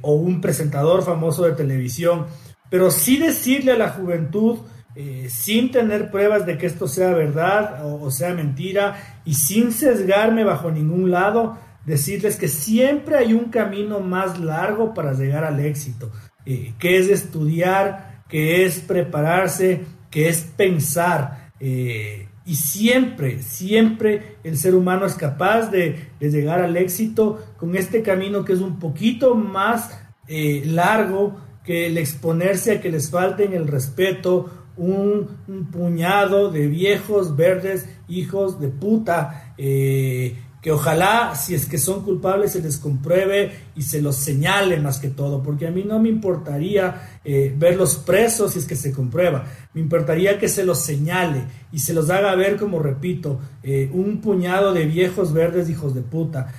o 0.00 0.14
un 0.14 0.40
presentador 0.40 1.02
famoso 1.02 1.44
de 1.44 1.52
televisión. 1.52 2.26
Pero 2.70 2.90
sí 2.90 3.18
decirle 3.18 3.72
a 3.72 3.78
la 3.78 3.90
juventud, 3.90 4.60
eh, 4.96 5.28
sin 5.30 5.70
tener 5.70 6.10
pruebas 6.10 6.46
de 6.46 6.58
que 6.58 6.66
esto 6.66 6.88
sea 6.88 7.12
verdad 7.12 7.84
o, 7.84 8.10
sea 8.10 8.34
mentira, 8.34 9.20
y 9.24 9.34
sin 9.34 9.70
sesgarme 9.70 10.42
bajo 10.42 10.70
ningún 10.70 11.12
lado, 11.12 11.56
decirles 11.84 12.36
que 12.36 12.48
siempre 12.48 13.16
hay 13.16 13.32
un 13.32 13.46
camino 13.50 14.00
más 14.00 14.38
largo 14.38 14.94
para 14.94 15.12
llegar 15.12 15.44
al 15.44 15.60
éxito, 15.60 16.10
eh, 16.46 16.74
que 16.78 16.98
es 16.98 17.08
estudiar, 17.08 18.22
que 18.28 18.64
es 18.64 18.80
prepararse, 18.80 19.82
que 20.10 20.28
es 20.28 20.40
pensar. 20.42 21.52
Eh, 21.60 22.28
y 22.44 22.54
siempre, 22.54 23.42
siempre 23.42 24.36
el 24.44 24.56
ser 24.56 24.74
humano 24.74 25.06
es 25.06 25.14
capaz 25.14 25.70
de, 25.70 26.10
llegar 26.20 26.60
al 26.60 26.76
éxito 26.76 27.44
con 27.56 27.76
este 27.76 28.02
camino 28.02 28.44
que 28.44 28.54
es 28.54 28.60
un 28.60 28.78
poquito 28.78 29.34
más 29.34 30.00
largo, 30.28 31.40
que 31.64 31.86
el 31.86 31.98
exponerse 31.98 32.72
a 32.72 32.80
que 32.80 32.90
les 32.90 33.10
falten 33.10 33.52
el 33.52 33.66
respeto 33.66 34.60
un, 34.76 35.68
puñado 35.70 36.50
de 36.50 36.68
viejos 36.68 37.36
verdes 37.36 37.88
hijos 38.08 38.60
de 38.60 38.68
puta 38.68 39.54
eh, 39.58 40.36
que 40.60 40.72
ojalá 40.72 41.34
si 41.34 41.54
es 41.54 41.66
que 41.66 41.78
son 41.78 42.02
culpables 42.02 42.52
se 42.52 42.62
les 42.62 42.78
compruebe 42.78 43.52
y 43.76 43.82
se 43.82 44.02
los 44.02 44.16
señale 44.16 44.78
más 44.78 44.98
que 44.98 45.08
todo 45.08 45.42
porque 45.42 45.66
a 45.66 45.70
mí 45.70 45.84
no 45.84 45.98
me 45.98 46.08
importaría 46.08 47.20
eh, 47.24 47.54
verlos 47.56 47.96
presos 47.96 48.52
si 48.52 48.58
es 48.58 48.66
que 48.66 48.76
se 48.76 48.92
comprueba 48.92 49.44
me 49.74 49.80
importaría 49.80 50.38
que 50.38 50.48
se 50.48 50.64
los 50.64 50.80
señale 50.80 51.44
y 51.72 51.78
se 51.78 51.94
los 51.94 52.10
haga 52.10 52.34
ver 52.34 52.56
como 52.56 52.78
repito 52.78 53.40
eh, 53.62 53.90
un 53.92 54.20
puñado 54.20 54.72
de 54.72 54.86
viejos 54.86 55.32
verdes 55.32 55.70
hijos 55.70 55.94
de 55.94 56.02
puta 56.02 56.52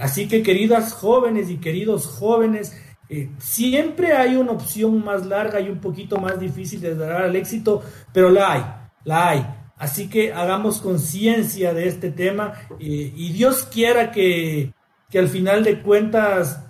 así 0.00 0.26
que 0.26 0.42
queridas 0.42 0.92
jóvenes 0.92 1.50
y 1.50 1.58
queridos 1.58 2.06
jóvenes 2.06 2.74
eh, 3.10 3.30
siempre 3.38 4.12
hay 4.12 4.36
una 4.36 4.52
opción 4.52 5.02
más 5.02 5.24
larga 5.24 5.60
y 5.60 5.70
un 5.70 5.80
poquito 5.80 6.18
más 6.18 6.38
difícil 6.38 6.80
de 6.80 6.94
dar 6.94 7.22
al 7.22 7.36
éxito, 7.36 7.82
pero 8.12 8.28
la 8.28 8.52
hay, 8.52 8.64
la 9.04 9.28
hay. 9.30 9.57
Así 9.78 10.08
que 10.08 10.32
hagamos 10.32 10.80
conciencia 10.80 11.72
de 11.72 11.88
este 11.88 12.10
tema 12.10 12.54
eh, 12.80 13.12
y 13.14 13.32
Dios 13.32 13.68
quiera 13.72 14.10
que, 14.10 14.72
que, 15.10 15.18
al 15.18 15.28
final 15.28 15.62
de 15.62 15.80
cuentas 15.80 16.64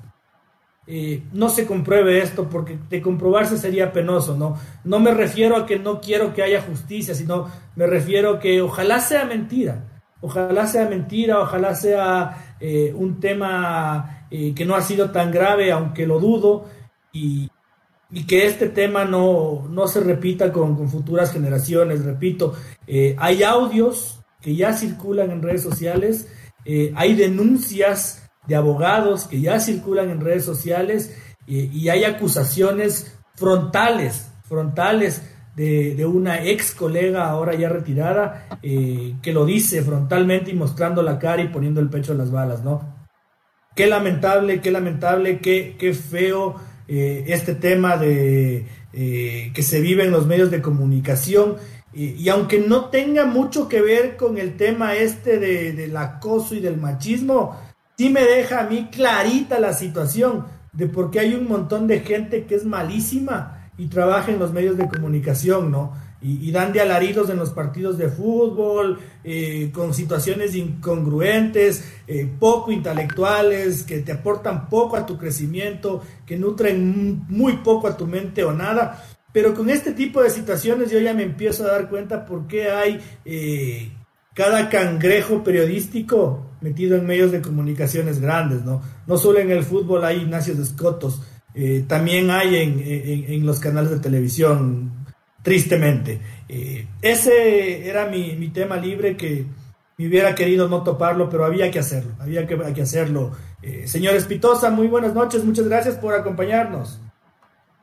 eh, 0.87 1.23
no 1.33 1.49
se 1.49 1.67
compruebe 1.67 2.23
esto, 2.23 2.49
porque 2.49 2.79
de 2.89 3.01
comprobarse 3.03 3.57
sería 3.57 3.93
penoso, 3.93 4.37
¿no? 4.37 4.59
No 4.85 5.01
me 5.01 5.13
refiero 5.13 5.57
a 5.57 5.67
que 5.67 5.79
no 5.79 6.01
quiero 6.01 6.35
que 6.35 6.43
haya 6.43 6.63
justicia, 6.63 7.15
sino 7.15 7.51
me 7.77 7.87
refiero 7.87 8.35
a 8.35 8.39
que 8.41 8.61
ojalá 8.61 9.01
sea 9.01 9.25
mentira, 9.25 10.03
ojalá 10.21 10.67
sea 10.67 10.89
mentira, 10.89 11.41
ojalá 11.41 11.75
sea 11.75 12.57
un 12.95 13.21
tema 13.21 14.19
eh, 14.31 14.53
que 14.55 14.67
no 14.67 14.75
ha 14.75 14.83
sido 14.83 15.11
tan 15.11 15.31
grave, 15.33 15.73
aunque 15.73 16.07
lo 16.07 16.21
dudo, 16.21 16.67
y, 17.13 17.49
que 18.27 18.47
este 18.47 18.69
tema 18.69 19.05
no, 19.05 19.67
no 19.69 19.87
se 19.87 20.01
repita 20.01 20.53
con, 20.53 20.89
futuras 20.89 21.33
generaciones. 21.33 22.05
Repito, 22.05 22.55
eh, 22.87 23.15
hay 23.19 23.43
audios 23.43 24.21
que 24.41 24.57
ya 24.57 24.73
circulan 24.73 25.31
en 25.31 25.43
redes 25.43 25.63
sociales, 25.63 26.29
eh, 26.65 26.93
hay 26.97 27.15
denuncias 27.15 28.29
de 28.47 28.57
abogados 28.57 29.25
que 29.25 29.41
ya 29.41 29.61
circulan 29.61 30.11
en 30.11 30.21
redes 30.21 30.45
sociales 30.45 31.17
y 31.47 31.89
hay 31.89 32.05
acusaciones 32.05 33.19
frontales, 33.35 34.31
frontales 34.45 35.23
de, 35.57 35.95
de, 35.95 36.05
una 36.05 36.45
ex 36.45 36.73
colega 36.73 37.27
ahora 37.27 37.55
ya 37.55 37.71
retirada 37.71 38.59
que 38.61 39.33
lo 39.33 39.47
dice 39.47 39.81
frontalmente 39.81 40.51
y 40.51 40.55
mostrando 40.55 41.03
la 41.03 41.19
cara 41.19 41.43
y 41.43 41.49
poniendo 41.49 41.81
el 41.81 41.89
pecho 41.89 42.13
en 42.13 42.19
las 42.19 42.31
balas, 42.31 42.63
¿no? 42.63 42.99
Qué 43.79 43.87
lamentable, 43.87 44.61
qué 44.61 44.73
lamentable, 44.73 45.39
qué, 45.39 45.77
qué 45.79 45.95
feo 45.95 46.57
eh, 46.89 47.25
este 47.29 47.55
tema 47.55 47.97
de 47.99 48.67
eh, 48.95 49.53
que 49.55 49.63
se 49.63 49.81
vive 49.81 50.05
en 50.05 50.11
los 50.11 50.27
medios 50.27 50.51
de 50.51 50.63
comunicación. 50.63 51.57
Y, 51.95 52.29
aunque 52.29 52.61
no 52.61 52.87
tenga 52.87 53.25
mucho 53.25 53.69
que 53.69 53.81
ver 53.81 54.17
con 54.17 54.39
el 54.39 54.57
tema 54.57 54.95
este 54.95 55.39
de, 55.39 55.73
del 55.73 55.97
acoso 55.97 56.55
y 56.55 56.61
del 56.61 56.77
machismo, 56.77 57.57
sí 57.97 58.11
me 58.11 58.23
deja 58.23 58.61
a 58.61 58.69
mí 58.69 58.89
clarita 58.93 59.59
la 59.59 59.73
situación 59.73 60.47
de 60.73 60.87
por 60.87 61.11
qué 61.11 61.21
hay 61.21 61.35
un 61.35 61.49
montón 61.49 61.87
de 61.87 62.01
gente 62.01 62.45
que 62.45 62.55
es 62.55 62.65
malísima 62.65 63.71
y 63.77 63.87
trabaja 63.87 64.31
en 64.31 64.39
los 64.39 64.53
medios 64.53 64.77
de 64.77 64.89
comunicación, 64.89 65.71
¿no? 65.71 65.93
Y, 66.21 66.51
dan 66.51 66.73
de 66.73 66.81
alaridos 66.81 67.31
en 67.31 67.37
los 67.37 67.51
partidos 67.51 67.97
de 67.97 68.09
fútbol, 68.09 68.99
eh, 69.23 69.71
con 69.73 69.95
situaciones 69.95 70.57
incongruentes, 70.57 71.85
eh, 72.09 72.29
poco 72.39 72.73
intelectuales, 72.73 73.85
que 73.85 74.01
te 74.01 74.13
aportan 74.13 74.69
poco 74.69 74.97
a 74.97 75.07
tu 75.07 75.17
crecimiento, 75.17 76.03
que 76.27 76.37
nutren 76.37 77.25
muy 77.29 77.59
poco 77.59 77.87
a 77.87 77.97
tu 77.97 78.07
mente 78.07 78.43
o 78.43 78.53
nada. 78.53 79.05
Pero 79.33 79.55
con 79.55 79.71
este 79.71 79.93
tipo 79.93 80.21
de 80.23 80.31
situaciones 80.31 80.91
yo 80.91 80.99
ya 80.99 81.15
me 81.15 81.23
empiezo 81.23 81.65
a 81.65 81.71
dar 81.71 81.89
cuenta 81.89 82.27
por 82.27 82.49
qué 82.49 82.71
hay 82.71 83.01
eh, 83.25 83.93
cada 84.35 84.69
cangrejo 84.69 85.45
periodístico 85.45 86.51
metido 86.61 86.97
en 86.97 87.07
medios 87.07 87.31
de 87.31 87.41
comunicaciones 87.41 88.21
grandes, 88.21 88.65
¿no? 88.65 88.83
No 89.07 89.17
solo 89.19 89.39
en 89.39 89.53
el 89.53 89.63
fútbol 89.63 90.05
hay 90.05 90.23
Ignacio 90.23 90.55
escotos, 90.61 91.23
también 91.89 92.31
hay 92.31 92.55
en, 92.55 92.81
en 92.81 93.45
los 93.45 93.59
canales 93.59 93.91
de 93.91 93.99
televisión 93.99 94.98
tristemente. 95.49 96.21
Eh, 96.47 96.87
ese 97.01 97.89
era 97.89 98.05
mi, 98.05 98.49
tema 98.49 98.77
libre 98.77 99.17
que 99.17 99.47
me 99.97 100.07
hubiera 100.07 100.35
querido 100.35 100.69
no 100.69 100.83
toparlo, 100.83 101.31
pero 101.31 101.47
había 101.47 101.71
que 101.71 101.79
hacerlo, 101.79 102.13
había 102.21 102.47
que, 102.47 102.83
hacerlo. 102.83 103.33
Eh, 103.63 103.87
señor 103.87 104.15
Espitosa, 104.15 104.71
muy 104.71 104.89
buenas 104.89 105.15
noches, 105.15 105.43
muchas 105.43 105.67
gracias 105.67 105.97
por 105.97 106.15
acompañarnos. 106.15 107.01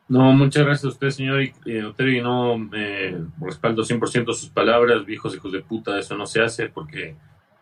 No, 0.08 0.32
muchas 0.34 0.64
gracias 0.64 0.86
a 0.86 0.90
usted, 0.90 1.10
señor 1.10 1.42
eh, 1.42 1.52
y 1.66 2.22
no 2.22 2.70
eh, 2.76 3.18
respaldo 3.42 3.82
100% 3.82 4.32
sus 4.36 4.50
palabras, 4.50 5.04
viejos 5.04 5.34
hijos 5.34 5.52
de 5.52 5.64
puta, 5.64 5.98
eso 5.98 6.16
no 6.16 6.28
se 6.28 6.44
hace 6.44 6.70
porque 6.70 7.16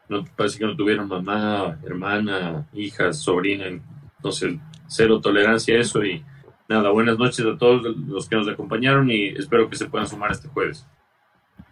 no, 0.09 0.25
parece 0.35 0.59
que 0.59 0.65
no 0.65 0.75
tuvieron 0.75 1.07
mamá, 1.07 1.79
hermana, 1.81 2.67
hija, 2.73 3.13
sobrina, 3.13 3.67
entonces 3.67 4.55
cero 4.85 5.21
tolerancia 5.21 5.77
a 5.77 5.79
eso 5.79 6.03
y 6.03 6.25
nada, 6.67 6.91
buenas 6.91 7.17
noches 7.17 7.45
a 7.45 7.57
todos 7.57 7.83
los 7.83 8.27
que 8.27 8.35
nos 8.35 8.47
acompañaron 8.47 9.09
y 9.09 9.29
espero 9.29 9.69
que 9.69 9.75
se 9.75 9.85
puedan 9.87 10.07
sumar 10.07 10.31
este 10.31 10.47
jueves. 10.47 10.85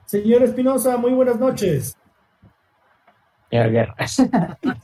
Señor 0.06 0.44
Espinosa, 0.44 0.98
muy 0.98 1.12
buenas 1.14 1.40
noches. 1.40 1.96
Señor 3.50 3.70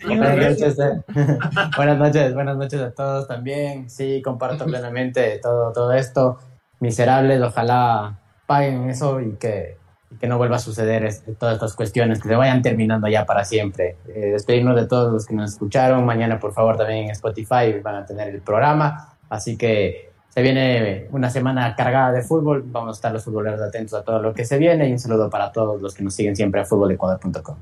buenas, 0.06 0.38
noches, 0.38 0.80
eh. 0.80 1.02
buenas 1.78 1.98
noches, 1.98 2.34
buenas 2.34 2.58
noches 2.58 2.82
a 2.82 2.92
todos 2.92 3.28
también. 3.28 3.90
Sí, 3.90 4.22
comparto 4.22 4.66
plenamente 4.66 5.40
todo, 5.42 5.72
todo 5.72 5.94
esto. 5.94 6.38
Miserables, 6.82 7.42
ojalá 7.42 8.20
paguen 8.46 8.90
eso 8.90 9.22
y 9.22 9.36
que, 9.36 9.78
que 10.20 10.28
no 10.28 10.38
vuelva 10.38 10.58
a 10.58 10.60
suceder 10.60 11.10
todas 11.40 11.56
estas 11.56 11.76
cuestiones, 11.76 12.22
que 12.22 12.28
se 12.28 12.36
vayan 12.36 12.62
terminando 12.62 13.08
ya 13.08 13.26
para 13.26 13.46
siempre. 13.46 13.96
Eh, 14.10 14.32
despedirnos 14.32 14.76
de 14.76 14.86
todos 14.86 15.14
los 15.14 15.26
que 15.26 15.34
nos 15.34 15.54
escucharon. 15.54 16.06
Mañana, 16.06 16.38
por 16.38 16.52
favor, 16.52 16.76
también 16.76 17.06
en 17.06 17.12
Spotify 17.12 17.80
van 17.82 17.96
a 17.96 18.06
tener 18.06 18.28
el 18.28 18.42
programa. 18.42 19.17
Así 19.30 19.58
que 19.58 20.12
se 20.30 20.42
viene 20.42 21.08
una 21.12 21.30
semana 21.30 21.76
cargada 21.76 22.12
de 22.12 22.22
fútbol. 22.22 22.64
Vamos 22.68 22.90
a 22.90 22.98
estar 22.98 23.12
los 23.12 23.24
futboleros 23.24 23.62
atentos 23.62 24.00
a 24.00 24.04
todo 24.04 24.22
lo 24.22 24.34
que 24.34 24.46
se 24.46 24.58
viene 24.58 24.88
y 24.88 24.92
un 24.92 25.00
saludo 25.00 25.30
para 25.30 25.52
todos 25.52 25.82
los 25.82 25.94
que 25.96 26.04
nos 26.04 26.14
siguen 26.14 26.36
siempre 26.36 26.62
a 26.62 26.66
futbolecuador.com. 26.66 27.56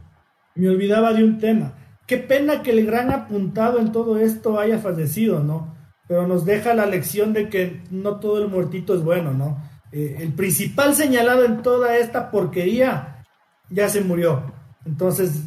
Me 0.56 0.70
olvidaba 0.70 1.14
de 1.14 1.24
un 1.24 1.38
tema. 1.38 1.74
Qué 2.06 2.18
pena 2.18 2.62
que 2.62 2.72
el 2.72 2.86
gran 2.86 3.12
apuntado 3.12 3.80
en 3.80 3.92
todo 3.92 4.20
esto 4.20 4.60
haya 4.60 4.78
fallecido, 4.80 5.40
¿no? 5.40 5.74
Pero 6.08 6.28
nos 6.28 6.46
deja 6.46 6.74
la 6.74 6.86
lección 6.86 7.34
de 7.34 7.50
que 7.50 7.82
no 7.90 8.20
todo 8.20 8.44
el 8.44 8.50
muertito 8.50 8.94
es 8.94 9.04
bueno, 9.04 9.34
¿no? 9.34 9.58
Eh, 9.92 10.18
el 10.20 10.34
principal 10.34 10.94
señalado 10.94 11.46
en 11.46 11.62
toda 11.62 11.98
esta 11.98 12.30
porquería 12.30 13.24
ya 13.70 13.90
se 13.90 14.02
murió. 14.02 14.52
Entonces, 14.86 15.44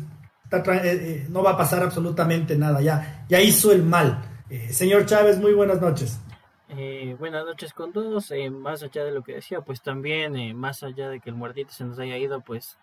eh, 0.50 0.62
eh, 0.74 1.26
no 1.30 1.42
va 1.42 1.52
a 1.52 1.56
pasar 1.56 1.82
absolutamente 1.82 2.56
nada. 2.56 2.80
Ya, 2.80 3.26
ya 3.28 3.40
hizo 3.40 3.70
el 3.70 3.82
mal. 3.82 4.37
Señor 4.70 5.06
Chávez, 5.06 5.38
muy 5.38 5.52
buenas 5.52 5.80
noches. 5.80 6.20
Eh, 6.70 7.16
buenas 7.18 7.44
noches 7.46 7.72
con 7.72 7.92
todos. 7.92 8.30
Eh, 8.30 8.50
más 8.50 8.82
allá 8.82 9.04
de 9.04 9.12
lo 9.12 9.22
que 9.22 9.34
decía, 9.34 9.60
pues 9.60 9.82
también, 9.82 10.36
eh, 10.36 10.54
más 10.54 10.82
allá 10.82 11.08
de 11.08 11.20
que 11.20 11.30
el 11.30 11.36
muertito 11.36 11.72
se 11.72 11.84
nos 11.84 11.98
haya 11.98 12.16
ido, 12.18 12.40
pues 12.40 12.78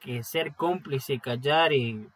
que 0.00 0.22
ser 0.22 0.54
cómplice 0.54 1.18
callar 1.20 1.72
y 1.72 2.08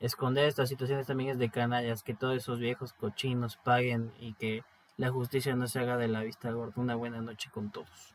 esconder 0.00 0.46
estas 0.46 0.68
situaciones 0.68 1.06
también 1.06 1.30
es 1.30 1.38
de 1.38 1.50
canallas, 1.50 2.02
que 2.02 2.14
todos 2.14 2.36
esos 2.36 2.58
viejos 2.58 2.92
cochinos 2.92 3.56
paguen 3.56 4.12
y 4.18 4.34
que 4.34 4.64
la 4.96 5.10
justicia 5.10 5.54
no 5.54 5.66
se 5.66 5.78
haga 5.78 5.96
de 5.96 6.08
la 6.08 6.22
vista 6.22 6.50
gorda. 6.50 6.72
Una 6.76 6.94
buena 6.94 7.20
noche 7.20 7.50
con 7.52 7.70
todos. 7.70 8.14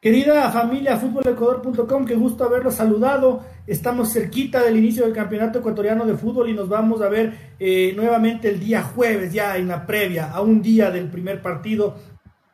Querida 0.00 0.48
familia 0.52 0.96
futbolecuador.com, 0.96 2.04
qué 2.04 2.14
gusto 2.14 2.44
haberlos 2.44 2.76
saludado. 2.76 3.40
Estamos 3.66 4.12
cerquita 4.12 4.62
del 4.62 4.76
inicio 4.76 5.04
del 5.04 5.12
campeonato 5.12 5.58
ecuatoriano 5.58 6.06
de 6.06 6.16
fútbol 6.16 6.48
y 6.48 6.52
nos 6.52 6.68
vamos 6.68 7.02
a 7.02 7.08
ver 7.08 7.56
eh, 7.58 7.92
nuevamente 7.96 8.48
el 8.48 8.60
día 8.60 8.84
jueves, 8.84 9.32
ya 9.32 9.56
en 9.56 9.66
la 9.66 9.84
previa, 9.86 10.30
a 10.30 10.40
un 10.40 10.62
día 10.62 10.92
del 10.92 11.10
primer 11.10 11.42
partido. 11.42 11.96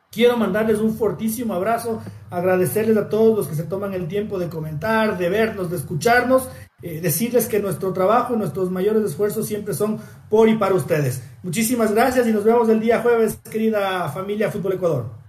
Quiero 0.09 0.37
mandarles 0.37 0.79
un 0.79 0.95
fortísimo 0.95 1.53
abrazo, 1.53 2.01
agradecerles 2.31 2.97
a 2.97 3.09
todos 3.09 3.37
los 3.37 3.47
que 3.47 3.53
se 3.53 3.65
toman 3.65 3.93
el 3.93 4.07
tiempo 4.07 4.39
de 4.39 4.49
comentar, 4.49 5.15
de 5.15 5.29
vernos, 5.29 5.69
de 5.69 5.77
escucharnos, 5.77 6.49
eh, 6.81 6.99
decirles 6.99 7.45
que 7.45 7.59
nuestro 7.59 7.93
trabajo 7.93 8.33
y 8.33 8.37
nuestros 8.37 8.71
mayores 8.71 9.03
esfuerzos 9.03 9.45
siempre 9.45 9.75
son 9.75 9.99
por 10.31 10.49
y 10.49 10.57
para 10.57 10.73
ustedes. 10.73 11.21
Muchísimas 11.43 11.93
gracias 11.93 12.25
y 12.25 12.31
nos 12.31 12.43
vemos 12.43 12.69
el 12.69 12.79
día 12.79 13.01
jueves, 13.01 13.37
querida 13.51 14.09
familia 14.09 14.49
Fútbol 14.49 14.73
Ecuador. 14.73 15.24